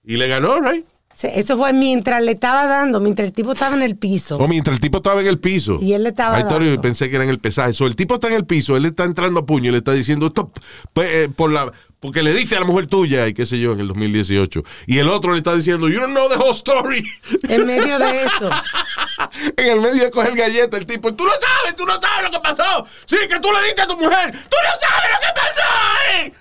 Y 0.05 0.17
le 0.17 0.27
ganó, 0.27 0.61
right? 0.61 0.87
Eso 1.23 1.57
fue 1.57 1.73
mientras 1.73 2.23
le 2.23 2.33
estaba 2.33 2.67
dando, 2.67 2.99
mientras 3.01 3.27
el 3.29 3.33
tipo 3.33 3.53
estaba 3.53 3.77
en 3.77 3.83
el 3.83 3.97
piso. 3.97 4.39
O 4.39 4.49
mientras 4.49 4.75
el 4.75 4.81
tipo 4.81 4.97
estaba 4.99 5.21
en 5.21 5.27
el 5.27 5.39
piso. 5.39 5.79
Y 5.81 5.93
él 5.93 6.03
le 6.03 6.09
estaba 6.09 6.37
Ay, 6.37 6.45
dando. 6.45 6.81
pensé 6.81 7.09
que 7.09 7.17
era 7.17 7.25
en 7.25 7.31
el 7.31 7.39
pesaje. 7.39 7.73
So, 7.75 7.87
el 7.87 7.95
tipo 7.97 8.15
está 8.15 8.29
en 8.29 8.35
el 8.35 8.45
piso, 8.47 8.77
él 8.77 8.87
está 8.87 9.05
entrando 9.05 9.41
a 9.41 9.47
puño 9.47 9.69
y 9.69 9.73
le 9.73 9.79
está 9.79 9.93
diciendo 9.93 10.27
esto 10.27 10.51
pues, 10.93 11.09
eh, 11.13 11.29
por 11.35 11.53
la, 11.53 11.71
porque 12.01 12.23
le 12.23 12.33
diste 12.35 12.57
a 12.57 12.61
la 12.61 12.67
mujer 12.67 12.87
tuya 12.89 13.29
y 13.29 13.35
qué 13.35 13.47
sé 13.47 13.61
yo 13.61 13.73
en 13.73 13.81
el 13.81 13.89
2018. 13.89 14.63
Y 14.87 14.99
el 14.99 15.09
otro 15.09 15.33
le 15.33 15.39
está 15.39 15.55
diciendo, 15.55 15.89
you 15.89 16.01
don't 16.01 16.13
know 16.13 16.29
the 16.29 16.37
whole 16.37 16.55
story. 16.57 17.05
En 17.49 17.67
medio 17.67 17.99
de 18.01 18.25
eso. 18.25 18.51
en 19.57 19.67
el 19.67 19.81
medio 19.81 20.05
de 20.05 20.11
coger 20.11 20.35
galleta, 20.35 20.77
el 20.77 20.87
tipo, 20.87 21.15
tú 21.15 21.25
no 21.25 21.31
sabes, 21.33 21.77
tú 21.77 21.87
no 21.87 22.01
sabes 22.01 22.25
lo 22.25 22.31
que 22.33 22.41
pasó. 22.41 22.87
Sí, 23.07 23.17
que 23.29 23.39
tú 23.39 23.53
le 23.53 23.65
diste 23.65 23.83
a 23.83 23.87
tu 23.87 23.97
mujer. 23.97 24.33
Tú 24.33 24.57
no 24.65 24.81
sabes 24.81 25.11
lo 25.13 25.21
que 25.21 25.41
pasó. 25.41 26.27
eh". 26.27 26.33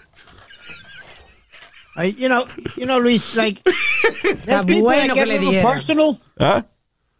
I- 1.95 2.15
you 2.17 2.27
know, 2.27 2.45
you 2.77 2.86
know, 2.86 2.99
Luis, 2.99 3.36
like 3.36 3.62
there's 4.45 4.65
people 4.65 4.82
bueno 4.84 5.13
that 5.15 5.25
que 5.25 5.25
get 5.25 5.41
le 5.41 5.60
a 5.60 5.63
personal. 5.63 6.19
¿Ah? 6.39 6.63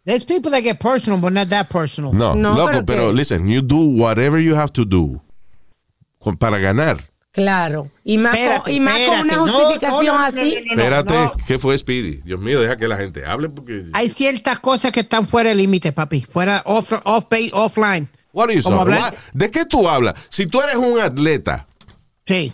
There's 0.04 0.24
people 0.24 0.50
that 0.50 0.62
get 0.62 0.80
personal, 0.80 1.20
but 1.20 1.32
not 1.32 1.48
that 1.50 1.68
personal. 1.68 2.12
No, 2.12 2.34
No, 2.34 2.54
loco, 2.56 2.72
pero 2.72 2.84
pero, 2.86 3.12
listen, 3.12 3.46
you 3.48 3.62
do 3.62 3.76
whatever 3.76 4.40
you 4.40 4.56
have 4.56 4.72
to 4.72 4.84
do 4.84 5.20
con- 6.18 6.36
para 6.36 6.58
ganar. 6.58 6.98
Claro. 7.32 7.90
Y 8.04 8.18
más, 8.18 8.32
con, 8.36 8.40
Espérate, 8.42 8.72
y 8.72 8.80
más 8.80 9.00
con 9.08 9.20
una 9.20 9.38
justificación 9.38 10.04
no, 10.06 10.18
no, 10.18 10.24
así. 10.24 10.36
no, 10.36 10.60
no, 10.60 10.64
no. 10.76 10.82
Espérate, 10.82 11.14
no. 11.14 11.32
¿qué 11.46 11.58
fue 11.58 11.78
Speedy? 11.78 12.20
Dios 12.24 12.38
mío, 12.40 12.60
deja 12.60 12.76
que 12.76 12.86
la 12.86 12.96
gente 12.98 13.24
hable 13.24 13.48
porque... 13.48 13.86
Hay 13.94 14.10
ciertas 14.10 14.60
cosas 14.60 14.92
que 14.92 15.00
están 15.00 15.26
fuera 15.26 15.48
del 15.48 15.58
límite, 15.58 15.92
papi. 15.92 16.26
Fuera 16.28 16.62
off, 16.66 16.92
off 17.04 17.26
base, 17.30 17.50
offline. 17.54 18.08
What 18.32 18.50
are 18.50 18.54
you 18.54 18.62
¿De 19.32 19.50
qué 19.50 19.64
tú 19.64 19.88
hablas? 19.88 20.14
Si 20.28 20.46
tú 20.46 20.60
eres 20.60 20.76
un 20.76 20.98
atleta 21.00 21.66
Sí. 22.26 22.52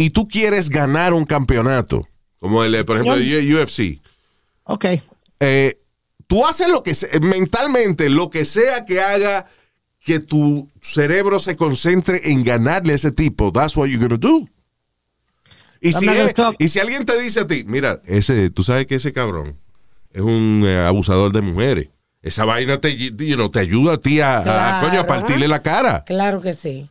Y 0.00 0.10
tú 0.10 0.28
quieres 0.28 0.68
ganar 0.70 1.12
un 1.12 1.24
campeonato, 1.24 2.06
como 2.38 2.62
el, 2.62 2.72
eh, 2.76 2.84
por 2.84 2.96
ejemplo, 2.96 3.16
el 3.16 3.54
UFC, 3.56 4.00
Ok. 4.62 4.84
eh, 5.40 5.78
tú 6.28 6.46
haces 6.46 6.68
lo 6.68 6.84
que 6.84 6.94
mentalmente, 7.20 8.08
lo 8.08 8.30
que 8.30 8.44
sea 8.44 8.84
que 8.84 9.00
haga 9.00 9.50
que 9.98 10.20
tu 10.20 10.68
cerebro 10.80 11.40
se 11.40 11.56
concentre 11.56 12.30
en 12.30 12.44
ganarle 12.44 12.92
a 12.92 12.96
ese 12.96 13.10
tipo, 13.10 13.50
that's 13.52 13.76
what 13.76 13.88
you're 13.88 13.98
gonna 14.06 14.16
do. 14.16 14.48
Y 15.80 15.92
si, 15.92 16.08
es- 16.08 16.32
y 16.58 16.68
si 16.68 16.78
alguien 16.78 17.04
te 17.04 17.20
dice 17.20 17.40
a 17.40 17.46
ti, 17.46 17.64
mira, 17.66 18.00
ese, 18.06 18.50
tú 18.50 18.62
sabes 18.62 18.86
que 18.86 18.94
ese 18.96 19.12
cabrón 19.12 19.58
es 20.12 20.22
un 20.22 20.62
eh, 20.64 20.78
abusador 20.78 21.32
de 21.32 21.40
mujeres. 21.40 21.88
Esa 22.22 22.44
vaina 22.44 22.80
te, 22.80 22.96
you 22.96 23.34
know, 23.36 23.48
te 23.50 23.60
ayuda 23.60 23.94
a 23.94 23.98
ti 23.98 24.20
a, 24.20 24.78
coño, 24.80 25.00
a 25.00 25.06
partirle 25.06 25.46
la 25.48 25.62
cara. 25.62 26.04
Claro 26.04 26.40
que 26.40 26.52
sí. 26.52 26.88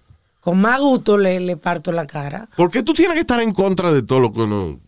Con 0.48 0.62
más 0.62 0.80
gusto 0.80 1.18
le, 1.18 1.42
le 1.42 1.58
parto 1.58 1.92
la 1.92 2.08
cara. 2.08 2.48
¿Por 2.56 2.72
qué 2.72 2.82
tú 2.82 2.94
tienes 2.94 3.16
que 3.16 3.20
estar 3.20 3.42
en 3.42 3.52
contra 3.52 3.92
de 3.92 4.02
todo 4.02 4.22
lo 4.22 4.32
que 4.32 4.40
uno... 4.44 4.80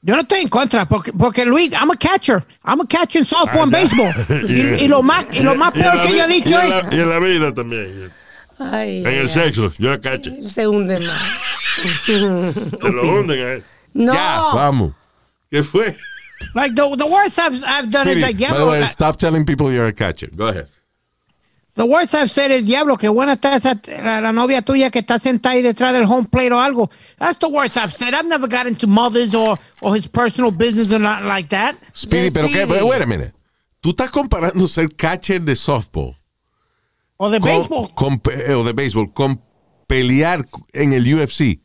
Yo 0.00 0.14
no 0.14 0.20
estoy 0.20 0.42
en 0.42 0.48
contra, 0.48 0.86
porque, 0.86 1.12
porque 1.12 1.44
Luis, 1.44 1.72
I'm 1.72 1.90
a 1.90 1.96
catcher. 1.96 2.46
I'm 2.64 2.80
a 2.82 2.86
catcher 2.86 3.18
en 3.22 3.26
softball, 3.26 3.66
en 3.68 3.74
Ah, 3.74 3.78
béisbol. 3.80 4.48
Y, 4.48 4.84
y 4.84 4.86
lo 4.86 5.02
más, 5.02 5.26
y 5.32 5.42
lo 5.42 5.56
más 5.56 5.72
Y 5.74 5.80
peor 5.80 6.00
que 6.02 6.06
vi- 6.06 6.16
yo 6.18 6.24
he 6.24 6.30
y 6.36 6.40
dicho 6.40 6.60
en 6.60 6.72
es, 6.72 6.84
la- 6.84 6.94
Y 6.94 7.00
en 7.00 7.08
la 7.08 7.18
vida 7.18 7.52
también. 7.52 8.12
Ay, 8.60 8.98
En 9.00 9.06
el 9.08 9.22
ay, 9.22 9.28
sexo, 9.28 9.72
yo 9.76 9.90
la 9.90 10.00
caché. 10.00 10.30
ay, 10.40 10.48
Se 10.50 10.68
hunde 10.68 11.00
más. 11.00 11.20
Se 12.06 12.12
lo 12.92 13.02
hunden 13.02 13.44
a 13.44 13.52
él. 13.54 13.64
No. 13.92 14.14
Ya, 14.14 14.36
vamos. 14.54 14.92
¿Qué 15.50 15.64
fue? 15.64 15.96
like, 16.54 16.76
the, 16.76 16.82
the 16.96 17.06
worst 17.06 17.40
I've, 17.40 17.56
I've 17.66 17.90
done 17.90 18.06
is 18.08 18.18
Speedy, 18.18 18.20
like, 18.44 18.48
by 18.52 18.56
the 18.58 18.66
way, 18.66 18.86
stop 18.86 19.16
telling 19.16 19.44
people 19.44 19.72
you're 19.72 19.88
a 19.88 19.92
catcher. 19.92 20.28
Go 20.32 20.46
ahead. 20.46 20.68
The 21.76 21.84
worst 21.84 22.14
I've 22.14 22.30
said 22.30 22.50
is, 22.50 22.64
diablo, 22.64 22.96
que 22.96 23.08
buena 23.08 23.34
está 23.34 23.54
esa, 23.56 23.78
la, 24.02 24.20
la 24.20 24.32
novia 24.32 24.62
tuya 24.62 24.90
que 24.90 25.00
está 25.00 25.18
sentada 25.18 25.54
ahí 25.54 25.62
detrás 25.62 25.92
del 25.92 26.04
home 26.06 26.26
plate 26.26 26.52
o 26.52 26.58
algo. 26.60 26.90
That's 27.18 27.38
the 27.38 27.48
worst 27.48 27.76
I've 27.76 27.92
said. 27.94 28.14
I've 28.14 28.26
never 28.28 28.48
got 28.48 28.66
into 28.66 28.86
mothers 28.86 29.34
or, 29.34 29.58
or 29.82 29.94
his 29.94 30.08
personal 30.08 30.50
business 30.50 30.90
or 30.90 30.98
not 30.98 31.22
like 31.24 31.48
that. 31.50 31.76
Speedy, 31.94 32.30
pero 32.30 32.48
qué, 32.48 32.64
wait 32.64 33.02
a 33.02 33.06
minute. 33.06 33.32
Tú 33.82 33.90
estás 33.90 34.10
comparando 34.10 34.66
ser 34.68 34.88
catcher 34.96 35.40
de 35.42 35.54
softball 35.54 36.16
O 37.18 37.30
de 37.30 37.38
béisbol. 37.38 37.94
con 37.94 38.18
pe- 38.18 38.52
o 38.54 38.64
de 38.64 38.72
béisbol 38.72 39.12
con 39.12 39.40
pelear 39.86 40.44
en 40.72 40.92
el 40.92 41.04
UFC. 41.14 41.60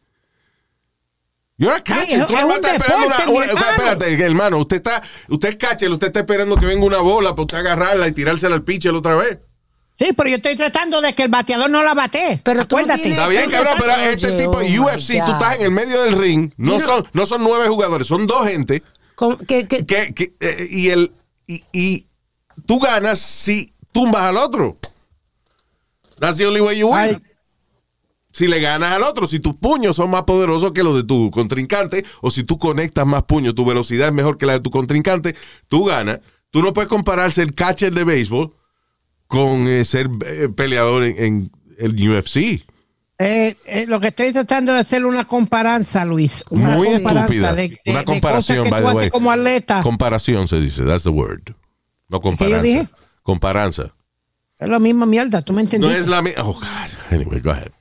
You're 1.57 1.74
a 1.76 1.82
catcher. 1.82 2.20
es- 2.22 2.28
Tú 2.28 2.36
es 2.36 2.43
un 2.43 2.51
estás 2.51 2.74
esperando 2.74 3.07
una- 3.07 3.30
una- 3.30 3.45
hermano. 3.45 3.70
espérate, 3.72 4.26
hermano. 4.26 4.57
Usted 4.59 4.78
está, 4.78 5.01
usted 5.30 5.49
es 5.49 5.55
catcher, 5.57 5.89
usted 5.91 6.07
está 6.07 6.20
esperando 6.22 6.55
que 6.57 6.66
venga 6.66 6.84
una 6.86 6.99
bola 6.99 7.32
para 7.32 7.41
usted 7.43 7.57
agarrarla 7.57 8.07
y 8.07 8.12
tirársela 8.12 8.55
al 8.55 8.64
pitcher 8.64 8.93
otra 8.93 9.16
vez. 9.16 9.39
Sí, 9.96 10.14
pero 10.18 10.30
yo 10.30 10.38
estoy 10.38 10.56
tratando 10.56 11.00
de 11.02 11.14
que 11.14 11.24
el 11.24 11.30
bateador 11.30 11.70
no 11.70 11.84
la 11.84 11.94
bate. 11.94 12.42
Pero 12.44 12.62
Acuérdate. 12.62 13.10
Está 13.10 13.28
bien, 13.28 13.50
cabrón, 13.52 13.76
pero 13.78 13.94
oye, 13.94 14.10
este 14.14 14.32
tipo 14.32 14.58
oh 14.58 14.84
UFC, 14.84 15.24
tú 15.26 15.32
estás 15.32 15.58
en 15.58 15.62
el 15.64 15.72
medio 15.72 16.02
del 16.04 16.18
ring. 16.18 16.52
No, 16.58 16.80
son, 16.80 17.06
no 17.14 17.26
son 17.26 17.44
nueve 17.44 17.68
jugadores, 17.68 18.08
son 18.08 18.26
dos 18.26 18.48
gente. 18.48 18.82
Que- 19.48 19.68
que- 19.68 19.86
que, 19.86 20.14
que, 20.16 20.34
eh, 20.39 20.68
y 20.72 20.89
el 20.89 21.12
y, 21.46 21.64
y 21.72 22.08
tú 22.66 22.80
ganas 22.80 23.20
si 23.20 23.74
tumbas 23.92 24.24
al 24.24 24.38
otro. 24.38 24.78
That's 26.20 26.38
the 26.38 26.48
only 26.48 26.62
way 26.62 26.78
you 26.80 26.88
win. 26.88 26.98
Ay. 26.98 27.18
Si 28.34 28.48
le 28.48 28.60
ganas 28.62 28.94
al 28.94 29.04
otro, 29.04 29.28
si 29.28 29.39
tus 29.39 29.56
puños 29.56 29.98
son 29.98 30.10
más 30.10 30.24
poderosos 30.24 30.72
que 30.72 30.84
los 30.84 30.96
de 30.96 31.04
tu 31.04 31.30
contrincante, 31.32 32.06
o 32.22 32.32
si 32.32 32.44
tú 32.44 32.58
conectas 32.58 33.06
más 33.06 33.24
puños, 33.24 33.54
tu 33.54 33.66
velocidad 33.66 34.08
es 34.08 34.14
mejor 34.14 34.38
que 34.38 34.46
la 34.46 34.54
de 34.54 34.62
tu 34.62 34.72
contrincante, 34.72 35.36
tú 35.68 35.84
ganas. 35.86 36.20
Tú 36.50 36.62
no 36.62 36.72
puedes 36.74 36.89
comparar 36.89 37.32
ser 37.32 37.54
catcher 37.54 37.94
de 37.94 38.04
béisbol 38.06 38.56
con 39.32 39.67
eh, 39.67 39.86
ser 39.86 40.09
eh, 40.25 40.49
peleador 40.49 41.03
en, 41.03 41.15
en 41.23 41.51
el 41.79 42.09
UFC. 42.11 42.38
Eh, 42.38 43.55
eh, 43.65 43.86
lo 43.88 43.99
que 43.99 44.07
estoy 44.07 44.34
tratando 44.34 44.73
de 44.73 44.79
hacer 44.79 45.05
una 45.05 45.25
comparanza, 45.27 46.03
Luis. 46.05 46.43
Una 46.49 46.71
Muy 46.71 46.88
comparanza 46.89 47.21
estúpida. 47.34 47.53
de- 47.53 47.67
de- 47.69 47.79
Una 47.91 47.99
de 47.99 48.05
comparación, 48.05 48.57
cosas 48.65 48.65
que 48.65 48.71
by 48.71 48.82
tú 48.82 48.89
the 48.89 48.95
way. 49.03 49.09
como 49.09 49.32
atleta. 49.32 49.82
Comparación 49.84 50.47
se 50.47 50.59
dice, 50.59 50.84
that's 50.84 51.03
the 51.03 51.09
word. 51.09 51.53
No 52.09 52.19
comparanza. 52.19 52.61
dije? 52.61 52.88
Comparanza. 53.23 53.93
es 54.59 54.69
la 54.69 54.79
misma 54.79 55.05
mierda, 55.05 55.41
tú 55.41 55.53
me 55.53 55.57
No 55.57 55.61
entendiste. 55.65 55.99
es 55.99 56.07
la 56.07 56.21
misma. 56.21 56.43
Oh, 56.43 56.53
God. 56.53 56.63
Anyway, 57.11 57.39
go 57.39 57.51
ahead. 57.51 57.71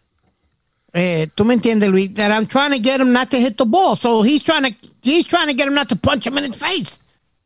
Eh, 0.93 1.29
tú 1.35 1.45
me 1.45 1.55
entiendes, 1.55 1.89
Luis. 1.91 2.13
That 2.15 2.31
I'm 2.33 2.47
trying 2.47 2.71
to 2.73 2.79
get 2.79 3.01
him 3.01 3.13
not 3.13 3.29
to 3.31 3.37
hit 3.39 3.57
the 3.57 3.65
ball. 3.65 3.97
So 3.97 4.23
he's 4.23 4.43
trying 4.43 4.65
to 4.65 4.75
he's 5.03 5.25
trying 5.27 5.47
to 5.49 5.55
get 5.55 5.67
him 5.69 5.75
not 5.75 5.89
to 5.89 5.97
punch 5.97 6.27
him 6.27 6.37
in 6.39 6.51
the 6.51 6.57
face. 6.57 7.01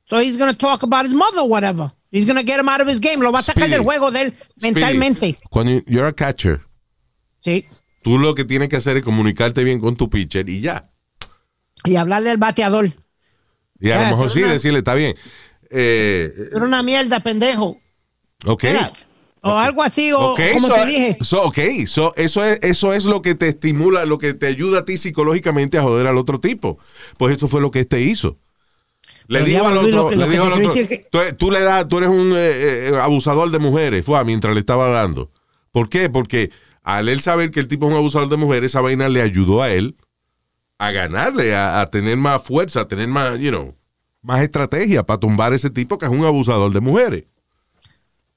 So 0.09 0.19
he's 0.21 0.37
going 0.37 0.51
to 0.53 0.57
talk 0.59 0.83
about 0.83 1.05
his 1.07 1.15
mother 1.15 1.41
or 1.43 1.49
whatever. 1.49 1.93
He's 2.17 2.27
going 2.27 2.37
to 2.39 2.45
get 2.47 2.61
him 2.61 2.69
out 2.69 2.81
of 2.81 2.89
his 2.89 3.01
game. 3.01 3.17
Lo 3.25 3.33
va 3.33 3.41
a 3.41 3.43
sacar 3.43 3.69
del 3.69 3.81
juego 3.81 4.13
de 4.13 4.21
él 4.23 4.35
mentalmente. 4.63 5.37
Cuando 5.51 5.83
you're 5.87 6.07
a 6.07 6.13
catcher, 6.13 6.61
Sí. 7.41 7.67
tú 8.05 8.19
lo 8.19 8.37
que 8.37 8.45
tienes 8.45 8.69
que 8.69 8.77
hacer 8.77 8.97
es 8.97 9.03
comunicarte 9.03 9.65
bien 9.65 9.81
con 9.81 9.97
tu 9.97 10.09
pitcher 10.09 10.49
y 10.49 10.61
ya. 10.61 10.93
Y 11.85 11.97
hablarle 11.97 12.31
al 12.31 12.39
bateador. 12.39 12.93
Y 13.81 13.91
a 13.91 14.03
lo 14.11 14.17
mejor 14.17 14.31
sí 14.31 14.43
decirle, 14.43 14.79
está 14.79 14.95
bien. 14.95 15.17
Eh, 15.71 16.33
Era 16.55 16.65
una 16.65 16.83
mierda, 16.85 17.19
pendejo. 17.21 17.79
ok. 18.47 18.63
Era- 18.65 18.93
O 19.47 19.51
algo 19.59 19.83
así, 19.83 20.11
o 20.13 20.19
Ok, 20.33 20.41
como 20.55 20.69
so- 20.69 20.75
te 20.75 20.87
dije. 20.87 21.19
so, 21.21 21.43
ok, 21.43 21.59
so, 21.87 22.15
eso, 22.17 22.43
es, 22.45 22.59
eso 22.63 22.95
es 22.95 23.05
lo 23.05 23.21
que 23.21 23.35
te 23.35 23.49
estimula, 23.49 24.07
lo 24.07 24.17
que 24.17 24.33
te 24.33 24.47
ayuda 24.47 24.79
a 24.79 24.85
ti 24.87 24.97
psicológicamente 24.97 25.77
a 25.77 25.83
joder 25.83 26.07
al 26.07 26.17
otro 26.17 26.41
tipo. 26.41 26.79
Pues 27.19 27.37
eso 27.37 27.47
fue 27.47 27.61
lo 27.61 27.71
que 27.71 27.81
este 27.81 28.01
hizo. 28.01 28.39
Le 29.27 29.39
Pero 29.41 29.47
dijo 29.47 29.63
ya, 29.63 29.69
al 29.71 29.77
otro, 29.79 30.09
que- 30.09 30.17
le 30.17 30.27
te 30.27 30.37
al 30.39 30.53
otro, 30.53 30.73
que- 30.75 31.07
tú, 31.11 31.19
tú 31.39 31.51
le 31.51 31.61
das, 31.61 31.89
tú 31.89 31.99
eres 31.99 32.11
un 32.11 32.33
eh, 32.35 32.89
eh, 32.89 32.93
abusador 33.01 33.51
de 33.51 33.59
mujeres, 33.59 34.05
fue 34.05 34.23
mientras 34.25 34.53
le 34.55 34.61
estaba 34.61 34.89
dando. 34.89 35.31
¿Por 35.73 35.89
qué? 35.89 36.11
Porque 36.11 36.51
al 36.83 37.09
él 37.09 37.21
saber 37.23 37.51
que 37.51 37.61
el 37.61 37.69
tipo 37.69 37.87
es 37.87 37.93
un 37.93 37.99
abusador 37.99 38.29
de 38.29 38.37
mujeres, 38.37 38.71
esa 38.73 38.81
vaina 38.83 39.09
le 39.09 39.23
ayudó 39.23 39.63
a 39.63 39.71
él 39.71 39.97
a 40.79 40.91
ganarle, 40.91 41.55
a, 41.55 41.81
a 41.81 41.87
tener 41.91 42.17
más 42.19 42.43
fuerza, 42.43 42.83
a 42.83 42.89
tener 42.89 43.09
más, 43.09 43.39
you 43.39 43.51
know, 43.51 43.75
más 44.21 44.43
estrategia 44.43 45.03
para 45.05 45.21
tumbar 45.21 45.53
a 45.53 45.57
ese 45.57 45.71
tipo 45.71 45.97
que 45.97 46.05
es 46.05 46.11
un 46.13 46.25
abusador 46.25 46.73
de 46.73 46.81
mujeres. 46.81 47.25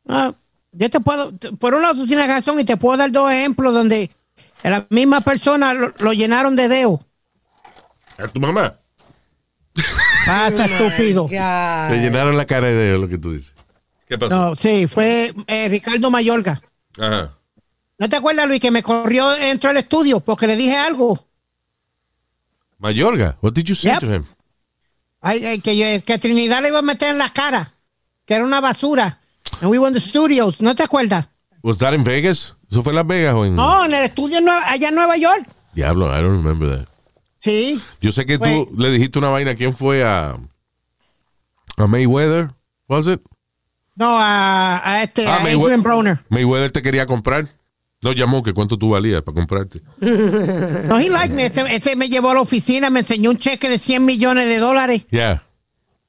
Ah, 0.07 0.33
yo 0.71 0.89
te 0.89 0.99
puedo, 1.01 1.33
por 1.59 1.73
un 1.73 1.81
lado 1.81 1.95
tú 1.95 2.07
tienes 2.07 2.27
razón 2.27 2.59
y 2.59 2.63
te 2.65 2.77
puedo 2.77 2.95
dar 2.97 3.11
dos 3.11 3.29
ejemplos 3.31 3.73
donde 3.73 4.09
la 4.63 4.85
misma 4.89 5.19
persona 5.21 5.73
lo, 5.73 5.93
lo 5.99 6.13
llenaron 6.13 6.55
de 6.55 6.69
deo. 6.69 7.01
A 8.17 8.27
tu 8.29 8.39
mamá. 8.39 8.77
Pasa, 10.27 10.65
estúpido. 10.65 11.23
God. 11.23 11.31
Le 11.91 11.97
llenaron 12.01 12.37
la 12.37 12.45
cara 12.45 12.67
de 12.67 12.97
lo 12.97 13.07
que 13.07 13.17
tú 13.17 13.31
dices. 13.33 13.53
¿Qué 14.07 14.17
pasó? 14.17 14.35
No, 14.35 14.55
sí, 14.55 14.87
fue 14.87 15.33
eh, 15.47 15.67
Ricardo 15.69 16.09
Mayorga. 16.11 16.61
Ajá. 16.99 17.33
¿No 17.99 18.07
te 18.09 18.15
acuerdas, 18.15 18.47
Luis, 18.47 18.59
que 18.59 18.69
me 18.71 18.83
corrió 18.83 19.29
dentro 19.29 19.69
del 19.69 19.77
estudio 19.77 20.19
porque 20.19 20.45
le 20.47 20.55
dije 20.55 20.77
algo? 20.77 21.27
Mayorga, 22.79 23.37
what 23.41 23.53
did 23.53 23.65
you 23.65 23.75
say 23.75 23.91
Yep. 23.91 23.99
to 24.01 24.15
him? 24.15 24.25
Ay, 25.21 25.43
ay, 25.45 25.59
que, 25.61 25.75
yo- 25.75 26.03
que 26.05 26.17
Trinidad 26.19 26.61
le 26.61 26.69
iba 26.69 26.79
a 26.79 26.83
meter 26.83 27.09
en 27.09 27.17
la 27.17 27.33
cara, 27.33 27.73
que 28.25 28.35
era 28.35 28.45
una 28.45 28.61
basura. 28.61 29.19
And 29.61 29.71
we 29.71 29.77
in 29.87 29.93
the 29.93 29.99
studios, 29.99 30.61
¿no 30.61 30.75
te 30.75 30.83
acuerdas? 30.83 31.27
Was 31.63 31.77
that 31.79 31.93
in 31.93 32.03
Vegas? 32.03 32.55
¿Eso 32.69 32.83
fue 32.83 32.91
en 32.91 32.97
Las 32.97 33.07
Vegas 33.07 33.33
o 33.33 33.45
en 33.45 33.55
No, 33.55 33.83
en 33.85 33.93
el 33.93 34.03
estudio 34.03 34.39
allá 34.65 34.89
en 34.89 34.95
Nueva 34.95 35.17
York. 35.17 35.47
Diablo? 35.73 36.07
I 36.15 36.21
don't 36.21 36.37
remember 36.43 36.69
that. 36.79 36.87
Sí. 37.39 37.81
Yo 38.01 38.11
sé 38.11 38.25
que 38.25 38.37
Fue- 38.37 38.65
tú 38.67 38.75
le 38.77 38.91
dijiste 38.91 39.19
una 39.19 39.29
vaina. 39.29 39.55
¿Quién 39.55 39.75
fue 39.75 40.03
a 40.03 40.35
a 41.77 41.87
Mayweather? 41.87 42.51
Was 42.87 43.07
it? 43.07 43.21
No, 43.95 44.17
a, 44.17 44.81
a 44.83 45.03
este, 45.03 45.27
Ah, 45.27 45.37
a 45.37 45.39
Maywe- 45.41 45.63
Adrian 45.63 45.83
Broner. 45.83 46.19
Mayweather 46.29 46.71
te 46.71 46.81
quería 46.81 47.05
comprar. 47.05 47.47
No 48.01 48.11
llamó 48.13 48.43
que 48.43 48.53
cuánto 48.53 48.77
tú 48.77 48.89
valías 48.91 49.23
para 49.23 49.35
comprarte. 49.35 49.81
No, 49.99 50.99
he 50.99 51.09
liked 51.09 51.31
me. 51.33 51.47
Este, 51.47 51.75
este 51.75 51.95
me 51.95 52.09
llevó 52.09 52.29
a 52.29 52.35
la 52.35 52.41
oficina, 52.41 52.89
me 52.91 52.99
enseñó 52.99 53.31
un 53.31 53.39
cheque 53.39 53.69
de 53.69 53.79
100 53.79 54.05
millones 54.05 54.45
de 54.45 54.57
dólares. 54.59 55.05
Yeah. 55.09 55.43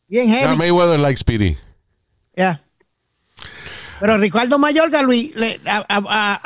Bien 0.07 0.29
Yeah, 0.29 0.41
heavy. 0.41 0.57
Mayweather 0.59 0.99
likes 1.01 1.21
Speedy. 1.21 1.57
Ya. 2.37 2.61
Pero 4.01 4.19
Ricardo 4.19 4.59
Mayorga, 4.59 5.03
Luis, 5.03 5.35
le- 5.35 5.61
a, 5.67 5.79
a- 5.79 5.85
a- 5.89 6.41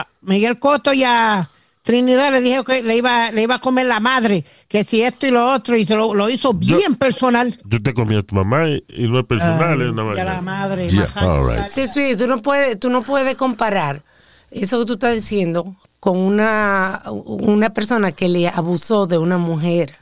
a 0.00 0.08
Miguel 0.22 0.58
Coto 0.58 0.92
y 0.92 1.04
a 1.04 1.48
Trinidad 1.90 2.30
le 2.30 2.40
dijo 2.40 2.62
que 2.62 2.84
le 2.84 2.96
iba, 2.96 3.32
le 3.32 3.42
iba 3.42 3.56
a 3.56 3.60
comer 3.60 3.84
la 3.86 3.98
madre, 3.98 4.44
que 4.68 4.84
si 4.84 5.02
esto 5.02 5.26
y 5.26 5.32
lo 5.32 5.52
otro, 5.52 5.76
y 5.76 5.84
se 5.84 5.96
lo, 5.96 6.14
lo 6.14 6.30
hizo 6.30 6.54
bien 6.54 6.94
personal. 6.94 7.60
Yo 7.64 7.82
te 7.82 7.92
comí 7.92 8.16
a 8.16 8.22
tu 8.22 8.36
mamá 8.36 8.68
y, 8.68 8.84
y 8.90 9.08
no 9.08 9.18
es 9.18 9.26
personal, 9.26 9.82
es 9.82 9.88
una 9.88 10.04
la 10.14 10.40
madre. 10.40 10.88
Yeah, 10.88 11.12
all 11.16 11.50
right. 11.50 11.66
Sí, 11.66 11.84
Speedy, 11.88 12.16
tú 12.16 12.28
no 12.28 12.40
puedes, 12.42 12.78
tú 12.78 12.90
no 12.90 13.02
puedes 13.02 13.34
comparar 13.34 14.04
eso 14.52 14.78
que 14.78 14.86
tú 14.86 14.92
estás 14.92 15.14
diciendo 15.14 15.74
con 15.98 16.16
una, 16.16 17.02
una 17.10 17.70
persona 17.70 18.12
que 18.12 18.28
le 18.28 18.46
abusó 18.46 19.08
de 19.08 19.18
una 19.18 19.36
mujer. 19.36 19.96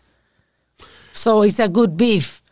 So 1.12 1.46
it's 1.46 1.58
a 1.58 1.68
good 1.68 1.92
beef. 1.94 2.42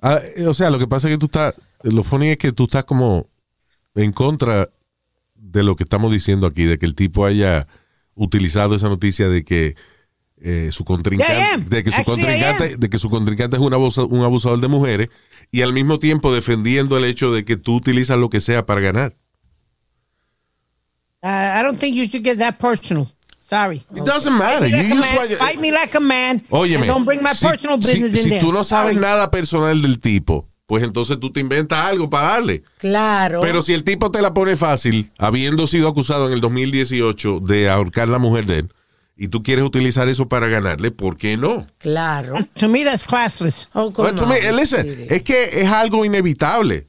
Ah, 0.00 0.20
o 0.46 0.54
sea, 0.54 0.70
lo 0.70 0.78
que 0.78 0.86
pasa 0.86 1.08
es 1.08 1.14
que 1.14 1.18
tú 1.18 1.26
estás. 1.26 1.54
Lo 1.82 2.04
funny 2.04 2.28
es 2.28 2.36
que 2.36 2.52
tú 2.52 2.64
estás 2.66 2.84
como 2.84 3.26
en 3.96 4.12
contra 4.12 4.68
de 5.34 5.64
lo 5.64 5.74
que 5.74 5.82
estamos 5.82 6.12
diciendo 6.12 6.46
aquí, 6.46 6.62
de 6.62 6.78
que 6.78 6.86
el 6.86 6.94
tipo 6.94 7.26
haya 7.26 7.66
utilizado 8.18 8.74
esa 8.74 8.88
noticia 8.88 9.28
de 9.28 9.44
que 9.44 9.74
eh, 10.40 10.68
su 10.72 10.84
contrincante, 10.84 11.32
Yeah, 11.34 11.56
de 11.58 11.82
que 11.82 11.90
su 11.90 12.00
Actually, 12.00 12.22
contrincante, 12.22 12.76
de 12.76 12.90
que 12.90 12.98
su 12.98 13.08
contrincante 13.08 13.56
es 13.56 13.62
un, 13.62 13.72
abusa- 13.72 14.04
un 14.08 14.22
abusador 14.22 14.60
de 14.60 14.68
mujeres, 14.68 15.08
y 15.50 15.62
al 15.62 15.72
mismo 15.72 15.98
tiempo 15.98 16.32
defendiendo 16.32 16.96
el 16.96 17.04
hecho 17.04 17.32
de 17.32 17.44
que 17.44 17.56
tú 17.56 17.74
utilizas 17.76 18.18
lo 18.18 18.28
que 18.30 18.40
sea 18.40 18.64
para 18.66 18.80
ganar. 18.80 19.16
Uh, 21.22 21.26
I 21.58 21.62
don't 21.62 21.78
think 21.78 21.96
you 21.96 22.04
should 22.06 22.22
get 22.24 22.38
that 22.38 22.58
personal. 22.58 23.08
Sorry. 23.40 23.78
It 23.96 24.04
doesn't 24.04 24.36
matter. 24.38 24.66
You 24.68 24.76
Like 24.76 24.92
a 24.92 24.94
man, 24.94 25.38
fight 25.38 25.58
me 25.58 25.72
like 25.72 25.96
a 25.96 26.00
man. 26.00 26.44
Óyeme, 26.50 26.86
don't 26.86 27.04
bring 27.04 27.22
my 27.22 27.32
si- 27.34 27.46
personal 27.46 27.82
si- 27.82 27.94
business 27.94 28.14
in 28.18 28.22
si 28.24 28.28
there. 28.28 28.40
tú 28.40 28.52
no 28.52 28.62
sabes 28.62 28.92
Sorry. 28.94 29.00
nada 29.04 29.30
personal 29.30 29.80
del 29.80 29.98
tipo, 30.00 30.46
pues 30.68 30.84
entonces 30.84 31.18
tú 31.18 31.32
te 31.32 31.40
inventas 31.40 31.86
algo 31.86 32.10
para 32.10 32.32
darle. 32.32 32.62
Claro. 32.76 33.40
Pero 33.40 33.62
si 33.62 33.72
el 33.72 33.84
tipo 33.84 34.10
te 34.10 34.20
la 34.20 34.34
pone 34.34 34.54
fácil, 34.54 35.10
habiendo 35.16 35.66
sido 35.66 35.88
acusado 35.88 36.26
en 36.26 36.34
el 36.34 36.42
2018 36.42 37.40
de 37.40 37.70
ahorcar 37.70 38.08
la 38.08 38.18
mujer 38.18 38.44
de 38.44 38.58
él, 38.58 38.72
y 39.16 39.28
tú 39.28 39.42
quieres 39.42 39.64
utilizar 39.64 40.10
eso 40.10 40.28
para 40.28 40.46
ganarle, 40.46 40.90
¿por 40.90 41.16
qué 41.16 41.38
no? 41.38 41.66
Claro. 41.78 42.34
To 42.60 42.68
me, 42.68 42.84
that's 42.84 43.04
classless. 43.04 43.70
Oh, 43.72 43.90
Well, 43.96 44.14
to 44.14 44.24
come 44.24 44.38
me, 44.38 44.46
on, 44.50 44.56
listen, 44.56 45.06
es 45.08 45.22
que 45.22 45.44
es 45.44 45.70
algo 45.70 46.04
inevitable. 46.04 46.86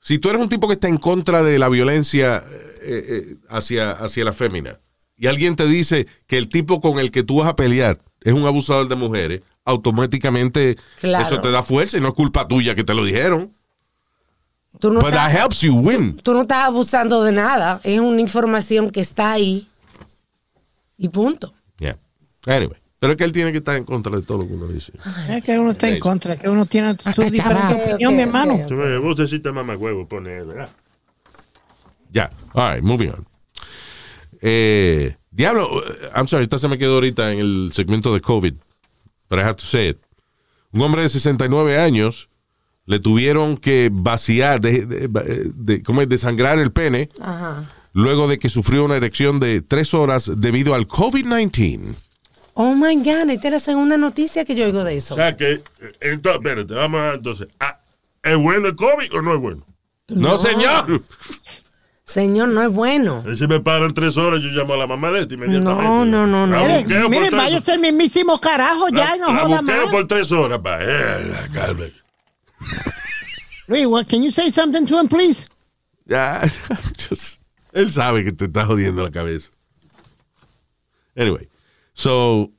Si 0.00 0.20
tú 0.20 0.30
eres 0.30 0.40
un 0.40 0.48
tipo 0.48 0.68
que 0.68 0.74
está 0.74 0.86
en 0.86 0.98
contra 0.98 1.42
de 1.42 1.58
la 1.58 1.68
violencia 1.68 2.44
eh, 2.82 3.04
eh, 3.08 3.36
hacia, 3.48 3.90
hacia 3.90 4.24
la 4.24 4.32
fémina 4.32 4.78
y 5.16 5.26
alguien 5.26 5.56
te 5.56 5.66
dice 5.66 6.06
que 6.28 6.38
el 6.38 6.48
tipo 6.48 6.80
con 6.80 7.00
el 7.00 7.10
que 7.10 7.24
tú 7.24 7.38
vas 7.38 7.48
a 7.48 7.56
pelear 7.56 7.98
es 8.20 8.32
un 8.32 8.46
abusador 8.46 8.86
de 8.86 8.94
mujeres, 8.94 9.40
automáticamente 9.64 10.76
Claro. 11.00 11.24
eso 11.24 11.40
te 11.40 11.50
da 11.50 11.62
fuerza 11.62 11.96
y 11.96 12.00
no 12.00 12.08
es 12.08 12.14
culpa 12.14 12.46
tuya 12.48 12.74
que 12.74 12.84
te 12.84 12.94
lo 12.94 13.04
dijeron. 13.04 13.52
Tú 14.80 14.90
no, 14.90 15.00
But 15.00 15.10
estás, 15.10 15.32
that 15.32 15.40
helps 15.42 15.60
you 15.60 15.74
win. 15.76 16.16
tú 16.16 16.32
no 16.34 16.42
estás 16.42 16.64
abusando 16.64 17.22
de 17.22 17.32
nada. 17.32 17.80
Es 17.84 18.00
una 18.00 18.20
información 18.20 18.90
que 18.90 19.00
está 19.00 19.32
ahí. 19.32 19.68
Y 20.98 21.08
punto. 21.08 21.54
Yeah. 21.78 21.96
Anyway, 22.46 22.76
pero 22.98 23.12
es 23.12 23.16
que 23.18 23.24
él 23.24 23.32
tiene 23.32 23.52
que 23.52 23.58
estar 23.58 23.76
en 23.76 23.84
contra 23.84 24.14
de 24.16 24.22
todo 24.22 24.38
lo 24.38 24.46
que 24.48 24.54
uno 24.54 24.66
dice. 24.68 24.92
Es 25.28 25.44
que 25.44 25.58
uno 25.58 25.70
está 25.72 25.88
en 25.88 26.00
contra, 26.00 26.36
que 26.36 26.48
uno 26.48 26.66
tiene 26.66 26.96
su 27.14 27.22
diferente 27.22 27.74
opinión, 27.74 28.16
mi 28.16 28.22
hermano. 28.22 28.58
Vos 29.00 29.52
mamá 29.52 29.76
huevo, 29.76 30.08
pone, 30.08 30.42
¿verdad? 30.42 30.70
Ya, 32.10 32.30
all 32.52 32.74
right, 32.74 32.84
moving 32.84 33.10
on. 33.10 33.26
Eh, 34.40 35.16
diablo, 35.30 35.82
eh, 35.86 36.10
I'm 36.14 36.28
sorry, 36.28 36.44
esta 36.44 36.58
se 36.58 36.68
me 36.68 36.78
quedó 36.78 36.94
ahorita 36.94 37.32
en 37.32 37.38
el 37.40 37.70
segmento 37.72 38.12
de 38.14 38.20
COVID, 38.20 38.54
but 39.34 39.42
I 39.42 39.46
have 39.46 39.56
to 39.56 39.64
say 39.64 39.88
it. 39.88 39.98
Un 40.72 40.82
hombre 40.82 41.02
de 41.02 41.08
69 41.08 41.78
años 41.78 42.28
le 42.86 42.98
tuvieron 43.00 43.56
que 43.56 43.88
vaciar, 43.92 44.60
de, 44.60 44.84
de- 44.86 45.08
de- 45.54 45.82
¿cómo 45.82 46.02
es? 46.02 46.08
Desangrar 46.08 46.58
el 46.58 46.70
pene 46.72 47.08
Ajá. 47.20 47.64
luego 47.92 48.28
de 48.28 48.38
que 48.38 48.48
sufrió 48.48 48.84
una 48.84 48.96
erección 48.96 49.40
de 49.40 49.62
tres 49.62 49.94
horas 49.94 50.30
debido 50.36 50.74
al 50.74 50.86
COVID-19. 50.86 51.94
Oh 52.54 52.74
my 52.74 52.94
God, 52.96 53.30
esta 53.30 53.48
es 53.48 53.52
la 53.52 53.58
segunda 53.60 53.96
noticia 53.96 54.44
que 54.44 54.54
yo 54.54 54.64
oigo 54.66 54.84
de 54.84 54.96
eso. 54.96 55.14
O 55.14 55.16
sea 55.16 55.36
que, 55.36 55.52
eh, 55.54 55.62
entonces, 56.00 56.40
espérate, 56.40 56.74
vamos 56.74 57.00
a 57.00 57.14
entonces. 57.14 57.48
ah, 57.60 57.80
¿Es 58.22 58.36
bueno 58.36 58.68
el 58.68 58.76
COVID 58.76 59.12
o 59.14 59.22
no 59.22 59.34
es 59.34 59.40
bueno? 59.40 59.66
No, 60.08 60.36
señor. 60.38 61.02
Señor, 62.04 62.48
no 62.48 62.62
es 62.62 62.70
bueno. 62.70 63.24
Si 63.34 63.46
me 63.46 63.60
paran 63.60 63.94
tres 63.94 64.16
horas, 64.18 64.42
yo 64.42 64.48
llamo 64.50 64.74
a 64.74 64.76
la 64.76 64.86
mamá 64.86 65.10
de 65.10 65.20
este 65.20 65.34
inmediatamente. 65.36 65.82
No, 65.84 66.04
no, 66.04 66.26
no, 66.26 66.46
no. 66.46 66.58
La 66.60 66.66
Mire, 66.66 66.82
buqueo 66.82 67.00
por 67.02 67.10
mire, 67.10 67.28
tres- 67.30 67.42
vaya 67.42 67.58
a 67.58 67.62
ser 67.62 67.78
mismísimo 67.78 68.38
carajo 68.40 68.88
ya 68.90 69.16
y 69.16 69.18
no 69.20 69.32
la 69.32 69.38
joda 69.40 69.62
más. 69.62 69.90
por 69.90 70.06
tres 70.06 70.30
horas, 70.30 70.60
pa. 70.60 70.78
Eh, 70.82 71.48
la. 71.52 71.74
Luis, 73.66 73.86
what, 73.86 74.06
can 74.06 74.22
you 74.22 74.30
say 74.30 74.50
something 74.50 74.86
to 74.86 75.00
him, 75.00 75.08
please? 75.08 75.46
Ya, 76.06 76.42
él 77.72 77.90
sabe 77.90 78.22
que 78.24 78.32
te 78.32 78.44
está 78.44 78.66
jodiendo 78.66 79.02
la 79.02 79.10
cabeza. 79.10 79.48
Anyway, 81.16 81.48
so, 81.94 82.50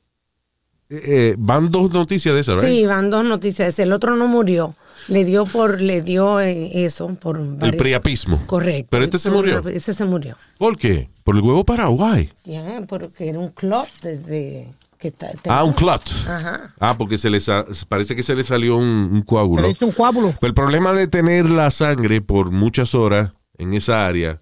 eh, 0.89 1.01
eh, 1.05 1.35
van 1.37 1.69
dos 1.69 1.93
noticias 1.93 2.33
de 2.33 2.41
esas, 2.41 2.55
¿right? 2.57 2.65
Sí, 2.67 2.85
van 2.87 3.11
dos 3.11 3.23
noticias. 3.23 3.77
El 3.77 3.93
otro 3.93 4.15
no 4.15 4.25
murió. 4.27 4.75
Le 5.07 5.23
dio 5.25 5.45
por, 5.45 5.81
le 5.81 6.01
dio 6.01 6.39
eh, 6.39 6.83
eso 6.85 7.07
por 7.15 7.37
El 7.37 7.55
varios- 7.57 7.75
priapismo. 7.77 8.41
Correcto. 8.47 8.87
Pero 8.91 9.03
este 9.03 9.19
se 9.19 9.29
murió. 9.29 9.67
Ese 9.67 9.93
se 9.93 10.05
murió. 10.05 10.37
¿Por 10.57 10.77
qué? 10.77 11.09
Por 11.23 11.35
el 11.35 11.41
huevo 11.41 11.63
Paraguay. 11.63 12.31
Ya, 12.45 12.81
porque 12.87 13.29
era 13.29 13.39
un 13.39 13.49
clot 13.49 13.87
desde 14.01 14.73
que 14.97 15.09
está. 15.09 15.27
Ah, 15.47 15.63
un 15.63 15.73
clot. 15.73 16.09
Ajá. 16.27 16.73
Ah, 16.79 16.97
porque 16.97 17.17
se 17.17 17.29
le 17.29 17.39
sa- 17.39 17.65
parece 17.87 18.15
que 18.15 18.23
se 18.23 18.35
le 18.35 18.43
salió 18.43 18.77
un, 18.77 18.85
un 19.11 19.21
coágulo. 19.21 19.67
un 19.79 19.91
coágulo. 19.91 20.33
Pero 20.39 20.47
el 20.49 20.53
problema 20.53 20.91
de 20.93 21.07
tener 21.07 21.49
la 21.49 21.69
sangre 21.71 22.21
por 22.21 22.51
muchas 22.51 22.95
horas 22.95 23.31
en 23.57 23.73
esa 23.73 24.07
área 24.07 24.41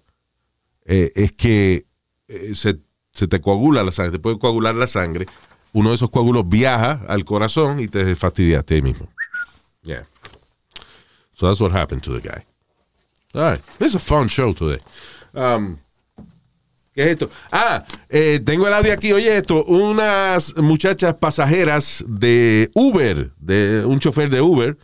eh, 0.86 1.12
es 1.14 1.32
que 1.32 1.86
eh, 2.28 2.54
se, 2.54 2.78
se 3.12 3.26
te 3.28 3.40
coagula 3.40 3.82
la 3.82 3.92
sangre, 3.92 4.12
te 4.12 4.18
puede 4.18 4.38
coagular 4.38 4.74
la 4.74 4.86
sangre. 4.86 5.26
Uno 5.72 5.88
de 5.90 5.96
esos 5.96 6.08
coágulos 6.10 6.48
viaja 6.48 7.02
al 7.08 7.24
corazón 7.24 7.80
y 7.80 7.88
te 7.88 8.14
fastidiaste 8.14 8.76
ahí 8.76 8.82
mismo. 8.82 9.08
Yeah. 9.82 10.06
So 11.34 11.46
that's 11.46 11.60
what 11.60 11.72
happened 11.72 12.02
to 12.04 12.12
the 12.12 12.20
guy. 12.20 12.44
All 13.34 13.50
right. 13.50 13.60
It's 13.80 13.94
a 13.94 13.98
fun 13.98 14.28
show 14.28 14.52
today. 14.52 14.80
Um, 15.34 15.78
¿Qué 16.94 17.02
es 17.02 17.10
esto? 17.10 17.28
Ah, 17.50 17.84
eh, 18.08 18.38
tengo 18.44 18.68
el 18.68 18.74
audio 18.74 18.92
aquí. 18.92 19.12
Oye, 19.12 19.36
esto, 19.36 19.64
unas 19.64 20.56
muchachas 20.56 21.14
pasajeras 21.14 22.04
de 22.06 22.70
Uber, 22.72 23.32
de 23.40 23.84
un 23.84 23.98
chofer 23.98 24.30
de 24.30 24.40
Uber, 24.40 24.78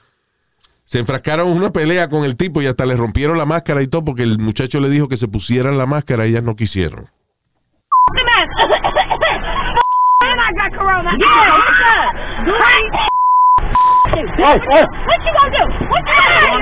se 0.85 0.99
enfrascaron 0.99 1.47
en 1.47 1.57
una 1.57 1.71
pelea 1.71 2.09
con 2.09 2.25
el 2.25 2.35
tipo 2.35 2.61
y 2.61 2.67
hasta 2.67 2.85
le 2.85 2.97
rompieron 2.97 3.39
la 3.39 3.47
máscara 3.47 3.81
y 3.81 3.87
todo 3.87 4.05
porque 4.05 4.25
el 4.25 4.41
muchacho 4.41 4.81
le 4.81 4.89
dijo 4.89 5.07
que 5.07 5.17
se 5.17 5.29
pusieran 5.29 5.79
la 5.79 5.87
máscara 5.87 6.27
y 6.27 6.31
ellas 6.31 6.43
no 6.43 6.57
quisieron. 6.57 7.09
What 14.41 14.57
you 15.25 15.33
gonna 15.39 15.51
do? 15.53 16.00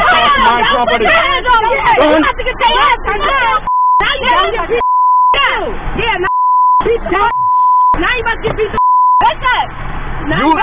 My 0.09 0.63
property. 0.73 1.05
Put 1.05 1.13
your 1.13 1.25
hands 1.29 1.47
on 1.49 1.61
me. 1.65 1.71
You 1.73 2.17
about 2.17 2.35
to 2.39 2.45
get 2.45 2.57
your 2.59 2.73
ass 2.79 2.99
beat. 3.09 3.23
Now 3.99 4.13
you 4.15 4.25
about 4.29 4.45
to 4.45 4.53
get 4.53 4.67
beat. 4.69 4.85
Yeah, 5.99 6.17
now 6.19 6.29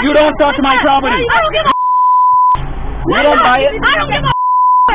you 0.02 0.14
get 0.14 0.16
don't 0.16 0.36
touch 0.40 0.58
my 0.62 0.76
property. 0.82 1.24
I 1.26 1.38
don't 1.42 1.54
give 1.54 1.66
a 1.66 1.74
You 3.06 3.22
don't 3.24 3.42
buy 3.44 3.58
it. 3.60 3.74
I 3.76 3.94
don't 3.96 4.10
give 4.10 4.24
a 4.24 4.34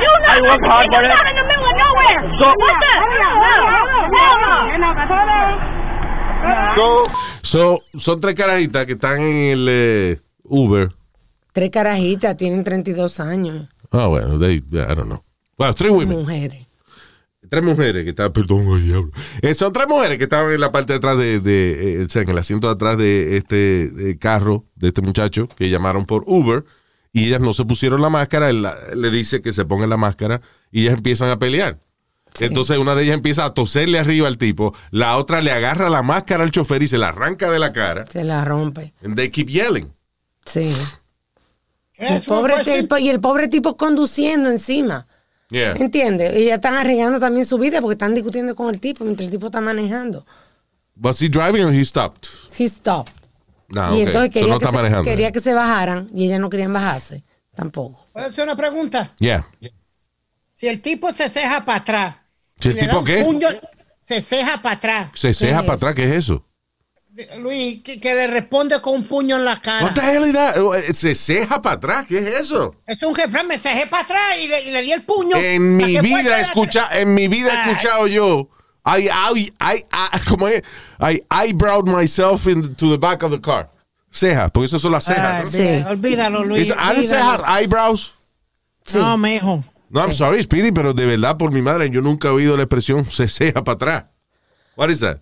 You 0.00 0.12
not 0.22 0.30
I 0.30 0.40
work 0.40 0.62
hard 0.66 0.86
for 0.86 1.00
You're 1.02 1.04
it. 1.04 1.14
not 1.14 1.26
in 1.30 1.36
the 1.36 1.44
middle 1.50 1.66
of 1.66 1.74
nowhere. 1.82 2.20
So- 2.40 2.54
What's 2.58 2.84
up? 2.90 3.00
So, 6.76 7.02
So, 7.42 7.80
son 7.98 8.20
tres 8.20 8.34
carajitas 8.34 8.86
que 8.86 8.92
están 8.92 9.20
en 9.20 9.36
el 9.52 9.66
eh, 9.68 10.20
Uber. 10.48 10.88
Tres 11.52 11.70
carajitas, 11.70 12.36
tienen 12.36 12.62
32 12.64 13.18
años. 13.20 13.68
Ah, 13.90 14.06
bueno, 14.06 14.38
they, 14.38 14.56
I 14.56 14.62
don't 14.70 15.04
know. 15.06 15.24
Bueno, 15.56 15.74
tres 15.74 15.90
women. 15.90 16.18
Mujeres. 16.18 16.66
Tres 17.48 17.62
mujeres 17.64 18.04
que 18.04 18.10
estaban, 18.10 18.32
perdón, 18.32 18.66
ay, 18.76 18.82
diablo. 18.82 19.10
Eh, 19.42 19.54
son 19.54 19.72
tres 19.72 19.88
mujeres 19.88 20.18
que 20.18 20.24
estaban 20.24 20.52
en 20.52 20.60
la 20.60 20.70
parte 20.70 20.92
de 20.92 20.98
atrás 20.98 21.16
de, 21.18 21.40
de, 21.40 22.02
eh, 22.02 22.04
o 22.04 22.08
sea, 22.08 22.22
en 22.22 22.28
el 22.28 22.38
asiento 22.38 22.68
de 22.68 22.74
atrás 22.74 22.96
de 22.98 23.36
este 23.38 24.16
carro, 24.20 24.66
de 24.76 24.88
este 24.88 25.02
muchacho, 25.02 25.48
que 25.56 25.68
llamaron 25.70 26.04
por 26.04 26.22
Uber, 26.26 26.64
y 27.12 27.26
ellas 27.26 27.40
no 27.40 27.52
se 27.54 27.64
pusieron 27.64 28.02
la 28.02 28.08
máscara, 28.10 28.50
él 28.50 28.62
la- 28.62 28.76
le 28.94 29.10
dice 29.10 29.42
que 29.42 29.52
se 29.52 29.64
pongan 29.64 29.90
la 29.90 29.96
máscara, 29.96 30.40
y 30.70 30.82
ellas 30.82 30.94
empiezan 30.98 31.30
a 31.30 31.38
pelear. 31.38 31.80
Entonces 32.38 32.78
una 32.78 32.94
de 32.94 33.02
ellas 33.02 33.16
empieza 33.16 33.44
a 33.44 33.54
toserle 33.54 33.98
arriba 33.98 34.28
al 34.28 34.38
tipo, 34.38 34.72
la 34.92 35.16
otra 35.16 35.40
le 35.40 35.50
agarra 35.50 35.90
la 35.90 36.02
máscara 36.02 36.44
al 36.44 36.52
chofer 36.52 36.84
y 36.84 36.88
se 36.88 36.98
la 36.98 37.08
arranca 37.08 37.50
de 37.50 37.58
la 37.58 37.72
cara, 37.72 38.06
Se 38.06 38.22
la 38.22 38.44
rompe. 38.44 38.92
and 39.02 39.16
they 39.16 39.28
keep 39.30 39.48
yelling. 39.48 39.90
Sí. 40.44 40.72
El 42.00 42.20
pobre 42.22 42.54
tipo, 42.64 42.98
y 42.98 43.08
el 43.10 43.20
pobre 43.20 43.48
tipo 43.48 43.76
conduciendo 43.76 44.50
encima. 44.50 45.06
Yeah. 45.50 45.72
¿Entiendes? 45.72 46.36
Y 46.36 46.46
ya 46.46 46.54
están 46.56 46.76
arriesgando 46.76 47.18
también 47.20 47.44
su 47.44 47.58
vida 47.58 47.80
porque 47.80 47.94
están 47.94 48.14
discutiendo 48.14 48.54
con 48.54 48.72
el 48.72 48.80
tipo 48.80 49.04
mientras 49.04 49.26
el 49.26 49.32
tipo 49.32 49.46
está 49.46 49.60
manejando. 49.60 50.24
Was 50.96 51.20
he 51.20 51.28
driving 51.28 51.64
or 51.64 51.72
he 51.74 51.84
stopped? 51.84 52.26
He 52.58 52.68
stopped. 52.68 53.12
No, 53.68 53.96
y 53.96 54.02
entonces 54.02 54.28
So 54.28 54.32
quería, 54.32 54.52
no 54.52 54.58
que 54.58 54.64
está 54.64 54.70
se, 54.70 54.76
manejando. 54.76 55.04
quería 55.04 55.32
que 55.32 55.40
se 55.40 55.54
bajaran 55.54 56.08
y 56.12 56.26
ellas 56.26 56.40
no 56.40 56.50
querían 56.50 56.72
bajarse. 56.72 57.22
Tampoco. 57.54 58.06
¿Puedo 58.12 58.26
hacer 58.26 58.44
una 58.44 58.56
pregunta? 58.56 59.12
Yeah. 59.18 59.44
Si 60.54 60.68
el 60.68 60.80
tipo 60.80 61.12
se 61.12 61.28
ceja 61.28 61.64
para 61.64 61.78
atrás. 61.78 62.16
¿Si 62.60 62.68
y 62.68 62.72
el 62.72 62.78
tipo 62.78 63.04
qué? 63.04 63.22
puño, 63.24 63.48
se 64.02 64.22
ceja 64.22 64.60
para 64.62 64.76
atrás. 64.76 65.10
Se 65.14 65.34
ceja 65.34 65.62
para 65.62 65.74
atrás, 65.74 65.94
¿qué 65.94 66.04
es 66.08 66.14
eso? 66.14 66.44
Luis, 67.38 67.82
que, 67.82 68.00
que 68.00 68.14
le 68.14 68.26
responde 68.26 68.80
con 68.80 68.94
un 68.94 69.06
puño 69.06 69.36
en 69.36 69.44
la 69.44 69.60
cara. 69.60 69.84
What 69.86 69.94
the 69.94 70.00
hell 70.00 70.26
is 70.26 70.32
that? 70.32 70.56
Eh, 70.56 70.94
Se 70.94 71.14
ceja 71.14 71.60
para 71.62 71.76
atrás, 71.76 72.06
¿qué 72.08 72.18
es 72.18 72.40
eso? 72.40 72.74
Es 72.86 73.02
un 73.02 73.14
jefe, 73.14 73.42
me 73.44 73.58
cejé 73.58 73.86
para 73.86 74.02
atrás 74.04 74.22
y 74.42 74.48
le, 74.48 74.62
y 74.62 74.70
le 74.70 74.82
di 74.82 74.92
el 74.92 75.02
puño. 75.02 75.36
En 75.36 75.76
mi 75.76 75.98
vida 76.00 76.40
escuchado, 76.40 76.88
en 76.92 77.14
mi 77.14 77.28
vida 77.28 77.52
he 77.64 77.70
escuchado 77.70 78.06
yo. 78.06 78.48
I, 78.84 79.08
I, 79.08 79.52
I, 79.60 79.84
I, 79.92 80.18
¿cómo 80.28 80.48
es? 80.48 80.62
I 81.00 81.20
eyebrowed 81.30 81.86
myself 81.86 82.46
into 82.46 82.88
the 82.90 82.96
back 82.98 83.22
of 83.22 83.30
the 83.30 83.40
car. 83.40 83.70
Cejas, 84.10 84.50
porque 84.50 84.66
eso 84.66 84.78
son 84.78 84.92
las 84.92 85.04
cejas. 85.04 85.44
¿no? 85.44 85.50
Sí. 85.50 85.84
olvídalo, 85.88 86.44
Luis. 86.44 86.68
Is- 86.68 86.74
¿Han 86.76 87.04
cejas 87.04 87.42
eyebrows? 87.60 88.14
No, 88.94 89.16
mijo. 89.18 89.62
No, 89.90 90.00
I'm 90.00 90.12
sorry, 90.14 90.42
Speedy, 90.42 90.70
pero 90.72 90.94
de 90.94 91.04
verdad, 91.04 91.36
por 91.36 91.50
mi 91.52 91.62
madre, 91.62 91.90
yo 91.90 92.00
nunca 92.00 92.28
he 92.28 92.30
oído 92.30 92.56
la 92.56 92.62
expresión 92.62 93.04
se 93.10 93.28
ceja 93.28 93.62
para 93.64 93.74
atrás. 93.74 94.04
What 94.76 94.88
is 94.90 95.00
that? 95.00 95.18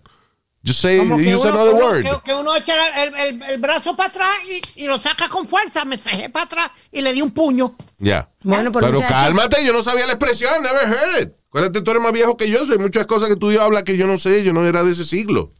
Just 0.65 0.81
say, 0.81 0.97
Como 0.97 1.17
que 1.17 1.33
use 1.35 1.47
uno, 1.47 1.55
another 1.61 1.73
uno- 1.75 1.85
word. 1.85 2.03
que- 2.03 2.21
que 2.25 2.33
uno 2.35 2.55
echa 2.55 2.73
el, 3.03 3.13
el- 3.15 3.43
el 3.43 3.57
brazo 3.59 3.95
para 3.95 4.09
atrás 4.09 4.29
y, 4.75 4.83
y 4.83 4.87
lo 4.87 4.99
saca 4.99 5.29
con 5.29 5.45
fuerza. 5.47 5.85
Me 5.85 5.97
cejé 5.97 6.29
para 6.29 6.45
atrás 6.45 6.71
y 6.91 7.01
le 7.01 7.13
di 7.13 7.21
un 7.21 7.31
puño. 7.31 7.75
Ya. 7.97 8.29
Bueno, 8.43 8.71
por 8.71 8.81
Pero 8.83 8.95
muchachos, 8.95 9.15
cálmate, 9.17 9.65
yo 9.65 9.71
no 9.73 9.81
sabía 9.83 10.05
la 10.05 10.13
expresión, 10.13 10.51
never 10.61 10.83
heard 10.87 11.21
it. 11.23 11.33
Acuérdate, 11.47 11.81
tú 11.81 11.91
eres 11.91 12.03
más 12.03 12.11
viejo 12.11 12.35
que 12.37 12.49
yo, 12.49 12.59
hay 12.69 12.77
muchas 12.77 13.07
cosas 13.07 13.29
que 13.29 13.35
tú 13.37 13.49
hablas 13.59 13.83
que 13.83 13.95
yo 13.97 14.05
no 14.05 14.19
sé, 14.19 14.43
yo 14.43 14.51
no 14.53 14.65
era 14.67 14.83
de 14.83 14.91
ese 14.91 15.03
siglo. 15.05 15.51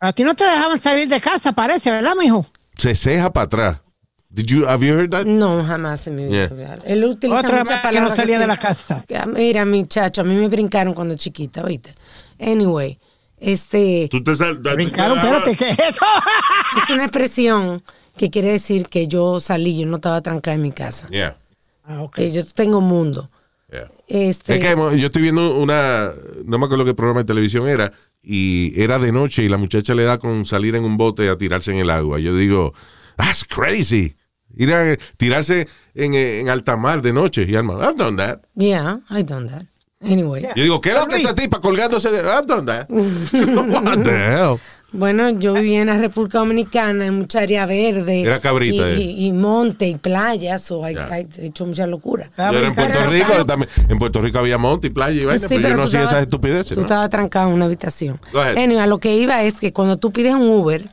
A 0.00 0.12
ti 0.12 0.22
no 0.24 0.34
te 0.34 0.44
dejaban 0.44 0.78
salir 0.80 1.08
de 1.08 1.20
casa, 1.20 1.52
parece, 1.52 1.90
¿verdad, 1.90 2.14
mijo? 2.18 2.44
Se 2.76 2.94
ceja 2.94 3.32
para 3.32 3.44
atrás. 3.46 3.80
Did 4.28 4.46
you, 4.46 4.66
have 4.66 4.84
you 4.84 4.92
heard 4.94 5.10
that? 5.12 5.24
No, 5.26 5.64
jamás 5.64 6.06
en 6.08 6.16
mi 6.16 6.26
vida. 6.26 6.48
Yeah. 6.48 6.78
Él 6.84 7.04
utiliza 7.04 7.38
Otra 7.38 7.60
muchas 7.60 7.84
más 7.84 7.92
que 7.94 8.00
no 8.00 8.16
salía 8.16 8.38
de 8.40 8.46
la 8.48 8.56
casa. 8.56 9.04
Que, 9.06 9.18
Mira, 9.26 9.64
muchacho, 9.64 10.22
a 10.22 10.24
mí 10.24 10.34
me 10.34 10.48
brincaron 10.48 10.92
cuando 10.92 11.14
chiquita, 11.14 11.62
¿oíste? 11.62 11.94
Anyway, 12.40 12.98
este 13.44 14.08
Tú 14.10 14.22
te 14.22 14.34
sal, 14.34 14.60
espérate, 14.64 15.56
¿qué 15.56 15.70
es 15.70 15.78
eso? 15.78 16.04
es 16.82 16.90
una 16.90 17.04
expresión 17.04 17.82
que 18.16 18.30
quiere 18.30 18.52
decir 18.52 18.88
que 18.88 19.06
yo 19.08 19.40
salí, 19.40 19.78
yo 19.78 19.86
no 19.86 19.96
estaba 19.96 20.20
trancada 20.20 20.54
en 20.54 20.62
mi 20.62 20.72
casa. 20.72 21.08
Yeah. 21.08 21.36
Ah, 21.84 22.02
ok. 22.02 22.14
Que 22.14 22.32
yo 22.32 22.46
tengo 22.46 22.80
mundo. 22.80 23.30
yeah. 23.70 23.90
Este, 24.06 24.56
Es 24.56 24.64
que 24.64 24.98
yo 24.98 25.06
estoy 25.06 25.22
viendo 25.22 25.56
una, 25.56 26.12
no 26.44 26.58
me 26.58 26.66
acuerdo 26.66 26.84
qué 26.84 26.94
programa 26.94 27.20
de 27.20 27.26
televisión 27.26 27.68
era, 27.68 27.92
y 28.22 28.72
era 28.80 28.98
de 28.98 29.12
noche 29.12 29.42
y 29.42 29.48
la 29.48 29.58
muchacha 29.58 29.94
le 29.94 30.04
da 30.04 30.18
con 30.18 30.44
salir 30.46 30.74
en 30.74 30.84
un 30.84 30.96
bote 30.96 31.28
a 31.28 31.36
tirarse 31.36 31.72
en 31.72 31.78
el 31.78 31.90
agua. 31.90 32.18
Yo 32.18 32.34
digo, 32.34 32.72
that's 33.16 33.44
crazy. 33.44 34.16
Ir 34.56 34.72
a 34.72 34.96
tirarse 35.16 35.68
en, 35.94 36.14
eh, 36.14 36.40
en 36.40 36.48
alta 36.48 36.76
mar 36.76 37.02
de 37.02 37.12
noche. 37.12 37.44
Y 37.46 37.54
Alma, 37.56 37.74
I've 37.74 37.96
done 37.96 38.16
that. 38.16 38.40
Yeah, 38.54 39.00
I 39.10 39.22
done 39.22 39.48
that. 39.48 39.64
Anyway. 40.04 40.42
Yo 40.54 40.62
digo, 40.62 40.80
¿qué 40.80 40.92
que 41.08 41.16
esa 41.16 41.34
tipa 41.34 41.60
colgándose 41.60 42.10
de... 42.10 42.18
I've 42.20 42.46
done 42.46 42.66
that. 42.66 42.86
What 42.90 44.02
the 44.02 44.10
hell? 44.10 44.58
Bueno, 44.92 45.28
yo 45.30 45.54
vivía 45.54 45.80
en 45.80 45.88
la 45.88 45.98
República 45.98 46.38
Dominicana, 46.38 47.06
en 47.06 47.14
mucha 47.14 47.40
área 47.40 47.66
verde. 47.66 48.22
Era 48.22 48.38
cabrita, 48.40 48.92
Y, 48.92 48.94
eh. 48.94 49.00
y- 49.00 49.26
y 49.26 49.32
monte 49.32 49.88
y 49.88 49.96
playa, 49.96 50.60
so 50.60 50.88
I-. 50.88 50.92
I 50.94 51.26
he 51.36 51.46
hecho 51.46 51.66
mucha 51.66 51.84
locura. 51.88 52.30
Yo 52.38 52.44
era 52.58 52.68
en 52.68 52.74
Puerto 52.76 53.04
Rico, 53.10 53.44
también, 53.44 53.68
en 53.88 53.98
Puerto 53.98 54.20
Rico 54.20 54.38
había 54.38 54.56
monte 54.56 54.86
y 54.86 54.90
playa 54.90 55.20
y 55.20 55.24
vaina, 55.24 55.48
Sí, 55.48 55.56
pero, 55.56 55.70
yo 55.70 55.76
no 55.78 55.82
hacía 55.82 56.04
esas 56.04 56.22
estupideces. 56.22 56.68
Tú 56.74 56.76
¿no? 56.76 56.82
estabas 56.82 57.10
trancado 57.10 57.48
en 57.48 57.54
una 57.54 57.64
habitación. 57.64 58.20
Anyway, 58.32 58.78
a 58.78 58.86
lo 58.86 58.98
que 58.98 59.16
iba 59.16 59.42
es 59.42 59.58
que 59.58 59.72
cuando 59.72 59.96
tú 59.96 60.12
pides 60.12 60.32
un 60.34 60.48
Uber, 60.48 60.88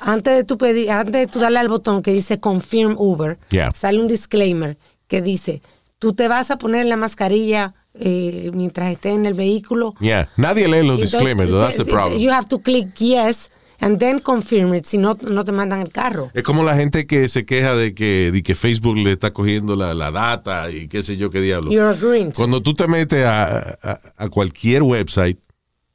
antes 0.00 0.34
de 0.34 0.42
tú 0.42 0.58
pedir, 0.58 0.90
antes 0.90 1.12
de 1.12 1.26
tú 1.28 1.38
darle 1.38 1.60
al 1.60 1.68
botón 1.68 2.02
que 2.02 2.12
dice 2.12 2.40
confirm 2.40 2.96
Uber, 2.98 3.38
Yeah. 3.50 3.70
sale 3.70 4.00
un 4.00 4.08
disclaimer 4.08 4.78
que 5.06 5.22
dice, 5.22 5.62
tú 6.00 6.12
te 6.12 6.26
vas 6.26 6.50
a 6.50 6.58
poner 6.58 6.86
la 6.86 6.96
mascarilla 6.96 7.74
eh, 8.00 8.50
mientras 8.54 8.92
estés 8.92 9.14
en 9.14 9.26
el 9.26 9.34
vehículo. 9.34 9.94
Yeah. 10.00 10.26
Nadie 10.36 10.68
lee 10.68 10.86
los 10.86 11.00
disclaimers, 11.00 11.50
so 11.50 11.60
that's 11.60 11.76
the 11.76 11.84
te- 11.84 11.90
problem. 11.92 12.20
You 12.20 12.30
have 12.30 12.48
to 12.48 12.58
click 12.60 12.88
yes 12.98 13.50
and 13.80 13.98
then 14.00 14.18
confirm 14.18 14.74
it, 14.74 14.86
si 14.86 14.98
no, 14.98 15.16
no 15.30 15.44
te 15.44 15.52
mandan 15.52 15.80
el 15.80 15.90
carro. 15.90 16.30
Es 16.34 16.42
como 16.42 16.64
la 16.64 16.74
gente 16.74 17.06
que 17.06 17.28
se 17.28 17.44
queja 17.44 17.74
de 17.76 17.94
que, 17.94 18.30
de 18.32 18.42
que 18.42 18.54
Facebook 18.54 18.96
le 18.96 19.12
está 19.12 19.32
cogiendo 19.32 19.76
la, 19.76 19.94
la 19.94 20.10
data 20.10 20.70
y 20.70 20.88
qué 20.88 21.02
sé 21.02 21.16
yo 21.16 21.30
qué 21.30 21.40
diablo. 21.40 21.70
You're 21.70 21.90
agreeing. 21.96 22.32
Cuando 22.32 22.60
tú 22.60 22.74
te 22.74 22.88
metes 22.88 23.24
a, 23.24 23.78
a- 23.82 24.00
a 24.16 24.28
cualquier 24.28 24.82
website, 24.82 25.38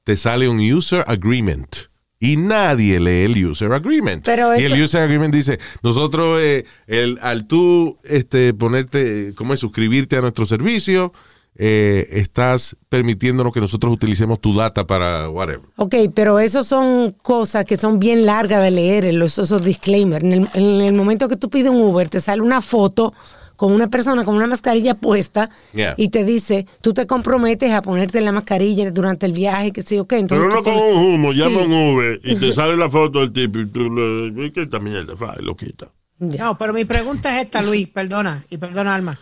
te 0.05 0.15
sale 0.15 0.47
un 0.47 0.59
user 0.59 1.03
agreement. 1.07 1.75
Y 2.19 2.37
nadie 2.37 3.01
lee 3.01 3.25
el 3.25 3.45
user 3.45 3.73
agreement. 3.73 4.23
Pero 4.23 4.57
y 4.57 4.63
el 4.63 4.81
user 4.81 5.01
agreement 5.01 5.33
dice, 5.35 5.59
nosotros, 5.81 6.39
eh, 6.41 6.63
el, 6.87 7.19
al 7.21 7.47
tú 7.47 7.97
este, 8.05 8.53
ponerte, 8.53 9.33
¿cómo 9.35 9.53
es? 9.53 9.59
Suscribirte 9.59 10.15
a 10.15 10.21
nuestro 10.21 10.45
servicio, 10.45 11.11
eh, 11.55 12.07
estás 12.11 12.75
permitiéndonos 12.89 13.53
que 13.53 13.59
nosotros 13.61 13.93
utilicemos 13.93 14.39
tu 14.41 14.53
data 14.55 14.85
para 14.87 15.29
whatever. 15.29 15.61
Ok, 15.77 15.95
pero 16.15 16.39
eso 16.39 16.63
son 16.63 17.11
cosas 17.21 17.65
que 17.65 17.77
son 17.77 17.99
bien 17.99 18.25
largas 18.25 18.61
de 18.63 18.71
leer, 18.71 19.05
esos 19.05 19.63
disclaimers. 19.63 20.23
En 20.25 20.33
el, 20.33 20.49
en 20.53 20.81
el 20.81 20.93
momento 20.93 21.27
que 21.29 21.37
tú 21.37 21.49
pides 21.49 21.69
un 21.69 21.81
Uber, 21.81 22.09
te 22.09 22.21
sale 22.21 22.41
una 22.41 22.61
foto 22.61 23.13
con 23.55 23.71
una 23.71 23.87
persona 23.87 24.25
con 24.25 24.35
una 24.35 24.47
mascarilla 24.47 24.95
puesta 24.95 25.49
Yeah. 25.73 25.93
y 25.95 26.09
te 26.09 26.23
dice, 26.25 26.65
tú 26.81 26.91
te 26.93 27.05
comprometes 27.05 27.71
a 27.71 27.81
ponerte 27.83 28.19
la 28.19 28.31
mascarilla 28.31 28.89
durante 28.91 29.27
el 29.27 29.31
viaje, 29.33 29.71
que 29.71 29.83
sé 29.83 29.95
yo 29.97 30.07
qué. 30.07 30.17
Entonces 30.17 30.47
Pero 30.49 30.59
uno 30.59 30.63
con 30.63 30.73
un 30.75 31.13
humo, 31.13 31.31
Sí. 31.31 31.37
llama 31.37 31.61
a 31.61 31.65
un 31.65 31.71
Uber 31.93 32.19
y 32.23 32.35
te 32.35 32.51
sale 32.51 32.75
la 32.75 32.89
foto 32.89 33.19
del 33.19 33.31
tipo 33.31 33.59
y 33.59 33.67
tú 33.67 33.89
le 33.91 34.51
¿qué 34.51 34.63
esta 34.63 34.79
mierda? 34.79 35.15
Fa, 35.15 35.35
y 35.39 35.43
lo 35.45 35.55
quita. 35.55 35.87
No, 36.19 36.57
pero 36.57 36.73
mi 36.73 36.85
pregunta 36.85 37.37
es 37.37 37.45
esta, 37.45 37.61
Luis, 37.61 37.87
perdona, 37.89 38.43
y 38.49 38.57
perdona, 38.57 38.95
Alma. 38.95 39.19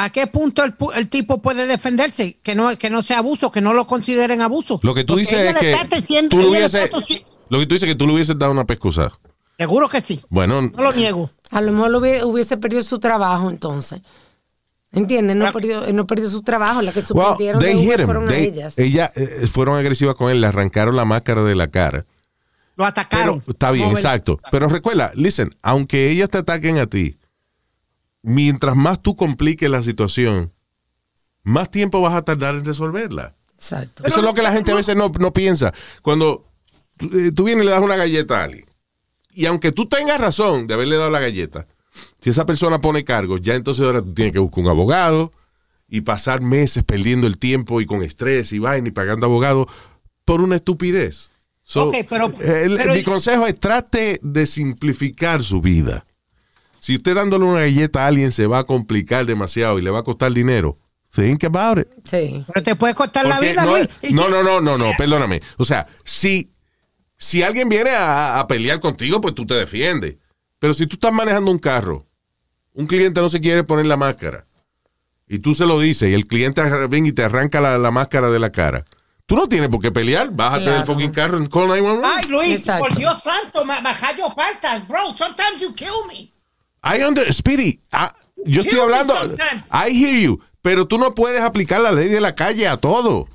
¿A 0.00 0.10
qué 0.10 0.28
punto 0.28 0.62
el, 0.94 1.08
tipo 1.08 1.42
puede 1.42 1.66
defenderse? 1.66 2.38
Que 2.44 2.54
no, 2.54 2.78
que 2.78 2.88
no 2.88 3.02
sea 3.02 3.18
abuso, 3.18 3.50
que 3.50 3.60
no 3.60 3.74
lo 3.74 3.84
consideren 3.84 4.40
abuso. 4.42 4.78
Lo 4.84 4.94
que 4.94 5.02
tú 5.02 5.14
Porque 5.14 5.22
dices 5.22 5.40
es 5.40 5.58
que 5.58 5.96
diciendo- 5.96 6.36
tú 6.36 6.48
hubiese- 6.48 6.84
está 6.84 6.96
lo 7.48 7.58
que 7.58 7.66
tú 7.66 7.74
dices 7.74 7.88
es 7.88 7.94
que 7.94 7.98
tú 7.98 8.06
le 8.06 8.12
hubieses 8.12 8.38
dado 8.38 8.52
una 8.52 8.64
pescosa. 8.64 9.10
Seguro 9.58 9.88
que 9.88 10.00
sí. 10.00 10.20
Bueno, 10.28 10.62
No 10.62 10.82
lo 10.84 10.92
niego. 10.92 11.32
A 11.50 11.60
lo 11.60 11.72
mejor 11.72 11.90
lo 11.90 11.98
hubiese, 11.98 12.24
hubiese 12.24 12.56
perdido 12.58 12.80
su 12.82 13.00
trabajo 13.00 13.50
entonces. 13.50 14.00
¿Entiendes? 14.92 15.34
No 15.34 15.50
perdió, 15.52 15.92
no 15.92 16.06
perdió 16.06 16.30
su 16.30 16.42
trabajo. 16.42 16.80
La 16.80 16.92
que 16.92 17.00
well, 17.00 17.06
suspendieron 17.08 17.60
they 17.60 17.72
him. 17.72 18.04
fueron 18.04 18.28
a 18.28 18.36
ellas. 18.36 18.78
ella, 18.78 19.10
eh, 19.16 19.48
fueron 19.50 19.76
agresivas 19.76 20.14
con 20.14 20.30
él, 20.30 20.40
le 20.40 20.46
arrancaron 20.46 20.94
la 20.94 21.04
máscara 21.04 21.42
de 21.42 21.56
la 21.56 21.66
cara. 21.66 22.06
Lo 22.76 22.84
atacaron. 22.84 23.40
Pero, 23.40 23.52
está 23.52 23.72
bien, 23.72 23.90
exacto. 23.90 24.38
Pero 24.52 24.68
recuerda, 24.68 25.10
listen, 25.16 25.56
aunque 25.60 26.08
ellas 26.08 26.28
te 26.28 26.38
ataquen 26.38 26.78
a 26.78 26.86
ti, 26.86 27.17
mientras 28.22 28.76
más 28.76 29.00
tú 29.02 29.16
compliques 29.16 29.68
la 29.70 29.82
situación, 29.82 30.52
más 31.42 31.70
tiempo 31.70 32.00
vas 32.00 32.14
a 32.14 32.22
tardar 32.22 32.54
en 32.56 32.64
resolverla. 32.64 33.34
Exacto. 33.54 34.04
Eso 34.06 34.18
es 34.18 34.24
lo 34.24 34.34
que 34.34 34.42
la 34.42 34.52
gente 34.52 34.72
a 34.72 34.76
veces 34.76 34.96
no, 34.96 35.10
no 35.18 35.32
piensa. 35.32 35.72
Cuando 36.02 36.46
tú, 36.96 37.10
eh, 37.18 37.32
tú 37.32 37.44
vienes 37.44 37.64
y 37.64 37.66
le 37.66 37.72
das 37.72 37.82
una 37.82 37.96
galleta 37.96 38.40
a 38.40 38.44
alguien, 38.44 38.66
y 39.32 39.46
aunque 39.46 39.72
tú 39.72 39.88
tengas 39.88 40.20
razón 40.20 40.66
de 40.66 40.74
haberle 40.74 40.96
dado 40.96 41.10
la 41.10 41.20
galleta, 41.20 41.66
si 42.20 42.30
esa 42.30 42.44
persona 42.46 42.80
pone 42.80 43.04
cargos, 43.04 43.40
ya 43.42 43.54
entonces 43.54 43.84
ahora 43.84 44.02
tú 44.02 44.12
tienes 44.14 44.32
que 44.32 44.38
buscar 44.38 44.64
un 44.64 44.70
abogado 44.70 45.32
y 45.88 46.02
pasar 46.02 46.42
meses 46.42 46.84
perdiendo 46.84 47.26
el 47.26 47.38
tiempo 47.38 47.80
y 47.80 47.86
con 47.86 48.02
estrés 48.02 48.52
y 48.52 48.58
vaina 48.58 48.88
y 48.88 48.92
pagando 48.92 49.26
abogado 49.26 49.66
por 50.24 50.40
una 50.40 50.56
estupidez. 50.56 51.30
So, 51.62 51.88
Ok, 51.88 51.96
pero- 52.08 52.32
el- 52.40 52.76
pero- 52.76 52.94
mi 52.94 53.02
consejo 53.02 53.46
es 53.46 53.58
trate 53.58 54.20
de 54.22 54.46
simplificar 54.46 55.42
su 55.42 55.60
vida. 55.60 56.04
Si 56.80 56.96
usted 56.96 57.14
dándole 57.14 57.44
una 57.44 57.60
galleta 57.60 58.04
a 58.04 58.06
alguien 58.08 58.32
se 58.32 58.46
va 58.46 58.60
a 58.60 58.64
complicar 58.64 59.26
demasiado 59.26 59.78
y 59.78 59.82
le 59.82 59.90
va 59.90 60.00
a 60.00 60.04
costar 60.04 60.32
dinero, 60.32 60.78
think 61.14 61.44
about 61.44 61.78
it. 61.78 61.88
Sí. 62.04 62.44
Pero 62.52 62.62
te 62.62 62.76
puede 62.76 62.94
costar 62.94 63.26
la 63.26 63.40
vida, 63.40 63.64
no, 63.64 63.76
Luis. 63.76 63.88
no, 64.10 64.28
no, 64.28 64.42
no, 64.42 64.60
no, 64.60 64.78
no, 64.78 64.92
perdóname. 64.96 65.42
O 65.56 65.64
sea, 65.64 65.86
si, 66.04 66.52
si 67.16 67.42
alguien 67.42 67.68
viene 67.68 67.90
a, 67.90 68.38
a 68.38 68.46
pelear 68.46 68.80
contigo, 68.80 69.20
pues 69.20 69.34
tú 69.34 69.44
te 69.46 69.54
defiendes. 69.54 70.16
Pero 70.58 70.74
si 70.74 70.86
tú 70.86 70.94
estás 70.96 71.12
manejando 71.12 71.50
un 71.50 71.58
carro, 71.58 72.06
un 72.72 72.86
cliente 72.86 73.20
no 73.20 73.28
se 73.28 73.40
quiere 73.40 73.64
poner 73.64 73.86
la 73.86 73.96
máscara, 73.96 74.46
y 75.26 75.40
tú 75.40 75.54
se 75.54 75.66
lo 75.66 75.78
dices, 75.78 76.10
y 76.10 76.14
el 76.14 76.26
cliente 76.26 76.62
viene 76.88 77.08
y 77.08 77.12
te 77.12 77.22
arranca 77.22 77.60
la, 77.60 77.76
la 77.78 77.90
máscara 77.90 78.30
de 78.30 78.38
la 78.38 78.50
cara, 78.50 78.84
tú 79.26 79.36
no 79.36 79.46
tienes 79.48 79.68
por 79.68 79.80
qué 79.80 79.92
pelear. 79.92 80.30
Bájate 80.32 80.62
Claro. 80.64 80.76
del 80.78 80.86
fucking 80.86 81.10
carro 81.10 81.42
y 81.42 81.48
call 81.48 81.68
911. 81.68 82.02
Ay, 82.16 82.28
Luis, 82.30 82.56
Exacto. 82.60 82.84
por 82.88 82.96
Dios 82.96 83.22
santo, 83.22 83.64
ma- 83.64 83.80
majayo 83.82 84.30
falta. 84.34 84.78
Bro, 84.88 85.14
sometimes 85.18 85.60
you 85.60 85.74
kill 85.74 85.88
me. 86.08 86.32
I 86.82 87.02
under, 87.02 87.32
Speedy, 87.32 87.80
ah, 87.92 88.14
yo 88.44 88.62
estoy 88.62 88.78
hablando. 88.78 89.14
I 89.72 89.90
hear 89.90 90.18
you, 90.18 90.40
pero 90.62 90.86
tú 90.86 90.98
no 90.98 91.14
puedes 91.14 91.40
aplicar 91.40 91.80
la 91.80 91.92
ley 91.92 92.08
de 92.08 92.20
la 92.20 92.34
calle 92.34 92.66
a 92.68 92.76
todo. 92.76 93.28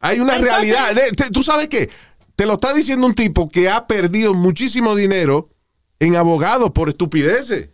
Hay 0.00 0.20
una 0.20 0.38
realidad. 0.38 0.94
¿Tú 1.32 1.42
sabes 1.42 1.68
qué? 1.68 1.90
Te 2.36 2.46
lo 2.46 2.54
está 2.54 2.72
diciendo 2.72 3.06
un 3.06 3.14
tipo 3.14 3.48
que 3.48 3.68
ha 3.68 3.86
perdido 3.86 4.32
muchísimo 4.34 4.94
dinero 4.94 5.50
en 5.98 6.16
abogados 6.16 6.70
por 6.70 6.88
estupideces. 6.88 7.70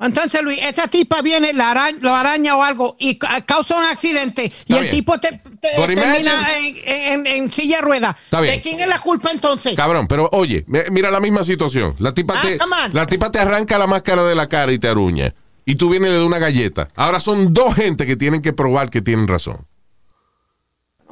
Entonces, 0.00 0.42
Luis, 0.42 0.58
esa 0.62 0.88
tipa 0.88 1.20
viene, 1.22 1.52
la 1.52 1.70
araña, 1.72 1.98
lo 2.00 2.14
araña 2.14 2.56
o 2.56 2.62
algo 2.62 2.96
y 2.98 3.16
ca- 3.16 3.40
causa 3.42 3.76
un 3.78 3.84
accidente 3.84 4.50
y 4.66 4.72
el 4.74 4.80
bien. 4.80 4.90
tipo 4.90 5.18
te, 5.20 5.40
termina 5.60 6.16
en, 6.56 6.76
en- 6.86 7.26
en 7.26 7.52
silla 7.52 7.76
de 7.76 7.82
rueda. 7.82 8.16
Está 8.24 8.40
bien. 8.40 8.54
¿De 8.54 8.60
quién 8.60 8.80
es 8.80 8.86
la 8.88 8.98
culpa 9.00 9.30
entonces? 9.30 9.74
Cabrón, 9.76 10.06
pero 10.08 10.28
oye, 10.32 10.64
mi- 10.66 10.78
mira 10.90 11.10
la 11.10 11.20
misma 11.20 11.44
situación. 11.44 11.94
La 11.98 12.12
tipa, 12.14 12.34
Ah, 12.38 12.42
te, 12.42 12.58
la 12.94 13.06
tipa 13.06 13.30
te 13.30 13.38
arranca 13.38 13.76
la 13.78 13.86
máscara 13.86 14.24
de 14.24 14.34
la 14.34 14.48
cara 14.48 14.72
y 14.72 14.78
te 14.78 14.88
aruña. 14.88 15.34
Y 15.66 15.74
tú 15.76 15.90
vienes 15.90 16.08
y 16.08 16.12
le 16.12 16.18
das 16.18 16.26
una 16.26 16.38
galleta. 16.38 16.88
Ahora 16.96 17.20
son 17.20 17.52
dos 17.52 17.74
gente 17.74 18.06
que 18.06 18.16
tienen 18.16 18.40
que 18.42 18.52
probar 18.52 18.88
que 18.90 19.02
tienen 19.02 19.28
razón. 19.28 19.66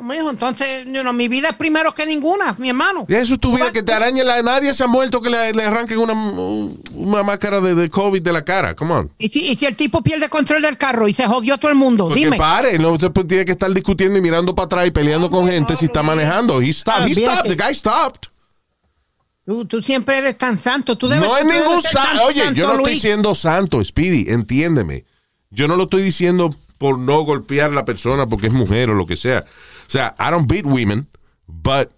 Mijo, 0.02 0.30
entonces, 0.30 0.84
you 0.86 1.00
know, 1.02 1.12
mi 1.12 1.28
vida 1.28 1.48
es 1.48 1.54
primero 1.56 1.94
que 1.94 2.06
ninguna, 2.06 2.54
mi 2.58 2.68
hermano. 2.68 3.04
Y 3.08 3.14
eso 3.14 3.34
es 3.34 3.40
tu 3.40 3.54
vida, 3.54 3.72
que 3.72 3.82
te 3.82 3.92
arañe 3.92 4.22
la... 4.24 4.42
Nadie 4.42 4.72
se 4.74 4.84
ha 4.84 4.86
muerto 4.86 5.20
que 5.20 5.28
le, 5.30 5.52
le 5.52 5.64
arranquen 5.64 5.98
una, 5.98 6.12
una 6.94 7.22
máscara 7.22 7.60
de, 7.60 7.74
de 7.74 7.90
COVID 7.90 8.22
de 8.22 8.32
la 8.32 8.44
cara. 8.44 8.74
Come 8.76 8.92
on. 8.92 9.10
¿Y 9.18 9.28
si, 9.28 9.46
y 9.48 9.56
si 9.56 9.66
el 9.66 9.74
tipo 9.76 10.02
pierde 10.02 10.28
control 10.28 10.62
del 10.62 10.76
carro 10.78 11.08
y 11.08 11.12
se 11.14 11.26
jodió 11.26 11.58
todo 11.58 11.70
el 11.70 11.76
mundo, 11.76 12.06
Porque 12.08 12.20
dime. 12.24 12.36
pare, 12.36 12.78
no 12.78 12.98
se 12.98 13.10
puede- 13.10 13.26
tiene 13.28 13.44
que 13.44 13.52
estar 13.52 13.72
discutiendo 13.72 14.18
y 14.18 14.22
mirando 14.22 14.54
para 14.54 14.66
atrás 14.66 14.86
y 14.86 14.90
peleando 14.90 15.30
con 15.30 15.46
gente 15.48 15.74
si 15.76 15.86
está 15.86 16.02
manejando. 16.02 16.60
He 16.62 16.72
stopped, 16.72 17.00
he 17.02 17.04
Olvídate. 17.12 17.34
stopped, 17.36 17.56
the 17.56 17.62
guy 17.64 17.74
stopped. 17.74 18.28
Tú, 19.44 19.64
tú 19.64 19.82
siempre 19.82 20.18
eres 20.18 20.36
tan 20.36 20.58
santo. 20.58 20.96
Tú 20.98 21.08
debes, 21.08 21.26
No 21.26 21.36
es 21.36 21.44
ningún 21.44 21.82
santo. 21.82 22.24
Oye, 22.24 22.42
yo 22.54 22.68
no 22.68 22.78
estoy 22.78 22.98
siendo 22.98 23.34
santo, 23.34 23.82
Speedy, 23.84 24.26
entiéndeme. 24.30 25.04
Yo 25.50 25.66
no 25.68 25.76
lo 25.76 25.84
estoy 25.84 26.02
diciendo 26.02 26.54
por 26.76 26.98
no 26.98 27.22
golpear 27.22 27.70
a 27.70 27.74
la 27.74 27.84
persona 27.86 28.26
porque 28.26 28.48
es 28.48 28.52
mujer 28.52 28.90
o 28.90 28.94
lo 28.94 29.06
que 29.06 29.16
sea. 29.16 29.44
O 29.88 29.90
sea, 29.90 30.14
I 30.18 30.30
don't 30.30 30.46
beat 30.46 30.66
women, 30.66 31.08
but 31.46 31.90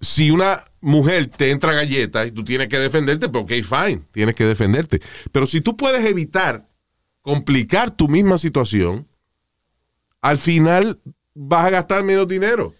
si 0.00 0.30
una 0.30 0.64
mujer 0.80 1.26
te 1.26 1.50
entra 1.50 1.74
galleta 1.74 2.24
y 2.26 2.30
tú 2.30 2.44
tienes 2.44 2.68
que 2.68 2.78
defenderte, 2.78 3.28
pues 3.28 3.44
ok, 3.44 3.50
fine, 3.64 4.02
tienes 4.12 4.34
que 4.36 4.44
defenderte. 4.44 5.00
Pero 5.32 5.46
si 5.46 5.60
tú 5.60 5.76
puedes 5.76 6.04
evitar 6.04 6.68
complicar 7.22 7.90
tu 7.90 8.08
misma 8.08 8.38
situación, 8.38 9.06
al 10.20 10.38
final 10.38 11.00
vas 11.34 11.66
a 11.66 11.70
gastar 11.70 12.04
menos 12.04 12.28
dinero. 12.28 12.72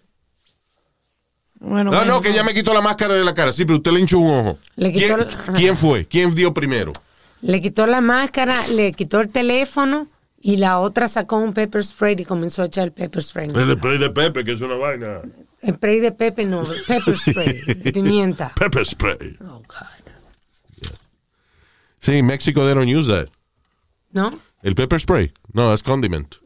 Bueno, 1.59 1.91
No, 1.91 1.97
bueno, 1.97 2.13
no, 2.15 2.21
que 2.21 2.33
ya 2.33 2.43
me 2.43 2.53
quitó 2.53 2.73
la 2.73 2.81
máscara 2.81 3.13
de 3.13 3.23
la 3.23 3.33
cara. 3.33 3.53
Sí, 3.53 3.63
pero 3.65 3.77
usted 3.77 3.91
le 3.91 4.01
hinchó 4.01 4.19
un 4.19 4.31
ojo. 4.33 4.59
Le 4.75 4.91
quitó 4.91 5.15
¿Quién, 5.15 5.19
la- 5.47 5.53
quién 5.53 5.77
fue? 5.77 6.05
¿Quién 6.05 6.33
dio 6.35 6.53
primero? 6.53 6.91
Le 7.41 7.61
quitó 7.61 7.87
la 7.87 7.99
máscara, 8.01 8.67
le 8.69 8.91
quitó 8.93 9.21
el 9.21 9.29
teléfono 9.29 10.07
y 10.45 10.57
la 10.57 10.79
otra 10.79 11.07
sacó 11.07 11.37
un 11.37 11.53
pepper 11.53 11.85
spray 11.85 12.17
y 12.19 12.25
comenzó 12.25 12.63
a 12.63 12.65
echar 12.65 12.83
el 12.83 12.91
pepper 12.91 13.23
spray. 13.23 13.47
El 13.55 13.77
spray 13.77 13.97
de 13.97 14.09
Pepe, 14.09 14.43
que 14.43 14.51
es 14.51 14.59
una 14.59 14.75
vaina. 14.75 15.21
El 15.61 15.75
spray 15.75 16.01
de 16.01 16.11
pepe 16.11 16.43
no, 16.43 16.63
pepper 16.85 17.17
spray, 17.17 17.61
de 17.65 17.93
pimienta. 17.93 18.53
Pepper 18.59 18.85
spray. 18.85 19.37
Oh, 19.41 19.61
God. 19.65 19.87
Sí, 22.01 22.17
en 22.17 22.25
México 22.25 22.65
they 22.65 22.73
don't 22.75 22.89
use 22.89 23.07
that. 23.07 23.29
¿No? 24.11 24.37
El 24.61 24.75
pepper 24.75 24.99
spray. 24.99 25.31
No, 25.53 25.73
es 25.73 25.81
condiment. 25.81 26.35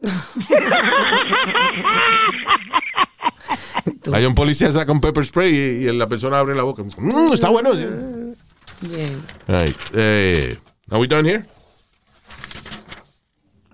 Hay 4.12 4.24
un 4.24 4.36
policía 4.36 4.70
saca 4.70 4.92
un 4.92 5.00
pepper 5.00 5.26
spray 5.26 5.52
y, 5.52 5.88
y 5.88 5.92
la 5.92 6.06
persona 6.06 6.38
abre 6.38 6.54
la 6.54 6.62
boca. 6.62 6.84
Mm, 6.84 7.32
está 7.32 7.48
bueno. 7.48 7.72
Bien. 7.72 9.24
All 9.48 9.64
right. 9.64 9.76
Eh, 9.92 10.56
are 10.88 11.00
we 11.00 11.08
done 11.08 11.28
here? 11.28 11.44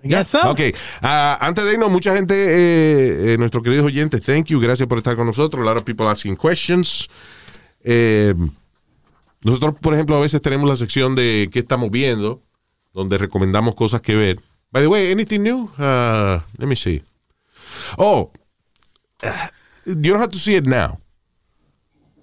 Yes, 0.05 0.27
sir. 0.27 0.41
Ok, 0.45 0.59
ah, 1.01 1.37
antes 1.41 1.65
de 1.65 1.73
irnos, 1.73 1.89
mucha 1.89 2.15
gente, 2.15 2.35
eh, 2.35 3.33
eh, 3.33 3.37
nuestros 3.39 3.63
queridos 3.63 3.87
oyentes, 3.87 4.21
thank 4.21 4.45
you, 4.45 4.59
gracias 4.59 4.87
por 4.87 4.99
estar 4.99 5.15
con 5.15 5.25
nosotros. 5.25 5.61
A 5.61 5.65
lot 5.65 5.77
of 5.77 5.83
people 5.83 6.07
asking 6.07 6.35
questions. 6.35 7.09
Eh, 7.83 8.35
nosotros, 9.41 9.75
por 9.81 9.95
ejemplo, 9.95 10.15
a 10.15 10.21
veces 10.21 10.41
tenemos 10.41 10.69
la 10.69 10.75
sección 10.75 11.15
de 11.15 11.49
qué 11.51 11.59
estamos 11.59 11.89
viendo, 11.89 12.43
donde 12.93 13.17
recomendamos 13.17 13.73
cosas 13.73 14.01
que 14.01 14.15
ver. 14.15 14.39
By 14.71 14.83
the 14.83 14.87
way, 14.87 15.11
anything 15.11 15.41
new? 15.41 15.71
Uh, 15.77 16.39
let 16.57 16.67
me 16.67 16.75
see. 16.75 17.03
Oh, 17.97 18.31
uh, 19.23 19.27
you 19.85 20.11
don't 20.13 20.21
have 20.21 20.31
to 20.31 20.37
see 20.37 20.55
it 20.55 20.67
now. 20.67 20.99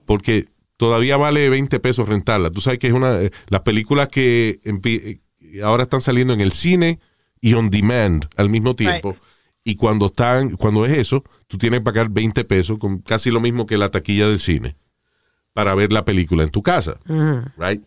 Porque 0.06 0.48
todavía 0.76 1.16
vale 1.16 1.48
20 1.48 1.80
pesos 1.80 2.08
rentarla. 2.08 2.50
Tú 2.50 2.60
sabes 2.60 2.78
que 2.78 2.86
es 2.86 2.92
una. 2.92 3.18
las 3.48 3.60
películas 3.62 4.08
que 4.08 4.60
ahora 5.64 5.84
están 5.84 6.00
saliendo 6.00 6.32
en 6.32 6.40
el 6.40 6.52
cine 6.52 7.00
y 7.42 7.52
on 7.52 7.68
demand 7.68 8.24
al 8.36 8.48
mismo 8.48 8.74
tiempo. 8.74 9.10
Right. 9.10 9.22
Y 9.64 9.76
cuando 9.76 10.06
están, 10.06 10.56
cuando 10.56 10.86
es 10.86 10.96
eso, 10.96 11.22
tú 11.48 11.58
tienes 11.58 11.80
que 11.80 11.84
pagar 11.84 12.08
20 12.08 12.44
pesos, 12.44 12.78
con 12.78 12.98
casi 12.98 13.30
lo 13.30 13.40
mismo 13.40 13.66
que 13.66 13.76
la 13.76 13.90
taquilla 13.90 14.26
del 14.28 14.40
cine, 14.40 14.76
para 15.52 15.74
ver 15.74 15.92
la 15.92 16.04
película 16.06 16.42
en 16.44 16.48
tu 16.50 16.62
casa. 16.62 16.96
Right? 17.58 17.82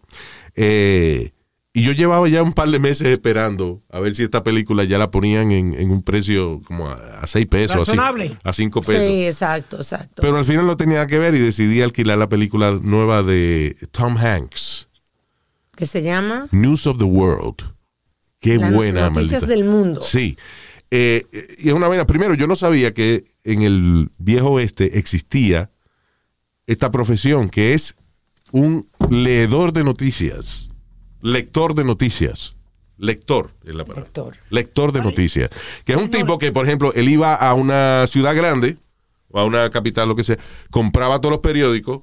Eh, 0.56 1.32
y 1.74 1.84
yo 1.84 1.92
llevaba 1.92 2.30
ya 2.30 2.42
un 2.44 2.54
par 2.54 2.70
de 2.70 2.80
meses 2.80 3.08
esperando 3.08 3.82
a 3.92 4.00
ver 4.00 4.16
si 4.16 4.24
esta 4.24 4.44
película 4.44 4.86
ya 4.86 4.98
la 4.98 5.12
ponían 5.12 5.52
en, 5.52 5.74
en 5.74 5.92
un 5.92 6.02
precio 6.04 6.62
como 6.66 6.88
a, 6.90 6.94
a 7.20 7.28
6 7.28 7.46
pesos, 7.48 7.76
Razonable. 7.76 8.38
a 8.44 8.54
5 8.54 8.82
pesos. 8.82 9.06
Sí, 9.06 9.26
exacto, 9.26 9.78
exacto. 9.78 10.22
Pero 10.22 10.38
al 10.38 10.46
final 10.46 10.66
no 10.68 10.78
tenía 10.78 11.06
que 11.08 11.20
ver 11.20 11.36
y 11.36 11.40
decidí 11.40 11.82
alquilar 11.82 12.18
la 12.18 12.30
película 12.30 12.80
nueva 12.82 13.24
de 13.24 13.76
Tom 13.92 14.16
Hanks, 14.18 14.88
¿Qué 15.76 15.86
se 15.86 16.02
llama? 16.04 16.48
News 16.52 16.88
of 16.88 16.98
the 17.00 17.04
World. 17.04 17.75
Qué 18.46 18.58
Las 18.58 18.74
buena, 18.76 19.10
noticias 19.10 19.42
maldita. 19.42 19.60
del 19.60 19.66
mundo. 19.66 20.02
Sí. 20.04 20.38
Eh, 20.92 21.26
eh, 21.32 21.56
y 21.58 21.70
es 21.70 21.74
una 21.74 21.88
vaina. 21.88 22.06
Primero, 22.06 22.36
yo 22.36 22.46
no 22.46 22.56
sabía 22.56 22.94
que 22.94 23.26
en 23.44 23.64
el 23.64 24.12
viejo 24.20 24.52
oeste 24.52 25.00
existía 25.00 25.72
esta 26.68 26.92
profesión 26.92 27.50
que 27.50 27.74
es 27.74 27.96
un 28.52 28.88
leedor 29.10 29.74
de 29.74 29.84
noticias. 29.84 30.70
Lector 31.22 31.74
de 31.74 31.86
noticias. 31.86 32.56
Lector 32.98 33.52
es 33.64 33.74
la 33.74 33.84
palabra. 33.84 34.04
Lector. 34.04 34.38
Lector 34.52 34.92
de 34.92 35.02
noticias. 35.02 35.50
Que 35.84 35.94
es 35.94 35.98
un 35.98 36.12
tipo 36.12 36.38
que, 36.38 36.52
por 36.52 36.68
ejemplo, 36.68 36.94
él 36.94 37.10
iba 37.10 37.34
a 37.34 37.56
una 37.56 38.06
ciudad 38.06 38.36
grande 38.36 38.78
o 39.30 39.40
a 39.40 39.44
una 39.44 39.72
capital, 39.72 40.08
lo 40.08 40.16
que 40.16 40.24
sea, 40.24 40.38
compraba 40.70 41.20
todos 41.20 41.32
los 41.32 41.42
periódicos 41.42 42.02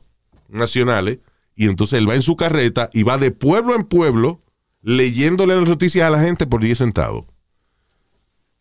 nacionales 0.48 1.20
y 1.54 1.66
entonces 1.68 2.00
él 2.00 2.10
va 2.10 2.16
en 2.16 2.22
su 2.22 2.34
carreta 2.34 2.90
y 2.92 3.04
va 3.04 3.16
de 3.16 3.30
pueblo 3.30 3.76
en 3.76 3.84
pueblo 3.84 4.41
leyéndole 4.82 5.54
las 5.56 5.68
noticias 5.68 6.06
a 6.06 6.10
la 6.10 6.20
gente 6.22 6.46
por 6.46 6.60
10 6.60 6.78
centavos. 6.78 7.24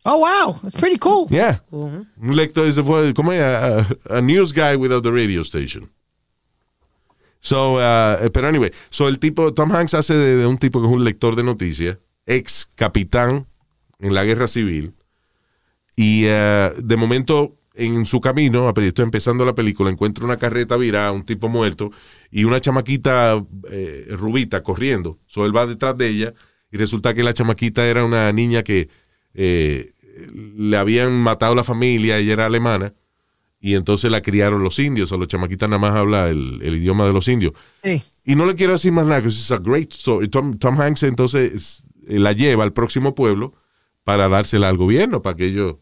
Oh, 0.04 0.18
wow. 0.20 0.60
It's 0.64 0.80
pretty 0.80 0.98
cool. 0.98 1.28
Yeah. 1.30 1.62
Un 1.72 2.08
lector 2.36 2.66
ese 2.66 2.82
fue 2.82 3.14
como 3.14 3.32
a, 3.32 3.80
a- 3.82 3.88
a 4.10 4.22
news 4.22 4.52
guy 4.54 4.76
without 4.76 5.04
the 5.04 5.12
radio 5.12 5.42
station. 5.42 5.92
So, 7.40 7.76
uh, 7.78 8.30
pero 8.32 8.48
anyway, 8.48 8.72
so 8.90 9.08
el 9.08 9.18
tipo, 9.18 9.52
Tom 9.54 9.72
Hanks 9.72 9.94
hace 9.96 10.14
de, 10.14 10.38
de 10.38 10.46
un 10.46 10.58
tipo 10.58 10.80
que 10.80 10.88
es 10.88 10.94
un 10.94 11.04
lector 11.04 11.36
de 11.36 11.44
noticias, 11.44 11.98
ex 12.28 12.70
capitán 12.76 13.48
en 14.00 14.14
la 14.14 14.24
guerra 14.24 14.48
civil, 14.48 14.94
y 15.96 16.26
uh, 16.28 16.72
de 16.78 16.98
momento 16.98 17.56
en 17.86 18.06
su 18.06 18.22
camino, 18.22 18.68
apenas 18.68 18.90
estoy 18.90 19.04
empezando 19.04 19.44
la 19.44 19.56
película, 19.56 19.90
encuentra 19.90 20.26
una 20.26 20.38
carreta 20.38 20.78
virada, 20.78 21.12
un 21.12 21.24
tipo 21.24 21.50
muerto, 21.50 21.92
y 22.30 22.44
una 22.44 22.60
chamaquita 22.60 23.44
eh, 23.70 24.08
rubita 24.12 24.64
corriendo. 24.64 25.20
So 25.26 25.46
él 25.46 25.56
va 25.56 25.66
detrás 25.66 25.98
de 25.98 26.08
ella, 26.08 26.34
y 26.72 26.78
resulta 26.78 27.14
que 27.14 27.24
la 27.24 27.34
chamaquita 27.34 27.88
era 27.88 28.06
una 28.06 28.32
niña 28.32 28.64
que 28.64 28.90
eh, 29.34 29.94
le 30.56 30.78
habían 30.78 31.22
matado 31.22 31.56
la 31.56 31.64
familia, 31.64 32.18
ella 32.18 32.34
era 32.34 32.46
alemana, 32.46 32.94
y 33.60 33.76
entonces 33.76 34.10
la 34.10 34.22
criaron 34.22 34.64
los 34.64 34.80
indios, 34.80 35.12
o 35.12 35.18
los 35.18 35.28
chamaquitas 35.28 35.68
nada 35.70 35.80
más 35.80 35.96
habla 35.96 36.30
el, 36.30 36.60
el 36.64 36.76
idioma 36.76 37.06
de 37.06 37.14
los 37.14 37.28
indios. 37.28 37.54
Sí. 37.84 38.04
Y 38.24 38.36
no 38.36 38.46
le 38.46 38.56
quiero 38.56 38.74
decir 38.74 38.92
más 38.92 39.06
nada, 39.06 39.22
que 39.22 39.28
es 39.30 39.52
a 39.52 39.58
great 39.58 39.92
story. 39.94 40.28
Tom, 40.28 40.58
Tom 40.58 40.80
Hanks 40.80 41.04
entonces 41.04 41.84
eh, 42.08 42.20
la 42.20 42.34
lleva 42.34 42.64
al 42.64 42.74
próximo 42.74 43.16
pueblo 43.16 43.54
para 44.04 44.30
dársela 44.30 44.70
al 44.70 44.78
gobierno, 44.78 45.22
para 45.22 45.36
que 45.36 45.46
ellos... 45.46 45.76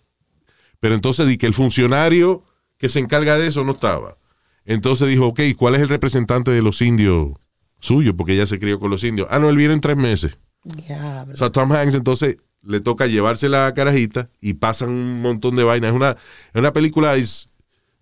Pero 0.80 0.96
entonces 0.96 1.28
di 1.28 1.38
que 1.38 1.46
el 1.46 1.54
funcionario 1.54 2.44
que 2.78 2.90
se 2.90 3.00
encarga 3.00 3.38
de 3.38 3.48
eso 3.48 3.64
no 3.64 3.74
estaba. 3.74 4.18
Entonces 4.66 5.08
dijo, 5.10 5.28
ok, 5.28 5.42
¿cuál 5.58 5.76
es 5.76 5.82
el 5.82 5.90
representante 5.90 6.52
de 6.52 6.62
los 6.62 6.82
indios 6.82 7.34
suyo? 7.80 8.16
Porque 8.16 8.34
ella 8.34 8.46
se 8.46 8.60
crió 8.60 8.80
con 8.80 8.90
los 8.92 9.04
indios. 9.04 9.28
Ah, 9.32 9.40
no, 9.40 9.50
él 9.50 9.58
viene 9.58 9.74
en 9.74 9.82
tres 9.82 9.98
meses. 9.98 10.38
Diablo. 10.64 11.34
O 11.34 11.36
sea, 11.36 11.52
Tom 11.52 11.72
Hanks 11.72 11.96
entonces 11.96 12.38
le 12.62 12.80
toca 12.80 13.08
llevarse 13.08 13.50
la 13.50 13.74
carajita 13.74 14.30
y 14.42 14.54
pasan 14.56 14.90
un 14.90 15.22
montón 15.22 15.56
de 15.56 15.64
vainas. 15.64 15.90
Es 15.90 15.96
una, 15.96 16.12
es 16.12 16.56
una 16.56 16.74
película, 16.74 17.16
es, 17.16 17.48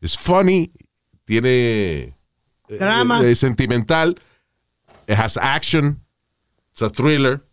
es 0.02 0.18
funny, 0.18 0.72
tiene... 1.26 2.16
eh, 2.70 2.78
Drama. 2.80 3.26
Es 3.26 3.40
sentimental, 3.40 4.20
it 5.08 5.16
has 5.16 5.38
action, 5.38 6.02
it's 6.72 6.82
a 6.82 6.90
thriller. 6.90 7.44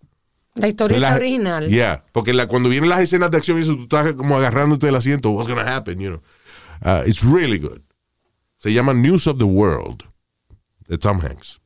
La 0.55 0.69
historia 0.69 0.99
La- 1.01 1.17
original. 1.17 1.69
Yeah, 1.69 2.05
porque 2.13 2.33
la, 2.33 2.47
cuando 2.47 2.69
vienen 2.69 2.89
las 2.89 3.01
escenas 3.01 3.31
de 3.31 3.37
acción 3.39 3.59
y 3.59 3.63
eso, 3.63 3.75
tú 3.77 3.83
estás 3.83 4.13
como 4.15 4.37
agarrándote 4.37 4.87
del 4.87 4.95
asiento, 4.97 5.31
what's 5.31 5.49
gonna 5.49 5.75
happen, 5.77 5.99
you 5.99 6.11
know. 6.11 6.23
Uh, 6.85 7.03
it's 7.09 7.23
really 7.25 7.59
good. 7.59 7.81
Se 8.59 8.73
llama 8.73 8.95
News 8.95 9.27
of 9.27 9.39
the 9.39 9.45
World, 9.45 10.05
de 10.89 10.97
Tom 10.99 11.21
Hanks. 11.21 11.61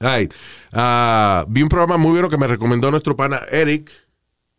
All 0.00 0.08
right. 0.18 0.32
Uh, 0.72 1.44
vi 1.50 1.62
un 1.62 1.68
programa 1.68 1.96
muy 1.96 2.12
bueno 2.12 2.28
que 2.28 2.36
me 2.38 2.46
recomendó 2.46 2.90
nuestro 2.90 3.16
pana 3.16 3.42
Eric, 3.50 3.90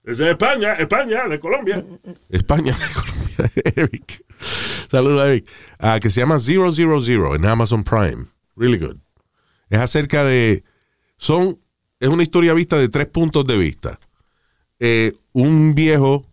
Es 0.04 0.18
de 0.18 0.32
España, 0.32 0.74
España, 0.74 1.28
de 1.28 1.40
Colombia. 1.40 1.84
España, 2.30 2.74
de 2.74 2.94
Colombia, 2.94 3.52
Eric. 3.76 4.26
Saludos, 4.90 5.28
Eric. 5.28 5.48
Ah, 5.80 6.00
que 6.02 6.10
se 6.10 6.20
llama 6.22 6.40
Zero 6.40 6.72
Zero 6.72 7.00
Zero 7.02 7.36
en 7.36 7.46
Amazon 7.46 7.84
Prime. 7.84 8.26
Really 8.56 8.80
good. 8.80 8.98
Es 9.70 9.80
acerca 9.80 10.24
de. 10.24 10.64
Son. 11.18 11.60
Es 12.02 12.10
una 12.10 12.24
historia 12.24 12.54
vista 12.54 12.78
de 12.78 12.90
tres 12.90 13.08
puntos 13.08 13.46
de 13.46 13.58
vista. 13.58 14.00
Eh, 14.80 15.14
un 15.34 15.76
viejo 15.76 16.26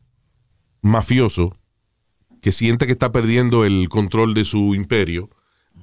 mafioso 0.82 1.54
que 2.40 2.52
siente 2.52 2.86
que 2.86 2.92
está 2.92 3.12
perdiendo 3.12 3.64
el 3.64 3.88
control 3.90 4.32
de 4.34 4.44
su 4.44 4.74
imperio 4.74 5.28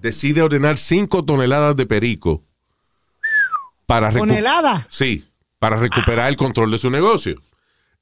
decide 0.01 0.41
ordenar 0.41 0.77
cinco 0.77 1.23
toneladas 1.23 1.75
de 1.75 1.85
perico 1.85 2.43
para 3.85 4.11
recu- 4.11 4.19
Tonelada. 4.19 4.87
Sí, 4.89 5.25
para 5.59 5.77
recuperar 5.77 6.29
el 6.29 6.35
control 6.35 6.71
de 6.71 6.77
su 6.79 6.89
negocio. 6.89 7.39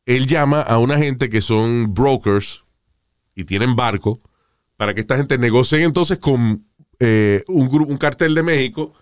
Él 0.06 0.26
llama 0.28 0.62
a 0.62 0.78
una 0.78 0.98
gente 0.98 1.30
que 1.30 1.42
son 1.42 1.94
brokers 1.94 2.64
y 3.36 3.44
tienen 3.44 3.76
barco 3.76 4.20
para 4.78 4.94
que 4.94 5.02
esta 5.02 5.18
gente 5.18 5.38
negocie 5.38 5.84
entonces 5.84 6.18
con 6.20 6.66
eh, 7.00 7.44
un 7.48 7.98
cartel 7.98 8.36
de 8.36 8.44
México 8.44 8.94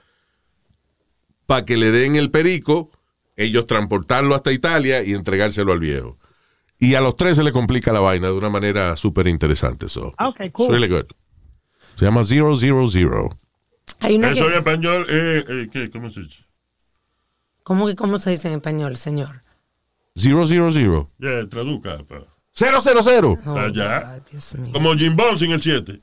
para 1.52 1.66
que 1.66 1.76
le 1.76 1.92
den 1.92 2.16
el 2.16 2.32
perico, 2.32 2.92
ellos 3.36 3.66
transportarlo 3.68 4.36
hasta 4.36 4.54
Italia 4.54 5.04
y 5.04 5.14
entregárselo 5.14 5.74
al 5.74 5.80
viejo. 5.80 6.18
Y 6.80 6.96
a 6.96 7.02
los 7.02 7.18
tres 7.18 7.36
se 7.36 7.44
le 7.44 7.52
complica 7.52 7.92
la 7.92 8.00
vaina 8.00 8.28
de 8.28 8.34
una 8.36 8.48
manera 8.48 8.96
súper 8.96 9.28
interesante. 9.28 9.90
So, 9.90 10.14
Okay, 10.18 10.50
cool. 10.52 10.68
it's 10.68 10.72
really 10.74 10.88
good. 10.88 11.08
Se 11.96 12.06
llama 12.06 12.24
Zero 12.24 12.56
Zero 12.56 12.88
Zero. 12.88 13.28
Hay 14.00 14.16
una 14.16 14.32
Eso 14.32 14.46
en 14.46 14.52
que, 14.54 14.58
español, 14.60 15.06
eh, 15.10 15.44
eh, 15.46 15.68
¿qué? 15.70 15.92
¿cómo 15.92 16.10
se 16.10 16.22
dice? 16.22 16.46
¿cómo, 17.64 17.86
que- 17.86 17.98
¿Cómo 17.98 18.18
se 18.18 18.30
dice 18.30 18.48
en 18.48 18.54
español, 18.54 18.96
señor? 18.96 19.42
Zero 20.16 20.48
Zero 20.48 20.72
Zero. 20.72 21.12
Ya, 21.20 21.50
traduzca. 21.50 21.98
pa. 22.06 22.22
Cero 22.54 22.78
Cero 22.82 23.02
Cero. 23.04 23.38
Oh, 23.46 23.58
Allá. 23.60 24.00
God, 24.16 24.22
Dios 24.32 24.56
mío. 24.56 24.72
Como 24.72 24.94
Jim 24.96 25.18
Bond 25.18 25.38
sin 25.38 25.52
el 25.52 25.62
7. 25.62 26.00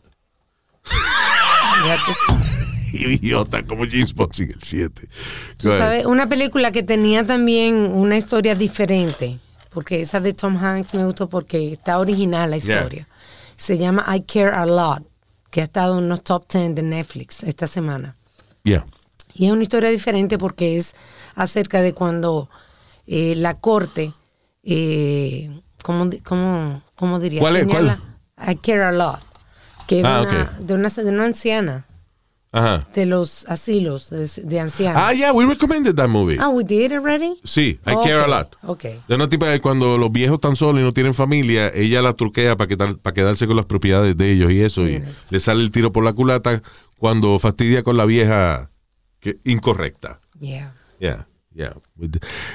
Idiota, 2.93 3.65
como 3.65 3.85
James 3.85 4.15
Bond 4.15 4.33
sin 4.33 4.51
el 4.51 4.63
7. 4.63 5.09
Tú 5.57 5.69
sabes, 5.71 6.07
una 6.07 6.29
película 6.29 6.73
que 6.73 6.83
tenía 6.83 7.27
también 7.27 7.75
una 7.77 8.17
historia 8.17 8.55
diferente, 8.55 9.39
porque 9.71 10.01
esa 10.01 10.21
de 10.21 10.33
Tom 10.33 10.57
Hanks 10.57 10.95
me 10.95 11.05
gustó 11.05 11.29
porque 11.29 11.73
está 11.73 11.99
original 11.99 12.51
la 12.51 12.59
Yeah. 12.59 12.77
historia. 12.77 13.09
Se 13.57 13.77
llama 13.79 14.07
I 14.15 14.23
Care 14.23 14.51
a 14.55 14.65
Lot, 14.67 15.05
que 15.51 15.61
ha 15.61 15.65
estado 15.65 15.99
en 15.99 16.09
los 16.09 16.23
top 16.23 16.45
10 16.53 16.75
de 16.75 16.83
Netflix 16.83 17.43
esta 17.43 17.67
semana. 17.67 18.17
Yeah. 18.65 18.87
Y 19.35 19.47
es 19.47 19.53
una 19.53 19.63
historia 19.63 19.91
diferente 19.91 20.39
porque 20.39 20.77
es 20.77 20.95
acerca 21.35 21.81
de 21.83 21.93
cuando 21.95 22.49
eh, 23.07 23.35
la 23.37 23.55
corte, 23.55 24.13
eh, 24.63 25.51
¿cómo, 25.83 26.11
cómo, 26.25 26.83
cómo 26.95 27.19
diría? 27.21 27.41
¿Cuál 27.41 27.57
es? 27.57 27.63
Señala, 27.63 28.01
I 28.47 28.57
care 28.57 28.83
a 28.85 28.93
lot, 28.93 29.21
que 29.87 30.01
es 30.01 30.05
Ah, 30.05 30.23
una- 30.23 30.57
de, 30.61 30.75
una, 30.75 30.89
de 30.89 31.09
una 31.11 31.25
anciana. 31.25 31.87
Ajá. 32.51 32.87
de 32.95 33.05
los 33.05 33.45
asilos 33.47 34.09
de, 34.09 34.27
de 34.45 34.61
ancianos. 34.61 35.03
Ah, 35.05 35.13
yeah, 35.13 35.33
we 35.33 35.45
recommended 35.45 35.95
that 35.97 36.09
movie. 36.09 36.39
Ah, 36.41 36.49
we 36.49 36.65
did 36.65 36.93
already? 36.93 37.39
Sí, 37.45 37.79
I 37.87 37.95
care 38.03 38.23
a 38.23 38.27
lot. 38.27 38.57
Ok. 38.63 38.85
De 39.07 39.15
una 39.15 39.29
tipa 39.29 39.53
que 39.53 39.61
cuando 39.61 39.99
los 39.99 40.11
viejos 40.11 40.37
están 40.37 40.57
solos 40.57 40.81
y 40.81 40.85
no 40.85 40.93
tienen 40.95 41.13
familia, 41.13 41.69
ella 41.75 42.01
la 42.01 42.15
truquea 42.15 42.57
para, 42.57 42.69
quedar- 42.69 42.97
para 42.99 43.13
quedarse 43.15 43.47
con 43.47 43.57
las 43.57 43.67
propiedades 43.67 44.17
de 44.17 44.33
ellos 44.33 44.51
y 44.51 44.63
eso. 44.63 44.89
Y 44.89 45.03
le 45.31 45.41
sale 45.41 45.61
el 45.63 45.71
tiro 45.71 45.93
por 45.93 46.05
la 46.05 46.13
culata 46.15 46.63
cuando 46.97 47.39
fastidia 47.39 47.83
con 47.83 47.97
la 47.99 48.07
vieja 48.07 48.71
que, 49.21 49.37
incorrecta. 49.45 50.21
Yeah. 50.41 50.73
Yeah, 51.01 51.27
yeah. 51.55 51.75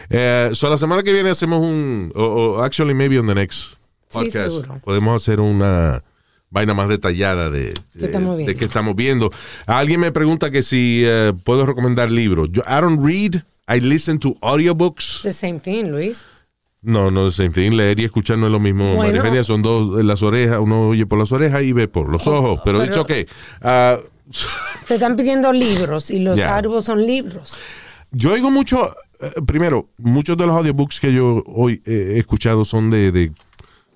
Eh, 0.09 0.49
so 0.53 0.69
la 0.69 0.77
semana 0.77 1.03
que 1.03 1.13
viene 1.13 1.29
hacemos 1.29 1.59
un, 1.61 2.11
o 2.15 2.23
o 2.23 2.61
actually 2.63 2.93
maybe 2.93 3.19
on 3.19 3.27
the 3.27 3.35
next 3.35 3.75
Sí, 4.09 4.19
podcast, 4.19 4.51
seguro. 4.51 4.79
podemos 4.83 5.21
hacer 5.21 5.39
una 5.39 6.03
vaina 6.53 6.73
más 6.73 6.87
detallada 6.87 7.49
de, 7.49 7.73
¿Qué 7.97 8.05
estamos 8.05 8.37
de 8.37 8.43
viendo? 8.45 8.59
qué 8.59 8.65
estamos 8.65 8.95
viendo. 8.95 9.31
Alguien 9.65 9.99
me 9.99 10.11
pregunta 10.11 10.51
que 10.51 10.61
si 10.61 11.01
eh, 11.03 11.33
puedo 11.43 11.65
recomendar 11.65 12.11
libros. 12.11 12.49
Yo, 12.51 12.61
I 12.67 12.79
don't 12.79 13.03
read, 13.03 13.41
I 13.67 13.79
listen 13.81 14.19
to 14.19 14.35
audiobooks. 14.41 15.21
The 15.23 15.33
same 15.33 15.59
thing, 15.59 15.85
Luis. 15.91 16.25
No, 16.83 17.09
no, 17.09 17.31
same 17.31 17.49
thing. 17.49 17.71
Leer 17.71 17.99
y 17.99 18.03
escuchar 18.05 18.37
no 18.37 18.45
es 18.45 18.51
lo 18.51 18.59
mismo. 18.59 18.83
Bueno. 18.95 19.03
María 19.03 19.17
Eugenia, 19.19 19.43
son 19.43 19.61
dos 19.61 19.99
en 19.99 20.05
las 20.05 20.21
orejas. 20.21 20.59
Uno 20.59 20.89
oye 20.89 21.05
por 21.05 21.17
las 21.17 21.31
orejas 21.31 21.63
y 21.63 21.71
ve 21.73 21.87
por 21.87 22.09
los 22.09 22.27
ojos. 22.27 22.59
Pero, 22.63 22.79
pero- 22.79 22.89
dicho 22.91 23.01
ok. 23.01 23.11
ah, 23.61 23.97
Te 24.87 24.93
están 24.95 25.15
pidiendo 25.15 25.51
libros 25.53 26.11
y 26.11 26.19
los 26.19 26.39
árboles 26.39 26.85
son 26.85 27.05
libros. 27.05 27.57
yo 28.11 28.31
oigo 28.33 28.51
mucho. 28.51 28.93
eh, 29.21 29.31
primero, 29.47 29.87
muchos 29.97 30.37
de 30.37 30.45
los 30.45 30.55
audiobooks 30.55 30.99
que 30.99 31.13
yo 31.13 31.41
hoy 31.47 31.81
eh, 31.85 32.13
he 32.15 32.19
escuchado 32.19 32.63
son 32.65 32.89
de, 32.89 33.11
de, 33.11 33.31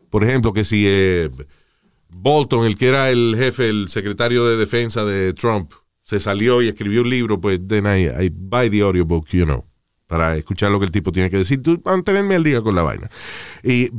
por 0.09 0.23
ejemplo, 0.23 0.53
que 0.53 0.63
si 0.63 0.85
eh, 0.87 1.29
Bolton, 2.09 2.65
el 2.65 2.77
que 2.77 2.87
era 2.87 3.09
el 3.09 3.35
jefe, 3.37 3.69
el 3.69 3.89
secretario 3.89 4.45
de 4.45 4.57
defensa 4.57 5.05
de 5.05 5.33
Trump, 5.33 5.71
se 6.01 6.19
salió 6.19 6.61
y 6.61 6.69
escribió 6.69 7.01
un 7.01 7.09
libro, 7.09 7.41
pues 7.41 7.59
then 7.67 7.85
I, 7.85 8.07
I 8.07 8.29
buy 8.29 8.69
the 8.69 8.81
audiobook, 8.81 9.27
you 9.27 9.45
know, 9.45 9.65
para 10.07 10.37
escuchar 10.37 10.71
lo 10.71 10.79
que 10.79 10.85
el 10.85 10.91
tipo 10.91 11.11
tiene 11.11 11.29
que 11.29 11.37
decir, 11.37 11.61
tú, 11.61 11.81
mantenerme 11.83 12.35
al 12.35 12.43
día 12.43 12.61
con 12.61 12.75
la 12.75 12.81
vaina. 12.81 13.09
Y 13.63 13.91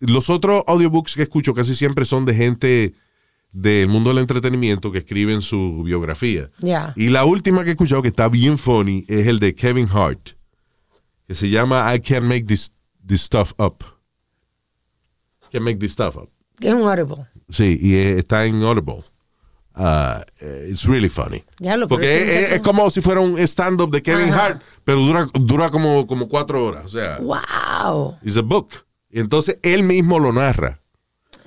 los 0.00 0.30
otros 0.30 0.64
audiobooks 0.66 1.14
que 1.14 1.22
escucho 1.22 1.54
casi 1.54 1.74
siempre 1.74 2.04
son 2.04 2.24
de 2.24 2.34
gente 2.34 2.94
del 3.52 3.88
mundo 3.88 4.10
del 4.10 4.18
entretenimiento 4.18 4.90
que 4.90 4.98
escriben 4.98 5.40
su 5.40 5.82
biografía. 5.84 6.50
Y 6.96 7.08
la 7.08 7.24
última 7.24 7.62
que 7.62 7.70
he 7.70 7.72
escuchado 7.72 8.02
que 8.02 8.08
está 8.08 8.28
bien 8.28 8.58
funny 8.58 9.04
es 9.08 9.26
el 9.26 9.38
de 9.38 9.54
Kevin 9.54 9.88
Hart, 9.92 10.30
que 11.26 11.34
se 11.34 11.48
llama 11.48 11.94
I 11.94 12.00
Can't 12.00 12.24
Make 12.24 12.44
This, 12.44 12.72
this 13.06 13.22
Stuff 13.22 13.52
Up. 13.58 13.84
Can't 15.52 15.64
Make 15.64 15.76
This 15.76 15.92
Stuff 15.92 16.16
Up. 16.16 16.30
Es 16.60 16.72
un 16.72 16.82
audible. 16.88 17.26
Sí, 17.48 17.78
y 17.80 17.94
está 17.96 18.46
en 18.46 18.62
Audible. 18.62 19.04
Uh, 19.76 20.20
it's 20.70 20.84
really 20.86 21.08
funny. 21.08 21.42
Ya 21.58 21.76
lo 21.76 21.88
Porque 21.88 22.54
es, 22.54 22.62
como 22.62 22.90
si 22.90 23.00
fuera 23.00 23.20
un 23.20 23.38
stand-up 23.40 23.90
de 23.90 24.02
Kevin 24.02 24.28
Ajá. 24.32 24.46
Hart, 24.46 24.62
pero 24.84 25.00
dura, 25.00 25.28
dura 25.34 25.70
como, 25.70 26.06
como 26.06 26.28
cuatro 26.28 26.64
horas. 26.64 26.84
O 26.84 26.88
sea, 26.88 27.18
Wow. 27.18 28.16
it's 28.22 28.36
a 28.36 28.42
book. 28.42 28.68
Y 29.10 29.18
entonces 29.20 29.58
él 29.62 29.82
mismo 29.82 30.20
lo 30.20 30.32
narra. 30.32 30.80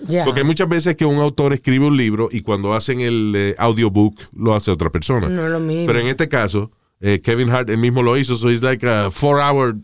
Ya. 0.07 0.25
Porque 0.25 0.41
hay 0.41 0.45
muchas 0.45 0.67
veces 0.69 0.95
que 0.97 1.05
un 1.05 1.19
autor 1.19 1.53
escribe 1.53 1.87
un 1.87 1.95
libro 1.97 2.27
y 2.31 2.41
cuando 2.41 2.73
hacen 2.73 2.99
el 3.01 3.33
eh, 3.35 3.55
audiobook 3.57 4.19
lo 4.33 4.53
hace 4.53 4.71
otra 4.71 4.91
persona. 4.91 5.27
No 5.29 5.45
es 5.45 5.51
lo 5.51 5.59
mismo. 5.61 5.87
Pero 5.87 5.99
en 5.99 6.07
este 6.07 6.27
caso, 6.27 6.71
eh, 6.99 7.21
Kevin 7.23 7.49
Hart 7.49 7.69
él 7.69 7.77
mismo 7.77 8.03
lo 8.03 8.17
hizo, 8.17 8.35
so 8.35 8.51
it's 8.51 8.61
like 8.61 8.85
a 8.87 9.09
four 9.09 9.39
hour 9.39 9.75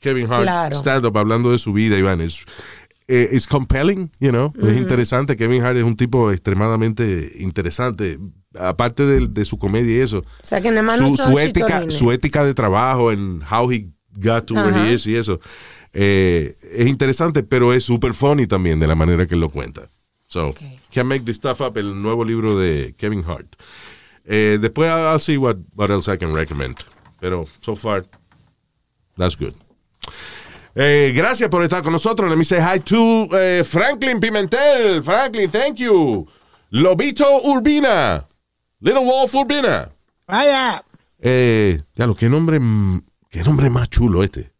Kevin 0.00 0.26
Hart 0.32 0.42
Claro. 0.42 0.74
stand-up 0.76 1.16
hablando 1.16 1.52
de 1.52 1.58
su 1.58 1.72
vida, 1.72 1.96
Iván. 1.96 2.20
Es 2.22 2.44
eh, 3.08 3.28
it's 3.32 3.46
compelling, 3.46 4.10
you 4.20 4.30
know, 4.30 4.52
es 4.62 4.76
interesante. 4.76 5.36
Kevin 5.36 5.62
Hart 5.62 5.76
es 5.76 5.84
un 5.84 5.96
tipo 5.96 6.30
extremadamente 6.30 7.32
interesante, 7.38 8.18
aparte 8.58 9.04
de, 9.04 9.28
de 9.28 9.44
su 9.44 9.58
comedia 9.58 9.96
y 9.96 10.00
eso. 10.00 10.18
O 10.18 10.24
sea, 10.46 10.60
que 10.60 10.70
nada 10.70 10.82
más 10.82 10.98
Su, 10.98 11.16
su 11.16 11.38
ética, 11.38 11.90
su 11.90 12.12
ética 12.12 12.44
de 12.44 12.54
trabajo 12.54 13.10
en 13.12 13.42
how 13.42 13.70
he 13.70 13.88
got 14.16 14.46
to 14.46 14.54
where 14.54 14.70
Ajá. 14.70 14.88
he 14.88 14.94
is 14.94 15.06
y 15.06 15.16
eso. 15.16 15.40
Eh, 15.92 16.56
es 16.72 16.86
interesante, 16.86 17.42
pero 17.42 17.72
es 17.72 17.84
super 17.84 18.14
funny 18.14 18.46
también 18.46 18.80
de 18.80 18.86
la 18.86 18.94
manera 18.94 19.26
que 19.26 19.36
lo 19.36 19.48
cuenta. 19.50 19.88
So, 20.26 20.54
Can't 20.90 21.08
Make 21.08 21.24
This 21.24 21.36
Stuff 21.36 21.60
Up, 21.60 21.76
el 21.76 22.00
nuevo 22.00 22.24
libro 22.24 22.58
de 22.58 22.94
Kevin 22.96 23.22
Hart. 23.26 23.56
Eh, 24.24 24.58
después 24.60 24.88
I'll, 24.88 25.12
I'll 25.12 25.20
see 25.20 25.36
what, 25.36 25.56
what 25.74 25.90
else 25.90 26.10
I 26.10 26.16
can 26.16 26.32
recommend. 26.34 26.76
Pero 27.20 27.46
so 27.60 27.76
far, 27.76 28.06
that's 29.18 29.36
good. 29.36 29.54
Eh, 30.74 31.12
gracias 31.14 31.48
por 31.50 31.62
estar 31.62 31.82
con 31.82 31.92
nosotros. 31.92 32.30
Let 32.30 32.36
me 32.36 32.44
say 32.44 32.60
hi 32.60 32.80
to 32.80 33.28
eh, 33.38 33.62
Franklin 33.64 34.18
Pimentel. 34.20 35.02
Franklin, 35.02 35.50
thank 35.50 35.76
you. 35.76 36.26
Lobito 36.70 37.42
Urbina. 37.44 38.26
Little 38.80 39.04
Wolf 39.04 39.34
Urbina. 39.34 39.90
Vaya. 40.26 40.82
Eh, 41.18 41.82
ya 41.94 42.06
lo, 42.06 42.14
qué 42.14 42.28
nombre, 42.28 42.58
mm, 42.58 43.02
qué 43.30 43.42
nombre 43.44 43.70
más 43.70 43.88
chulo 43.90 44.24
este. 44.24 44.52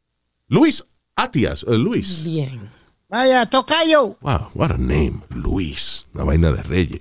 Luis 0.49 0.85
Atias, 1.17 1.65
Luis. 1.65 2.23
Bien. 2.25 2.71
Vaya, 3.09 3.47
tocayo. 3.47 4.17
Wow, 4.21 4.51
what 4.55 4.71
a 4.71 4.79
name, 4.79 5.23
Luis. 5.31 6.07
Una 6.15 6.25
vaina 6.25 6.53
de 6.53 6.63
reyes. 6.63 7.01